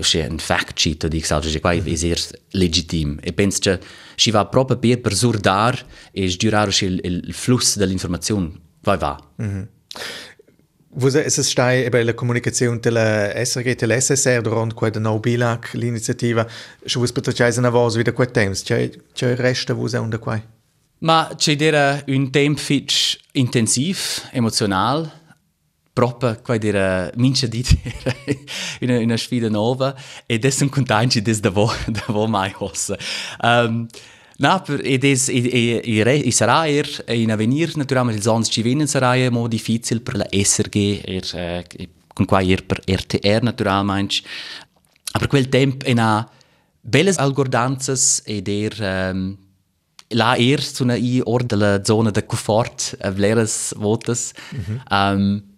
c'è 0.00 0.26
un 0.28 0.38
fact 0.38 0.78
sheet 0.78 1.06
di 1.06 1.20
Xalge 1.20 1.50
che 1.50 1.60
qua 1.60 1.72
è 1.72 1.94
sehr 1.94 2.20
legitim. 2.50 3.18
E 3.22 3.32
penso 3.32 3.60
che 3.60 3.80
si 4.16 4.30
va 4.30 4.46
proprio 4.46 4.78
per 4.78 5.00
per 5.00 5.14
surdar 5.14 5.86
e 6.10 6.28
sgiurare 6.28 6.72
il, 6.80 7.00
il 7.02 7.34
flusso 7.34 7.78
dell'informazione 7.78 8.50
vai 8.82 8.98
va 8.98 9.16
Vus 10.98 11.14
es 11.14 11.36
es 11.36 11.50
stai 11.50 11.84
e 11.84 12.04
la 12.04 12.14
comunicazione 12.14 12.78
della 12.80 13.30
SRG, 13.44 13.76
della 13.76 14.00
SSR, 14.00 14.40
durant 14.40 14.72
quei 14.72 14.90
de 14.90 14.98
nou 14.98 15.20
bilac, 15.20 15.74
l'iniziativa, 15.74 16.46
scho 16.86 17.00
vus 17.00 17.12
petreceis 17.12 17.58
na 17.58 17.68
vos 17.68 17.96
wieder 17.96 18.14
quei 18.14 18.30
temps, 18.30 18.62
c'è 18.62 18.88
c'è 19.12 19.36
resto 19.36 19.74
vus 19.74 19.92
è 19.92 19.98
under 19.98 20.18
quei. 20.18 20.40
Ma 21.00 21.28
c'è 21.36 22.02
un 22.06 22.30
tempo 22.30 22.62
intensiv, 23.32 23.98
emotional, 24.32 25.12
proprio 25.96 26.36
qua 26.44 26.58
dire 26.58 27.10
mince 27.16 27.48
di 27.48 27.62
dire 27.62 28.44
una, 28.80 28.98
una 28.98 29.16
sfida 29.16 29.48
nuova 29.48 29.94
e 30.26 30.34
adesso 30.34 30.62
un 30.64 30.68
contagio 30.68 31.20
des 31.20 31.40
da 31.40 31.50
vo 31.50 31.72
da 31.86 32.04
vo 32.08 32.26
mai 32.26 32.52
hossa. 32.58 32.96
Um, 33.40 33.86
Na, 34.38 34.60
per, 34.60 34.82
ed 34.84 35.02
es, 35.02 35.30
e, 35.30 36.02
re- 36.02 36.22
e 36.22 36.30
sarà 36.30 36.66
er 36.68 36.86
in 37.08 37.30
avenir 37.30 37.74
naturalmente 37.74 38.20
sonst 38.20 38.52
ci 38.52 38.60
viene 38.60 38.86
sarà 38.86 39.14
è 39.14 39.30
mo 39.30 39.48
difficile 39.48 40.00
per 40.00 40.16
la 40.16 40.26
SRG 40.30 41.00
er, 41.06 41.30
eh, 41.32 41.88
con 42.12 42.26
qua 42.26 42.42
er 42.42 42.66
per 42.66 42.82
RTR 42.84 43.42
naturalmente 43.42 44.16
aber 45.12 45.28
quel 45.28 45.48
tempo 45.48 45.86
è 45.86 45.92
una 45.92 46.28
belles 46.82 47.16
algordanzas 47.16 48.20
ed 48.26 48.48
er 48.48 48.76
um, 49.14 49.38
la 50.08 50.36
er 50.36 50.60
su 50.60 50.82
una 50.82 50.96
i 50.96 51.22
or 51.24 51.42
della 51.42 51.82
zona 51.82 52.10
de 52.10 52.26
confort 52.26 52.94
a 53.00 53.10
vleres 53.10 53.72
votas 53.78 54.34
mm 54.52 54.60
-hmm. 54.60 54.78
um, 54.90 55.55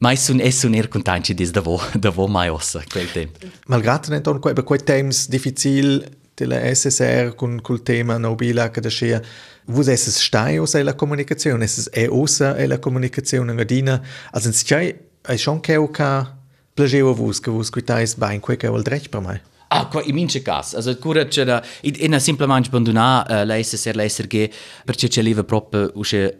ma 0.00 0.16
sun 0.16 0.40
es 0.40 0.58
sun 0.58 0.74
er 0.74 0.88
contenti 0.88 1.34
dis 1.34 1.50
da 1.52 1.60
vo 1.60 1.78
da 1.94 2.10
vo 2.10 2.26
mai 2.26 2.48
ossa 2.48 2.82
quel 2.88 3.10
tempo. 3.12 3.38
Malgrad 3.68 4.08
net 4.08 4.26
on 4.26 4.40
quei, 4.40 4.54
quei 4.64 4.80
temps 4.80 5.28
difficil 5.28 6.06
della 6.34 6.56
SSR 6.74 7.34
con 7.36 7.60
col 7.60 7.82
tema 7.82 8.16
nou 8.16 8.34
bilac 8.34 8.80
da 8.80 8.88
scia, 8.88 9.20
vus 9.68 9.88
es 9.88 10.06
es 10.08 10.16
stai 10.16 10.56
o 10.58 10.64
sei 10.64 10.84
la 10.84 10.94
comunicazione, 10.94 11.64
es 11.64 11.76
es 11.78 11.90
e 11.92 12.06
osa 12.08 12.56
e 12.56 12.66
la 12.66 12.78
comunicazione 12.78 13.52
ngadina, 13.52 14.00
also 14.32 14.48
ins 14.48 14.62
c'è, 14.62 14.96
è 15.20 15.36
schon 15.36 15.60
keu 15.60 15.90
ca 15.90 16.34
plageo 16.72 17.12
vus, 17.12 17.38
che 17.38 17.50
vus 17.50 17.68
quitais 17.68 18.16
bain 18.16 18.40
quei 18.40 18.56
keu 18.56 18.74
al 18.74 18.82
drech 18.82 19.10
per 19.10 19.20
mai. 19.20 19.38
Ah, 19.68 19.86
qua, 19.86 20.02
in 20.02 20.14
mince 20.14 20.40
cas, 20.42 20.74
also 20.74 20.96
cura 20.96 21.26
c'era, 21.26 21.62
in 21.82 22.18
semplicemente 22.18 22.68
abbandonà 22.68 23.24
uh, 23.28 23.46
la 23.46 23.62
SSR, 23.62 23.94
la 23.94 24.08
SRG, 24.08 24.50
perché 24.84 25.08
c'è 25.08 25.22
leva 25.22 25.44
proprio 25.44 25.92
usce 25.94 26.38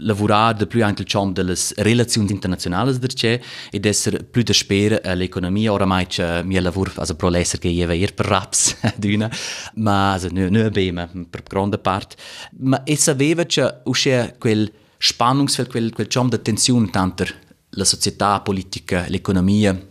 lavorare 0.00 0.58
di 0.58 0.66
più 0.66 0.84
anche 0.84 1.02
il 1.02 1.08
campo 1.08 1.32
delle 1.32 1.56
relazioni 1.76 2.30
internazionali 2.30 2.98
del 2.98 3.12
c'è 3.12 3.40
ed 3.70 3.86
essere 3.86 4.22
più 4.22 4.42
da 4.42 4.52
spera 4.52 5.00
all'economia, 5.02 5.72
oramai 5.72 6.06
c'è 6.06 6.42
mio 6.42 6.60
lavoro, 6.60 6.92
also 6.96 7.14
pro 7.16 7.28
l'SRG 7.28 7.64
io 7.64 7.90
eher 7.90 8.14
per 8.14 8.26
raps 8.26 8.76
d'una, 8.96 9.30
ma 9.74 10.18
non 10.30 10.48
no 10.50 10.70
bene, 10.70 11.08
per 11.28 11.42
grande 11.42 11.78
parte, 11.78 12.16
ma 12.58 12.82
e 12.84 12.96
sapeva 12.96 13.44
che 13.44 13.80
usce 13.84 14.36
quel 14.38 14.70
spannungsfeld, 14.98 15.70
quel, 15.70 15.92
quel 15.92 16.08
campo 16.08 16.36
di 16.36 16.42
tensione 16.42 16.90
tanto 16.90 17.24
la 17.70 17.84
società, 17.84 18.40
politica, 18.40 19.06
l'economia, 19.08 19.88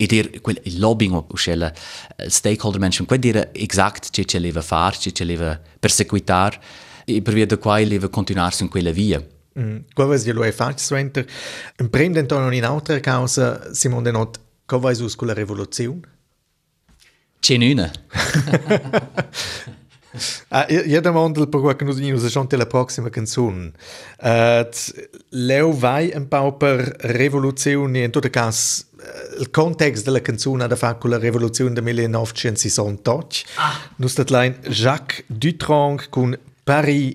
ed 0.00 0.12
er 0.12 0.40
quel 0.40 0.60
lobbying 0.76 1.12
o 1.12 1.26
uscella 1.30 1.72
stakeholder 2.28 2.78
management 2.78 3.08
quel 3.08 3.18
dire 3.18 3.50
exact 3.52 4.10
che 4.10 4.24
ce 4.24 4.38
leva 4.38 4.62
far 4.62 4.96
che 4.96 5.24
leva 5.24 5.60
perseguitar 5.80 6.56
e 7.04 7.20
per 7.20 7.34
via 7.34 7.46
da 7.46 7.58
quai 7.58 7.84
leva 7.84 8.08
continuare 8.08 8.54
su 8.54 8.68
quella 8.68 8.92
via 8.92 9.20
Mm. 9.58 9.78
Quavas 9.94 10.22
di 10.22 10.32
lo 10.32 10.44
è 10.44 10.52
fatto 10.52 10.78
sventer. 10.78 11.26
Prendent 11.90 12.30
on 12.32 12.54
in 12.54 12.64
altra 12.64 13.00
causa, 13.00 13.74
Simon 13.74 14.02
de 14.02 14.10
Not, 14.10 14.38
covais 14.66 15.00
us 15.00 15.14
con 15.14 15.26
la 15.26 15.34
rivoluzione? 15.34 16.16
c'è 17.40 17.56
nuna 17.56 17.90
Ah, 20.48 20.66
io, 20.68 20.82
io 20.82 21.00
domando 21.00 21.46
per 21.46 21.60
qualche 21.60 21.84
cosa 21.84 22.00
di 22.00 22.10
noi, 22.10 22.46
la 22.50 22.66
prossima 22.66 23.08
canzone. 23.08 23.70
Uh, 24.20 24.66
Leo 25.28 25.70
vai 25.72 26.10
un 26.12 26.26
po' 26.26 26.56
per 26.56 26.96
rivoluzione, 27.00 28.02
in 28.02 28.10
tutto 28.10 28.28
caso, 28.30 28.84
uh, 28.96 29.40
il 29.40 29.50
contesto 29.50 30.10
della 30.10 30.22
canzone 30.22 30.64
ha 30.64 30.66
da 30.66 30.74
fare 30.74 30.98
con 30.98 31.10
la 31.10 31.18
rivoluzione 31.18 31.72
del 31.72 31.84
1968. 31.84 33.36
Ah. 33.56 33.78
Noi 33.96 34.10
line 34.28 34.58
Jacques 34.70 35.24
Dutronc 35.28 36.08
con 36.08 36.36
Paris 36.64 37.14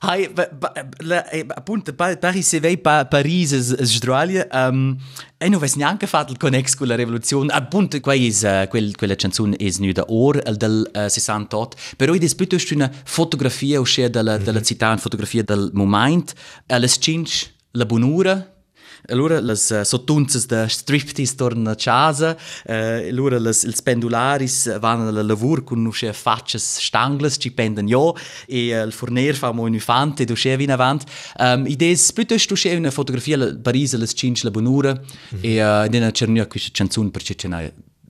la, 0.00 1.28
eh, 1.30 1.44
appunto, 1.48 1.92
pa, 1.92 2.16
Paris 2.16 2.46
se 2.46 2.60
vei 2.60 2.76
pa, 2.76 3.04
Paris 3.04 3.52
es 3.52 3.72
Australia, 3.78 4.46
um, 4.52 4.96
e 5.38 5.48
non 5.48 5.58
ves 5.58 5.74
neanche 5.74 6.06
fatto 6.06 6.32
il 6.32 6.38
connex 6.38 6.74
con 6.74 6.86
la 6.86 6.94
rivoluzione, 6.94 7.52
appunto, 7.52 7.98
qua 8.00 8.14
is, 8.14 8.42
uh, 8.42 8.68
quel, 8.68 8.94
quella 8.94 9.16
canzone 9.16 9.56
è 9.56 9.68
da 9.92 10.04
or, 10.06 10.40
el 10.44 10.56
del 10.56 10.88
uh, 10.94 11.08
68, 11.08 11.76
però 11.96 12.12
è 12.12 12.34
piuttosto 12.34 12.74
una 12.74 12.90
fotografia, 13.04 13.80
uscita 13.80 14.08
dalla, 14.08 14.36
mm 14.36 14.40
-hmm. 14.40 14.44
dalla 14.44 14.62
città, 14.62 14.86
una 14.86 14.98
fotografia 14.98 15.42
del 15.42 15.70
momento, 15.72 16.34
uh, 16.68 16.78
le 16.78 16.88
cinque, 16.88 17.32
la 17.72 17.84
bonura, 17.84 18.57
allora 19.06 19.40
les 19.40 19.70
uh, 19.70 19.82
sottunzas 19.82 20.46
da 20.46 20.68
striptease 20.68 21.34
torna 21.34 21.72
a 21.72 21.74
casa, 21.74 22.36
uh, 22.66 22.72
allora 23.08 23.38
les 23.38 23.62
ils 23.64 23.80
pendularis 23.82 24.78
van 24.78 25.06
al 25.06 25.26
lavur 25.26 25.64
con 25.64 25.84
usce 25.86 26.12
faccias 26.12 26.78
stangles 26.80 27.36
ci 27.38 27.50
pendan 27.50 27.86
jo 27.86 28.16
e 28.46 28.78
uh, 28.78 28.84
il 28.84 28.92
forner 28.92 29.34
fa 29.34 29.52
mo 29.52 29.62
un 29.62 29.74
infante 29.74 30.24
do 30.24 30.34
che 30.34 30.56
vin 30.56 30.70
avant. 30.70 31.04
Um, 31.38 31.66
idees 31.66 32.12
piuttosto 32.12 32.54
che 32.54 32.74
una 32.74 32.90
fotografia 32.90 33.36
la 33.36 33.56
Paris 33.60 33.94
les 33.94 34.12
cinque 34.14 34.42
la 34.44 34.50
bonura 34.50 34.92
mm 34.92 35.38
-hmm. 35.38 35.44
e 35.44 35.62
uh, 35.62 35.86
in 35.86 35.94
una 35.94 36.10
cernia 36.10 36.46
questa 36.46 36.70
canzone 36.72 37.10
perché 37.10 37.34
c'è 37.34 37.46
una 37.46 37.62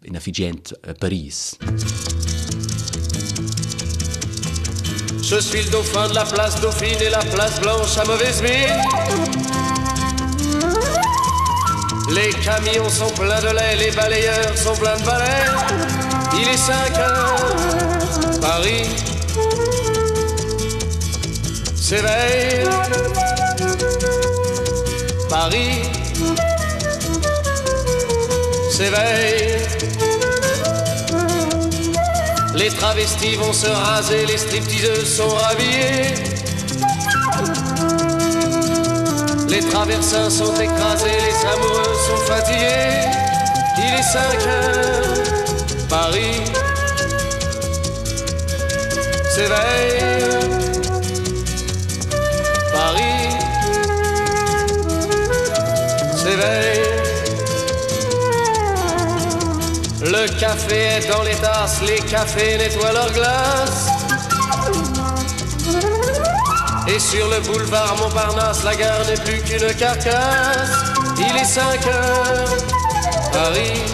in 0.02 0.16
affigent 0.16 0.78
uh, 0.86 0.92
Paris. 0.98 1.56
Je 5.22 5.40
suis 5.40 5.62
le 5.62 5.70
dauphin 5.70 6.08
de 6.08 6.14
la 6.14 6.24
place 6.24 6.58
Dauphine 6.60 7.02
et 7.02 7.10
la 7.10 7.18
place 7.18 7.60
Blanche 7.60 7.98
à 7.98 8.04
mauvaise 8.06 8.40
mine. 8.40 9.67
Les 12.10 12.30
camions 12.30 12.88
sont 12.88 13.10
pleins 13.10 13.40
de 13.40 13.54
lait, 13.54 13.76
les 13.76 13.90
balayeurs 13.90 14.56
sont 14.56 14.74
pleins 14.74 14.96
de 14.96 15.04
balais. 15.04 15.44
Il 16.34 16.48
est 16.48 16.56
5 16.56 16.98
heures, 16.98 17.36
Paris 18.40 18.86
s'éveille. 21.88 22.68
Paris 25.28 25.82
s'éveille. 28.70 29.56
Les 32.54 32.68
travestis 32.70 33.36
vont 33.36 33.52
se 33.52 33.68
raser, 33.68 34.26
les 34.26 34.36
stripteaseuses 34.36 35.16
sont 35.16 35.28
rhabillées. 35.28 36.37
Les 39.48 39.60
traversins 39.60 40.30
sont 40.30 40.54
écrasés, 40.54 41.18
les 41.26 41.46
amoureux 41.46 41.94
sont 42.06 42.32
fatigués. 42.32 43.08
Il 43.78 43.94
est 43.94 44.02
5 44.02 44.46
heures, 44.46 45.88
Paris 45.88 46.42
s'éveille. 49.34 50.18
Paris 52.72 53.28
s'éveille. 56.16 56.98
Le 60.02 60.40
café 60.40 60.76
est 60.98 61.08
dans 61.10 61.22
les 61.22 61.34
tasses, 61.36 61.80
les 61.86 62.00
cafés 62.00 62.58
nettoient 62.58 62.92
leurs 62.92 63.12
glaces. 63.12 63.97
Et 66.98 67.00
sur 67.00 67.28
le 67.28 67.38
boulevard 67.42 67.96
Montparnasse, 67.96 68.64
la 68.64 68.74
gare 68.74 69.06
n'est 69.06 69.22
plus 69.22 69.40
qu'une 69.42 69.72
carcasse. 69.74 70.72
Il 71.16 71.36
est 71.36 71.44
5 71.44 71.86
heures, 71.86 72.56
Paris 73.32 73.84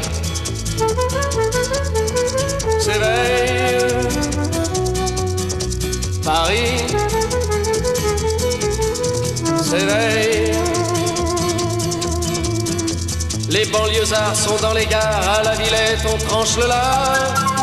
s'éveille. 2.81 4.09
Paris 6.25 6.87
s'éveille. 9.63 10.53
Les 13.51 13.67
banlieusards 13.67 14.35
sont 14.35 14.57
dans 14.63 14.73
les 14.73 14.87
gares, 14.87 15.41
à 15.41 15.43
la 15.43 15.55
Villette 15.57 16.07
on 16.11 16.17
tranche 16.27 16.57
le 16.57 16.69
lard. 16.69 17.54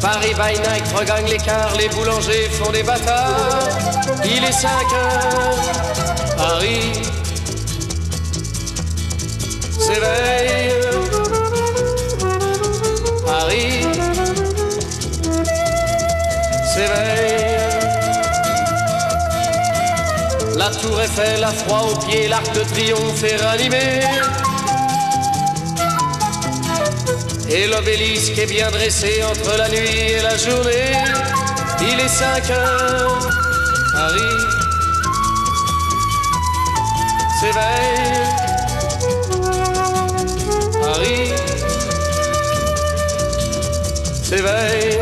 Paris 0.00 0.34
by 0.34 0.58
night 0.60 0.86
regagne 0.96 1.26
l'écart, 1.26 1.74
les 1.76 1.88
boulangers 1.88 2.48
font 2.50 2.72
des 2.72 2.82
bâtards. 2.82 3.68
Il 4.24 4.42
est 4.44 4.52
5 4.52 4.68
heures, 4.94 5.56
Paris 6.36 6.92
s'éveille. 9.78 10.72
Paris 13.26 13.86
s'éveille. 16.72 17.30
La 20.56 20.68
tour 20.70 21.00
Eiffel 21.00 21.44
a 21.44 21.52
froid 21.52 21.90
aux 21.92 22.06
pieds, 22.06 22.28
l'arc 22.28 22.52
de 22.54 22.60
triomphe 22.60 23.24
est 23.24 23.36
ranimé. 23.36 24.00
Et 27.52 27.66
l'obélisque 27.66 28.38
est 28.38 28.46
bien 28.46 28.70
dressé 28.70 29.22
entre 29.24 29.56
la 29.58 29.68
nuit 29.68 29.98
et 30.08 30.22
la 30.22 30.36
journée. 30.36 30.92
Il 31.80 31.98
est 31.98 32.08
5 32.08 32.50
heures, 32.50 33.30
Paris 33.92 34.60
s'éveille. 37.40 38.40
Paris 40.80 41.32
s'éveille. 44.22 44.98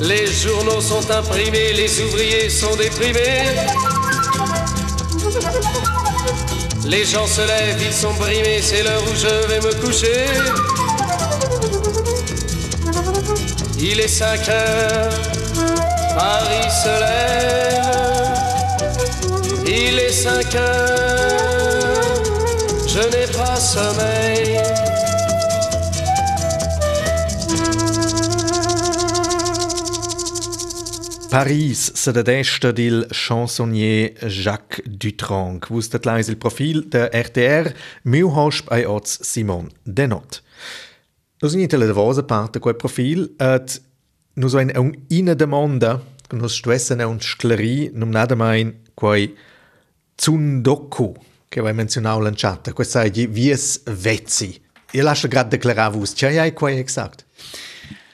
Les 0.00 0.26
journaux 0.26 0.80
sont 0.80 1.10
imprimés, 1.10 1.72
les 1.74 2.00
ouvriers 2.00 2.50
sont 2.50 2.74
déprimés. 2.76 3.89
Les 6.84 7.04
gens 7.04 7.26
se 7.26 7.40
lèvent, 7.40 7.82
ils 7.82 7.92
sont 7.92 8.12
brimés, 8.14 8.60
c'est 8.62 8.82
l'heure 8.82 9.02
où 9.02 9.14
je 9.14 9.46
vais 9.48 9.60
me 9.60 9.72
coucher. 9.80 10.26
Il 13.78 14.00
est 14.00 14.08
5 14.08 14.48
heures, 14.48 15.12
Paris 16.16 16.70
se 16.82 17.00
lève. 17.00 17.70
Il 19.66 19.98
est 19.98 20.12
5 20.12 20.54
heures, 20.54 22.22
je 22.86 22.98
n'ai 22.98 23.26
pas 23.26 23.56
sommeil. 23.56 24.29
Paris 31.30 31.92
se 31.94 32.10
dedesta 32.10 32.72
dil 32.72 33.06
chansonnier 33.12 34.14
Jacques 34.26 34.82
Dutronc, 34.84 35.68
dat 35.90 36.04
leis 36.04 36.26
il 36.26 36.36
profil 36.36 36.82
de 36.90 37.06
RTR, 37.06 37.70
miu 38.02 38.32
hosp 38.34 38.66
ai 38.72 38.84
oz 38.84 39.20
Simon 39.22 39.70
Denot. 39.84 40.42
In 41.42 41.68
la 41.70 41.86
davosa 41.86 42.24
parte 42.24 42.58
quel 42.58 42.74
profil, 42.74 43.30
et 43.38 43.80
nus 44.34 44.56
ein 44.56 44.72
un 44.76 44.92
ina 45.08 45.34
demanda, 45.34 46.00
nus 46.32 46.56
stuessen 46.58 47.00
un 47.00 47.20
scleri, 47.20 47.90
num 47.94 48.10
nada 48.10 48.34
mein 48.34 48.74
quai 48.94 49.32
Zundoku, 50.16 51.14
che 51.48 51.60
vai 51.60 51.72
menzionau 51.72 52.20
lanciata, 52.20 52.72
quai 52.72 52.86
sai 52.86 53.10
di 53.10 53.26
vies 53.28 53.82
vezzi. 53.84 54.60
Io 54.92 55.02
lascio 55.04 55.28
grad 55.28 55.48
declarar 55.48 55.92
vus, 55.92 56.12
c'hai 56.12 56.38
ai 56.38 56.52
quai 56.52 56.78
exact? 56.78 57.24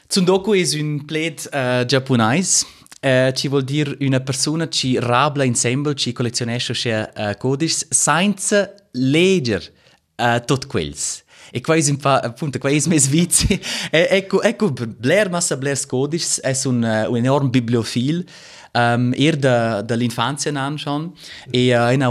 Tsundoku 0.07 0.53
è 0.53 0.81
un 0.81 1.05
pled 1.07 1.49
uh, 1.51 1.85
giapponese 1.87 2.76
Uh, 3.07 3.31
ci 3.31 3.47
vuol 3.47 3.63
dire 3.63 3.97
una 4.01 4.19
persona 4.19 4.67
che 4.67 4.97
rabla 4.99 5.45
insieme, 5.45 5.95
ci 5.95 6.13
collezionesce 6.13 7.13
uh, 7.15 7.37
codici 7.39 7.87
senza 7.89 8.75
leggere 8.91 9.73
uh, 10.17 10.45
tutti 10.45 10.67
quelli. 10.67 10.97
E 11.53 11.61
qua 11.61 11.77
è 11.77 11.83
appunto 12.03 12.59
qua 12.59 12.69
è 12.69 12.83
mes 12.87 13.07
vizi. 13.07 13.61
ecco, 13.91 14.43
ecco, 14.43 14.73
bler 14.73 15.31
massa 15.31 15.57
bler 15.57 15.79
codici 15.87 16.41
è 16.41 16.53
un, 16.65 16.83
uh, 16.83 17.09
un 17.09 17.17
enorme 17.17 17.49
bibliofil. 17.49 18.27
Um, 18.73 19.15
er 19.15 19.37
da, 19.37 19.83
dall'infanzia 19.83 20.51
nan 20.51 20.77
schon. 20.77 21.13
E 21.51 21.75
uh, 21.75 21.89
è 21.89 21.95
una 21.95 22.11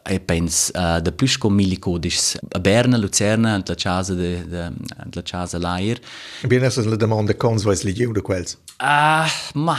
vostra 0.00 0.14
e 0.14 0.18
pens 0.18 0.70
uh, 0.74 1.00
da 1.00 1.12
plus 1.12 1.36
com 1.36 1.50
mili 1.50 1.76
codis 1.76 2.36
a 2.54 2.58
Berna, 2.58 2.96
Lucerna, 2.96 3.62
la 3.66 3.74
casa 3.74 4.14
de, 4.14 4.44
de 4.44 4.72
la 5.14 5.22
casa 5.22 5.58
Lair. 5.58 6.00
Bien 6.46 6.64
essas 6.64 6.86
la 6.86 6.96
demanda 6.96 7.34
cons 7.34 7.64
vais 7.64 7.82
giu 7.82 8.12
de 8.12 8.22
quels? 8.22 8.56
Ah, 8.78 9.28
ma 9.54 9.76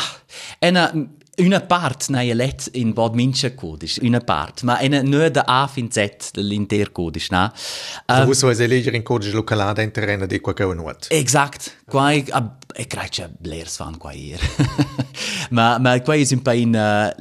ena 0.59 0.91
una 1.38 1.59
part 1.59 2.09
na 2.09 2.22
je 2.22 2.36
let 2.36 2.67
in 2.74 2.93
bod 2.93 3.15
mincha 3.15 3.49
codis, 3.55 3.97
una 4.01 4.19
part, 4.19 4.63
ma 4.63 4.80
ena 4.82 5.01
no 5.01 5.28
da 5.30 5.43
A 5.47 5.67
fin 5.67 5.89
Z 5.91 6.32
dell'inter 6.36 6.91
codis, 6.91 7.30
na. 7.32 7.51
Um, 8.07 8.28
Vus 8.28 8.41
vais 8.41 8.59
eleger 8.59 8.93
in 8.93 9.03
codis 9.03 9.34
localada 9.34 9.82
in 9.82 9.91
terrena 9.91 10.28
de 10.28 10.39
qua 10.39 10.53
gau 10.53 10.74
nuot. 10.74 11.07
Exact. 11.09 11.72
Quai 11.89 12.26
a 12.32 12.43
e 12.76 12.86
cracha 12.88 13.30
blers 13.39 13.78
van 13.78 13.97
qua 13.97 14.11
hier. 14.11 14.39
ma 15.51 15.78
ma 15.80 15.99
quai 15.99 16.22
is 16.22 16.32
un 16.32 16.41
pa 16.41 16.53
in 16.53 16.76
uh, 16.76 17.11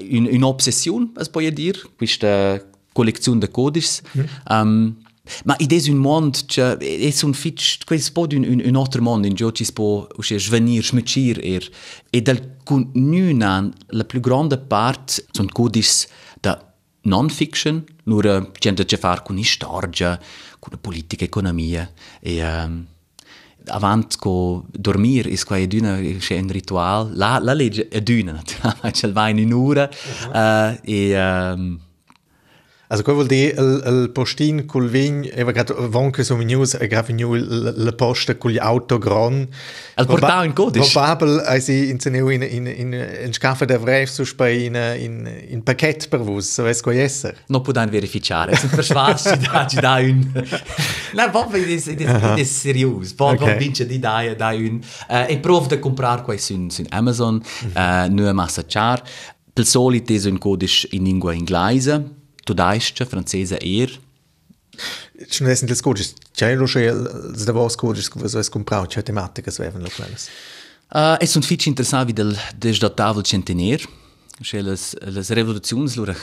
une, 0.00 0.26
une 0.26 0.44
obsession, 0.44 1.10
se 1.20 1.28
poate 1.30 1.54
dire, 1.54 1.86
questa 1.98 2.58
colecțiune 2.94 3.40
de 3.40 3.46
codici. 3.46 4.02
Mm. 4.14 4.20
Um, 4.50 4.96
ma 5.44 5.54
idez 5.58 5.88
un 5.88 5.98
mond 5.98 6.32
ce 6.48 6.76
es 6.80 7.22
un 7.22 7.32
fitch 7.32 7.84
quais 7.84 8.10
pod 8.10 8.32
un, 8.32 8.42
un, 8.42 8.60
un 8.60 8.74
otro 8.74 9.02
mond 9.02 9.24
in 9.24 9.34
giocis 9.34 9.70
po 9.70 10.08
usce 10.18 10.38
svenir 10.38 10.82
smucir 10.82 11.38
er 11.38 11.62
e 12.10 12.20
dal 12.20 12.40
cun 12.64 12.90
la 13.86 14.04
più 14.04 14.20
grande 14.20 14.58
part 14.58 15.24
sunt 15.30 15.52
codici, 15.52 16.06
da 16.40 16.74
non-fiction, 17.02 17.84
nur 18.04 18.50
c'è 18.58 18.72
da 18.72 18.96
fare 18.96 19.22
con 19.24 19.42
storia, 19.42 20.20
con 20.58 20.78
politica, 20.80 21.24
economia 21.24 21.90
e 22.20 22.42
um, 22.42 22.86
avant 23.66 24.16
co 24.18 24.64
dormir 24.70 25.26
is 25.26 25.44
quai 25.44 25.66
d'una 25.66 26.00
c'è 26.18 26.38
un 26.38 26.48
ritual. 26.48 27.10
La 27.14 27.38
la 27.40 27.54
legge 27.54 27.88
è 27.88 28.00
d'una 28.00 28.32
naturalmente 28.42 29.12
vai 29.12 29.30
in 29.32 29.52
un'ora 29.52 29.88
uh, 30.32 30.78
e 30.82 31.16
um, 31.16 31.78
Also 32.92 33.04
quel 33.04 33.14
vuol 33.14 33.26
dire 33.26 33.54
il, 33.56 33.82
il 33.86 34.10
postin 34.10 34.66
col 34.66 34.86
vin, 34.86 35.26
eva 35.32 35.50
grad 35.50 35.72
vonche 35.88 36.22
so 36.22 36.36
news, 36.36 36.74
e 36.74 36.86
grad 36.88 37.06
vegnu 37.06 37.32
la 37.32 37.92
posta 37.92 38.36
col 38.36 38.58
auto 38.58 38.98
gran. 38.98 39.48
Al 39.94 40.04
portau 40.04 40.44
in 40.44 40.52
codice. 40.52 40.90
Probabel 40.92 41.38
ai 41.46 41.62
si 41.62 41.88
in 41.88 41.98
ceneu 41.98 42.28
in 42.28 42.42
in 42.42 42.66
in 42.66 42.92
in 42.92 43.32
scaffa 43.32 43.64
da 43.64 43.78
vref 43.78 44.10
so 44.10 44.24
spai 44.24 44.66
in 44.66 44.74
in 44.74 45.26
in 45.48 45.62
paquet 45.62 46.06
per 46.08 46.20
vos, 46.20 46.52
so 46.52 46.66
es 46.66 46.82
co 46.82 46.90
esser. 46.90 47.34
Non 47.46 47.62
può 47.62 47.72
verificare, 47.72 48.56
se 48.56 48.66
per 48.66 48.84
schwarz 48.84 49.22
ci 49.22 49.38
da 49.48 49.66
ci 49.66 49.80
da 49.80 49.96
un. 49.96 50.30
Na, 51.16 51.28
Bob 51.28 51.54
es 51.54 51.86
es 51.86 51.96
es 52.36 52.60
serius. 52.60 53.14
Bob 53.14 53.40
Okay. 53.40 53.56
vince 53.56 53.86
di 53.86 53.98
da 53.98 54.34
da 54.36 54.50
un. 54.50 54.82
Uh, 55.08 55.24
e 55.28 55.38
prov 55.38 55.66
de 55.66 55.78
comprar 55.78 56.22
quai 56.22 56.36
sun 56.36 56.68
sun 56.68 56.84
Amazon, 56.90 57.42
uh, 57.74 58.06
nu 58.10 58.30
massa 58.34 58.62
char. 58.66 59.02
Pel 59.54 59.64
solito 59.64 60.12
es 60.12 60.26
un 60.26 60.38
codice 60.38 60.88
in 60.90 61.04
lingua 61.04 61.32
inglese, 61.32 62.21
tu 62.44 62.54
daisce 62.54 63.06
ir. 63.60 64.00
Ci 65.28 65.42
non 65.42 65.52
è 65.52 65.54
sentito 65.54 65.78
scorgis, 65.78 66.14
c'è 66.32 66.54
lo 66.54 66.64
che 66.64 66.90
zdavo 67.34 67.68
scorgis 67.68 68.08
che 68.08 68.18
vos 68.18 68.48
comprau, 68.48 68.86
c'è 68.86 69.02
tematica 69.02 69.42
che 69.42 69.50
sveven 69.50 69.82
lo 69.82 69.90
quellas. 69.94 70.28
Uh, 70.94 71.16
eh, 71.18 71.24
es 71.24 71.30
sunt 71.30 71.44
fitch 71.44 71.66
interessavi 71.66 72.12
del 72.12 72.36
des 72.56 72.78
da 72.78 72.88
tavol 72.90 73.22
centenier. 73.22 73.80
C'è 74.40 74.62
les 74.62 74.96
les 75.00 75.28
revoluzions 75.30 75.94
lura 75.96 76.16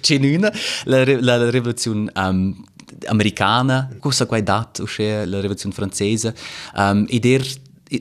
c'è 0.00 0.18
nuna 0.18 0.52
la 0.84 1.04
la 1.04 1.50
rivoluzione 1.50 2.10
um, 2.14 2.64
americana, 3.06 3.88
cosa 3.98 4.26
quai 4.26 4.42
dat, 4.42 4.82
c'è 4.84 5.24
la 5.24 5.40
rivoluzione 5.40 5.74
francese. 5.74 6.34
Um, 6.74 7.06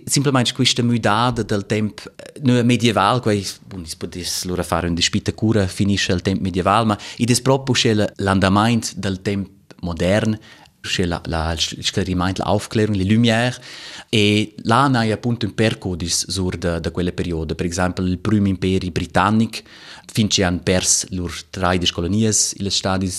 Simplesmente 0.05 0.53
questa 0.53 0.83
mudada 0.83 1.43
del 1.43 1.65
tempo, 1.65 2.03
eh, 2.15 2.39
non 2.41 2.65
medievale, 2.65 3.19
quei, 3.19 3.45
non 3.73 3.85
si 3.85 3.97
potesse 3.97 4.47
fare 4.63 4.87
una 4.87 4.95
dispita 4.95 5.33
cura, 5.33 5.67
finisce 5.67 6.11
il 6.13 6.21
tempo 6.21 6.43
medievale, 6.43 6.85
ma 6.85 6.97
è 7.17 7.41
proprio 7.41 8.07
l'andamento 8.15 8.89
del 8.95 9.21
tempo 9.21 9.49
moderno, 9.81 10.37
c'è 10.83 11.05
la, 11.05 11.21
la, 11.25 11.55
rimane 12.03 12.33
l'Aufklärung, 12.35 12.97
le 12.97 13.05
Lumière, 13.05 13.57
e 14.09 14.53
là 14.63 14.89
c'è 14.91 15.11
appunto 15.11 15.45
un 15.45 15.53
percodis 15.53 16.29
sur 16.29 16.57
da, 16.57 16.79
da 16.79 16.91
quella 16.91 17.11
periodo. 17.11 17.55
Per 17.55 17.65
esempio, 17.65 18.03
il 18.03 18.19
primo 18.19 18.47
imperio 18.47 18.91
britannico, 18.91 19.59
fin 20.11 20.29
ci 20.29 20.43
hanno 20.43 20.59
perso 20.61 21.07
le 21.09 21.29
tre 21.49 21.79
colonie, 21.91 22.31
le 22.57 22.69
Stati 22.69 23.09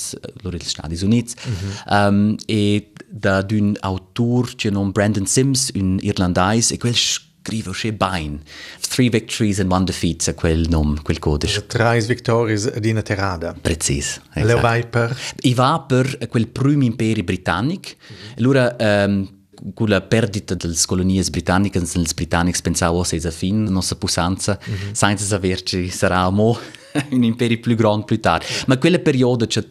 Uniti, 1.02 1.34
mm 1.48 1.52
-hmm. 1.52 2.08
um, 2.08 2.36
e 2.46 2.90
da 3.16 3.42
d'un 3.42 3.76
autor 3.80 4.56
che 4.56 4.70
non 4.70 4.90
Brandon 4.90 5.24
Sims, 5.24 5.70
un 5.74 5.98
irlandais, 6.00 6.72
e 6.72 6.78
quel 6.78 6.96
scrive 6.96 7.70
che 7.70 7.92
bain. 7.92 8.40
Three 8.88 9.08
victories 9.08 9.60
and 9.60 9.70
one 9.70 9.84
defeat, 9.84 10.28
è 10.28 10.34
quel 10.34 10.66
nom, 10.68 11.00
quel 11.00 11.20
codice. 11.20 11.64
Trais 11.66 12.06
victorias 12.06 12.66
ad 12.66 12.84
in 12.84 13.00
terrada. 13.04 13.54
Precis. 13.60 14.20
Le 14.32 14.54
vai 14.54 14.84
per 14.86 15.16
I 15.42 15.54
va 15.54 15.84
per 15.86 16.26
quel 16.28 16.48
primo 16.48 16.82
imperi 16.82 17.22
britannic. 17.22 17.96
Allora, 18.36 18.74
um, 18.78 19.42
con 19.74 19.88
la 19.88 20.00
perdita 20.00 20.54
delle 20.54 20.74
colonie 20.84 21.22
britanniche, 21.30 21.78
i 21.78 22.14
britannici 22.14 22.60
pensavano 22.62 23.02
che 23.02 23.20
sia 23.20 23.30
fin, 23.30 23.62
nostra 23.62 23.96
possanza, 23.96 24.58
senza 24.90 25.24
saperci 25.24 25.88
sarà 25.88 26.28
mo 26.30 26.58
un 27.10 27.22
impero 27.22 27.56
più 27.58 27.76
grande 27.76 28.04
più 28.04 28.20
tardi. 28.20 28.46
Ma 28.66 28.76
quella 28.78 28.98
periodo 28.98 29.46
c'è 29.46 29.66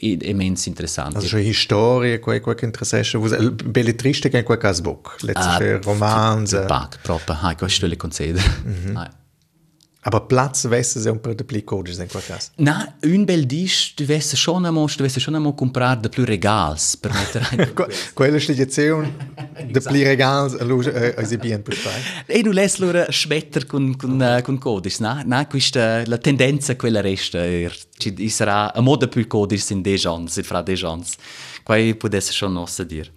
immens 0.00 0.66
interessante. 0.66 1.16
Also 1.16 1.28
schon 1.28 1.40
Historie, 1.40 2.18
quei 2.18 2.40
quei 2.40 2.64
interessante, 2.64 3.18
belletristica 3.18 4.38
in 4.38 4.44
quel 4.44 4.58
caso 4.58 4.82
book. 4.82 5.16
Letzte 5.20 5.80
romanze. 5.82 6.64
Pac, 6.66 6.98
proprio, 7.02 7.36
ah, 7.40 7.54
questo 7.54 7.86
le 7.86 7.96
concedo. 7.96 8.40
Ah. 8.94 9.10
Aber 10.02 10.26
Platz 10.26 10.64
wesse 10.64 11.00
se 11.00 11.10
un 11.10 11.18
per 11.20 11.34
de 11.34 11.42
pli 11.44 11.64
codis 11.64 11.98
in 11.98 12.06
quel 12.06 12.22
caso. 12.24 12.50
Na, 12.56 12.94
un 13.02 13.24
bel 13.24 13.44
dis, 13.46 13.94
tu 13.96 14.04
vesse 14.04 14.36
schon 14.36 14.64
einmal, 14.64 14.86
tu 14.94 15.02
vesse 15.02 15.18
schon 15.20 15.34
einmal 15.34 15.54
comprar 15.54 15.96
de 15.96 16.08
plus 16.08 16.24
regals 16.24 16.96
per 16.96 17.12
mettere 17.12 17.72
Que- 17.74 17.88
Quella 18.14 18.38
stigazione 18.38 19.12
de 19.66 19.80
pli 19.80 20.04
regals 20.04 20.54
a 20.60 20.64
luce 20.64 21.14
a 21.16 21.24
si 21.24 21.36
bien 21.36 21.62
per 21.62 21.74
spai. 21.74 22.00
E 22.26 22.42
tu 22.42 22.52
les 22.52 22.76
loro 22.78 23.04
schmetter 23.10 23.66
con, 23.66 23.96
con, 23.96 24.20
uh, 24.20 24.40
con 24.42 24.58
codis, 24.58 24.98
na? 25.00 25.22
Na, 25.26 25.46
questa, 25.48 26.04
la 26.06 26.18
tendenza 26.18 26.76
quella 26.76 27.00
resta, 27.00 27.44
er, 27.44 27.76
ci 27.98 28.28
sarà 28.28 28.72
a 28.72 28.80
moda 28.80 29.08
più 29.08 29.26
codis 29.26 29.68
in 29.70 29.82
de 29.82 29.96
gens, 29.96 30.40
fra 30.42 30.62
de 30.62 30.74
gens. 30.76 31.16
Quai 31.64 31.96
schon 32.20 32.52
nossa 32.52 32.84
dir. 32.84 33.10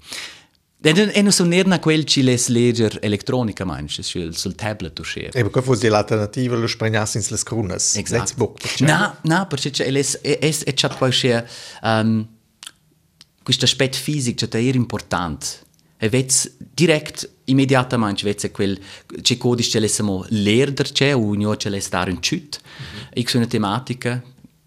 E 0.84 0.94
non- 0.94 1.12
e 1.14 1.22
sono 1.32 1.50
quel 1.80 2.06
ci 2.06 2.24
les 2.24 2.48
leger 2.48 2.98
elettronica, 3.02 3.64
manches, 3.66 4.08
sul, 4.08 4.36
sul 4.36 4.56
tablet 4.56 4.98
o 5.00 5.04
scher. 5.04 5.30
Eben, 5.36 5.52
quel 5.52 5.64
fosse 5.64 5.90
l'alternativa, 5.90 6.56
lo 6.56 6.66
spregnasse 6.66 7.20
in 7.20 7.24
les 7.30 7.44
crunas. 7.44 7.96
Let's 7.96 8.34
book. 8.34 8.80
Na, 8.80 9.16
na, 9.22 9.46
perché 9.46 9.70
c'è 9.70 9.86
es 9.92 10.18
e 10.24 10.74
poi 10.98 11.12
um, 11.84 12.28
questo 13.44 13.66
aspetto 13.66 13.98
fisico 13.98 14.48
c'è 14.48 14.58
è 14.58 14.74
importante. 14.74 15.70
E 15.98 16.10
vets 16.10 16.52
direct 16.58 17.30
immediatamente 17.46 18.24
vets 18.24 18.50
quel 18.52 18.80
c'è 19.22 19.38
codice 19.38 19.70
c'è 19.70 19.80
lessamo 19.80 20.26
lerder 20.30 20.92
c'è 20.92 21.14
o 21.14 21.28
ognuno 21.28 21.56
c'è 21.56 21.80
stare 21.80 22.10
un 22.10 22.20
chut. 22.20 22.60
Mm 22.60 22.86
-hmm. 22.86 23.38
una 23.38 23.46
tematica 23.46 24.24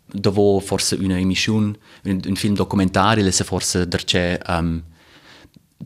dove 0.07 0.61
forse 0.61 0.95
una 0.95 1.19
emissione, 1.19 1.77
un, 2.05 2.21
un 2.25 2.37
film 2.37 2.55
documentario, 2.55 3.29
forse 3.33 3.89
c'è 4.05 4.39
um, 4.47 4.81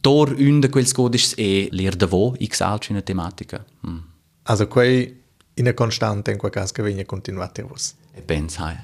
Tor 0.01 0.35
un 0.39 0.61
de 0.61 0.69
quels 0.69 0.93
codices 0.93 1.35
e 1.37 1.69
ler 1.73 1.97
de 1.97 2.07
vo 2.07 2.35
x 2.39 2.61
altre 2.61 2.93
una 2.93 3.03
tematica. 3.03 3.65
Mm. 3.87 3.99
Also 4.43 4.69
quei 4.69 5.23
in 5.55 5.73
constante 5.75 6.31
in 6.31 6.39
quel 6.39 6.53
caso 6.53 6.73
che 6.73 6.83
viene 6.83 7.05
continuate 7.05 7.63
vos. 7.63 7.95
E 8.15 8.23
pensa. 8.23 8.77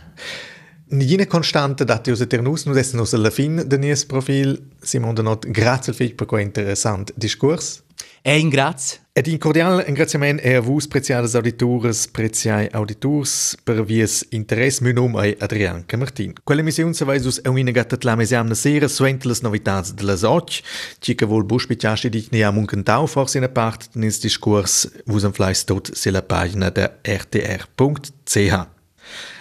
Nina 0.86 1.26
constante 1.26 1.84
dati 1.84 2.11
us 2.11 2.20
eternus, 2.20 2.64
nu 2.64 2.72
dessen 2.72 3.00
us 3.00 3.14
alla 3.14 3.30
fin 3.30 3.62
de 3.66 3.78
nies 3.78 4.05
profil, 4.05 4.70
Simon 4.82 5.14
de 5.14 5.22
Not, 5.22 5.46
grazie 5.50 5.92
al 5.92 5.98
fich 5.98 6.14
per 6.14 6.26
quel 6.26 6.42
interessant 6.42 7.12
discurs. 7.14 7.82
E 8.22 8.38
in 8.38 8.49
grazie. 8.49 9.05
Ed 9.16 9.28
in 9.28 9.38
cordial 9.38 9.80
ringraziament 9.84 10.40
è 10.40 10.55
a 10.55 10.61
vos, 10.61 10.88
preziades 10.88 11.36
auditores, 11.36 12.09
preziai 12.09 12.66
auditors, 12.72 13.55
per 13.62 13.84
vies 13.84 14.26
interess, 14.30 14.80
meu 14.80 14.92
nom 14.92 15.16
è 15.20 15.36
Adrian 15.38 15.84
Camartin. 15.86 16.32
Quella 16.42 16.62
missione 16.62 16.95
se 16.95 17.05
vais 17.05 17.24
us 17.24 17.40
una 17.45 17.70
gatta 17.70 17.97
la 18.01 18.16
mesiamna 18.16 18.55
sera, 18.55 18.88
suente 18.88 19.28
les 19.28 19.40
novitats 19.42 19.92
de 19.95 20.03
las 20.03 20.24
och, 20.24 20.62
ci 20.99 21.14
che 21.14 21.26
vol 21.26 21.45
bus 21.45 21.66
pitiasci 21.66 22.09
dich 22.09 22.32
ne 22.32 22.42
am 22.42 22.57
un 22.57 22.66
cantau 22.66 23.07
forse 23.07 23.38
in 23.38 23.45
a 23.45 23.49
part, 23.49 23.88
nins 23.95 24.18
discurs, 24.18 24.90
vus 25.07 25.24
am 25.24 25.32
fleiss 25.32 25.64
tot 25.64 25.95
se 25.95 26.11
la 26.11 26.22
pagina 26.22 26.70
de 26.70 26.90
rtr.ch. 27.03 28.66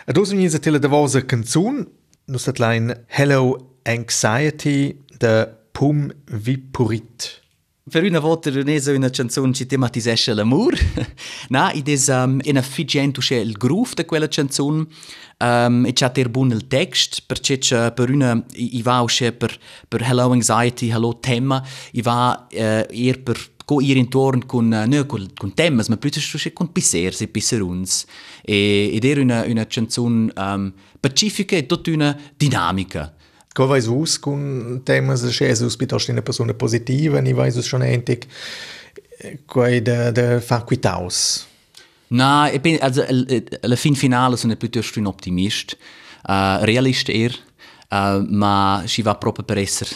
Ad 0.05 0.17
us 0.17 0.29
vegnis 0.29 0.53
a 0.53 0.59
tele 0.59 0.77
da 0.77 0.87
vosa 0.87 1.25
canzun, 1.25 1.87
nus 2.25 2.45
dat 2.45 2.59
lein 2.59 2.93
Hello 3.07 3.57
Anxiety 3.85 4.99
de 5.17 5.47
Pum 5.71 6.11
Vipurit. 6.25 7.42
Per 7.89 8.01
una 8.01 8.19
volta 8.19 8.49
è 8.49 8.95
una 8.95 9.09
canzone 9.09 9.51
che 9.51 9.65
tematisce 9.65 10.33
l'amore, 10.33 10.77
no, 11.49 11.69
ed 11.69 11.89
è 11.89 12.13
um, 12.13 12.39
una 12.41 12.61
figgente 12.61 13.19
c'è 13.19 13.35
il 13.35 13.51
groove 13.51 13.91
di 13.95 14.05
quella 14.05 14.29
canzone, 14.29 14.87
um, 15.39 15.85
e 15.85 15.91
c'è 15.91 16.09
ter 16.13 16.29
buon 16.29 16.51
il 16.51 16.65
text, 16.67 17.23
perché 17.25 17.57
c'è 17.57 17.91
per 17.91 18.09
una, 18.09 18.41
i 18.53 18.81
va 18.81 19.03
c'è 19.05 19.33
per, 19.33 19.59
per 19.85 20.01
Hello 20.01 20.31
Anxiety, 20.31 20.91
Hello 20.91 21.19
Tema, 21.19 21.61
i 21.91 22.01
va 22.01 22.47
uh, 22.49 22.55
eher 22.55 23.21
per 23.21 23.51
go 23.65 23.81
ir 23.81 23.97
intorno 23.97 24.45
con, 24.45 24.65
uh, 24.67 24.87
non 24.87 25.05
con, 25.05 25.29
con 25.35 25.53
temas, 25.53 25.89
ma 25.89 25.97
piuttosto 25.97 26.37
c'è 26.37 26.53
con 26.53 26.71
pissers 26.71 27.19
e 27.19 27.27
pisseruns, 27.27 28.05
ed 28.43 29.03
è 29.03 29.19
una, 29.19 29.43
una 29.45 29.67
canzone 29.67 30.31
um, 30.37 30.71
pacifica 31.01 31.57
e 31.57 31.65
tutta 31.65 31.91
una 31.91 32.17
dinamica. 32.37 33.13
Ko 33.53 33.67
vais 33.67 33.87
us 33.87 34.19
kun 34.19 34.81
temas 34.83 35.21
che 35.21 35.45
Jesus 35.47 35.75
piuttosto 35.75 36.11
una 36.11 36.21
persona 36.21 36.53
positiva, 36.53 37.19
ni 37.19 37.33
vais 37.33 37.55
us 37.55 37.67
schon 37.67 37.81
entig 37.81 38.25
quai 39.45 39.81
de 39.81 40.11
de 40.11 40.39
faquitaus. 40.41 41.45
Na, 42.07 42.51
ich 42.51 42.61
bin, 42.61 42.77
also, 42.81 43.03
alla 43.61 43.75
fin 43.75 43.95
finale 43.95 44.37
sono 44.37 44.55
piuttosto 44.55 44.99
un 44.99 45.07
optimist, 45.07 45.77
uh, 46.27 46.63
realist 46.63 47.09
eher, 47.09 47.33
uh, 47.89 48.23
ma 48.27 48.83
si 48.85 49.01
va 49.01 49.15
proprio 49.15 49.43
per 49.43 49.57
essere, 49.57 49.89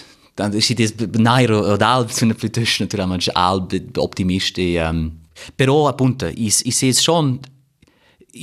si 0.58 0.74
des 0.74 0.94
nairo 1.14 1.60
od 1.60 1.82
alb 1.82 2.10
sono 2.10 2.34
piuttosto 2.34 2.84
naturalmente 2.84 3.30
alb 3.34 3.98
optimist 3.98 4.58
e, 4.58 4.80
um, 4.84 5.12
però 5.56 5.88
appunto, 5.88 6.28
i, 6.28 6.46
i 6.64 6.72
se 6.72 6.94
schon 6.94 7.40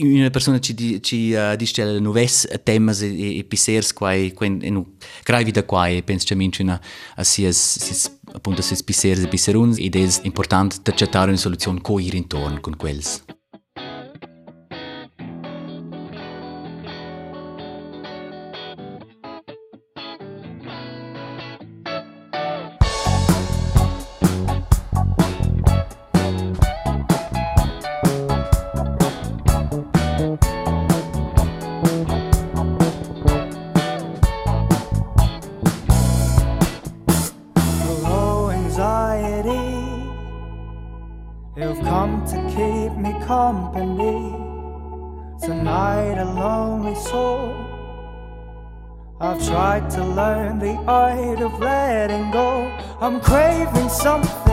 una 0.03 0.30
persona 0.30 0.59
ci, 0.59 1.03
ci 1.03 1.32
uh, 1.32 1.57
dice 1.57 1.84
le 1.84 1.99
nuves 2.01 2.47
temas 2.62 3.01
e, 3.03 3.38
e, 3.38 3.45
pisers 3.45 3.92
quai 3.92 4.32
quen 4.32 4.61
en 4.62 4.84
gravi 5.22 5.51
da 5.51 5.64
quai 5.64 6.03
penso 6.03 6.26
che 6.26 6.34
mincina 6.34 6.80
a 7.16 7.24
sies 7.24 7.78
sis 7.78 8.18
appunto 8.32 8.62
sis 8.62 8.82
pisers 8.82 9.22
e 9.22 9.28
piseruns 9.28 9.78
ed 9.78 9.95
è 9.97 10.09
importante 10.22 10.78
da 10.82 11.22
una 11.22 11.36
soluzione 11.36 11.80
co 11.80 11.99
ir 11.99 12.14
intorno 12.14 12.61
con 12.61 12.76
quels. 12.76 13.22
Art 50.87 51.41
of 51.41 51.59
letting 51.61 52.30
go. 52.30 52.70
I'm 53.01 53.20
craving 53.20 53.89
something 53.89 54.43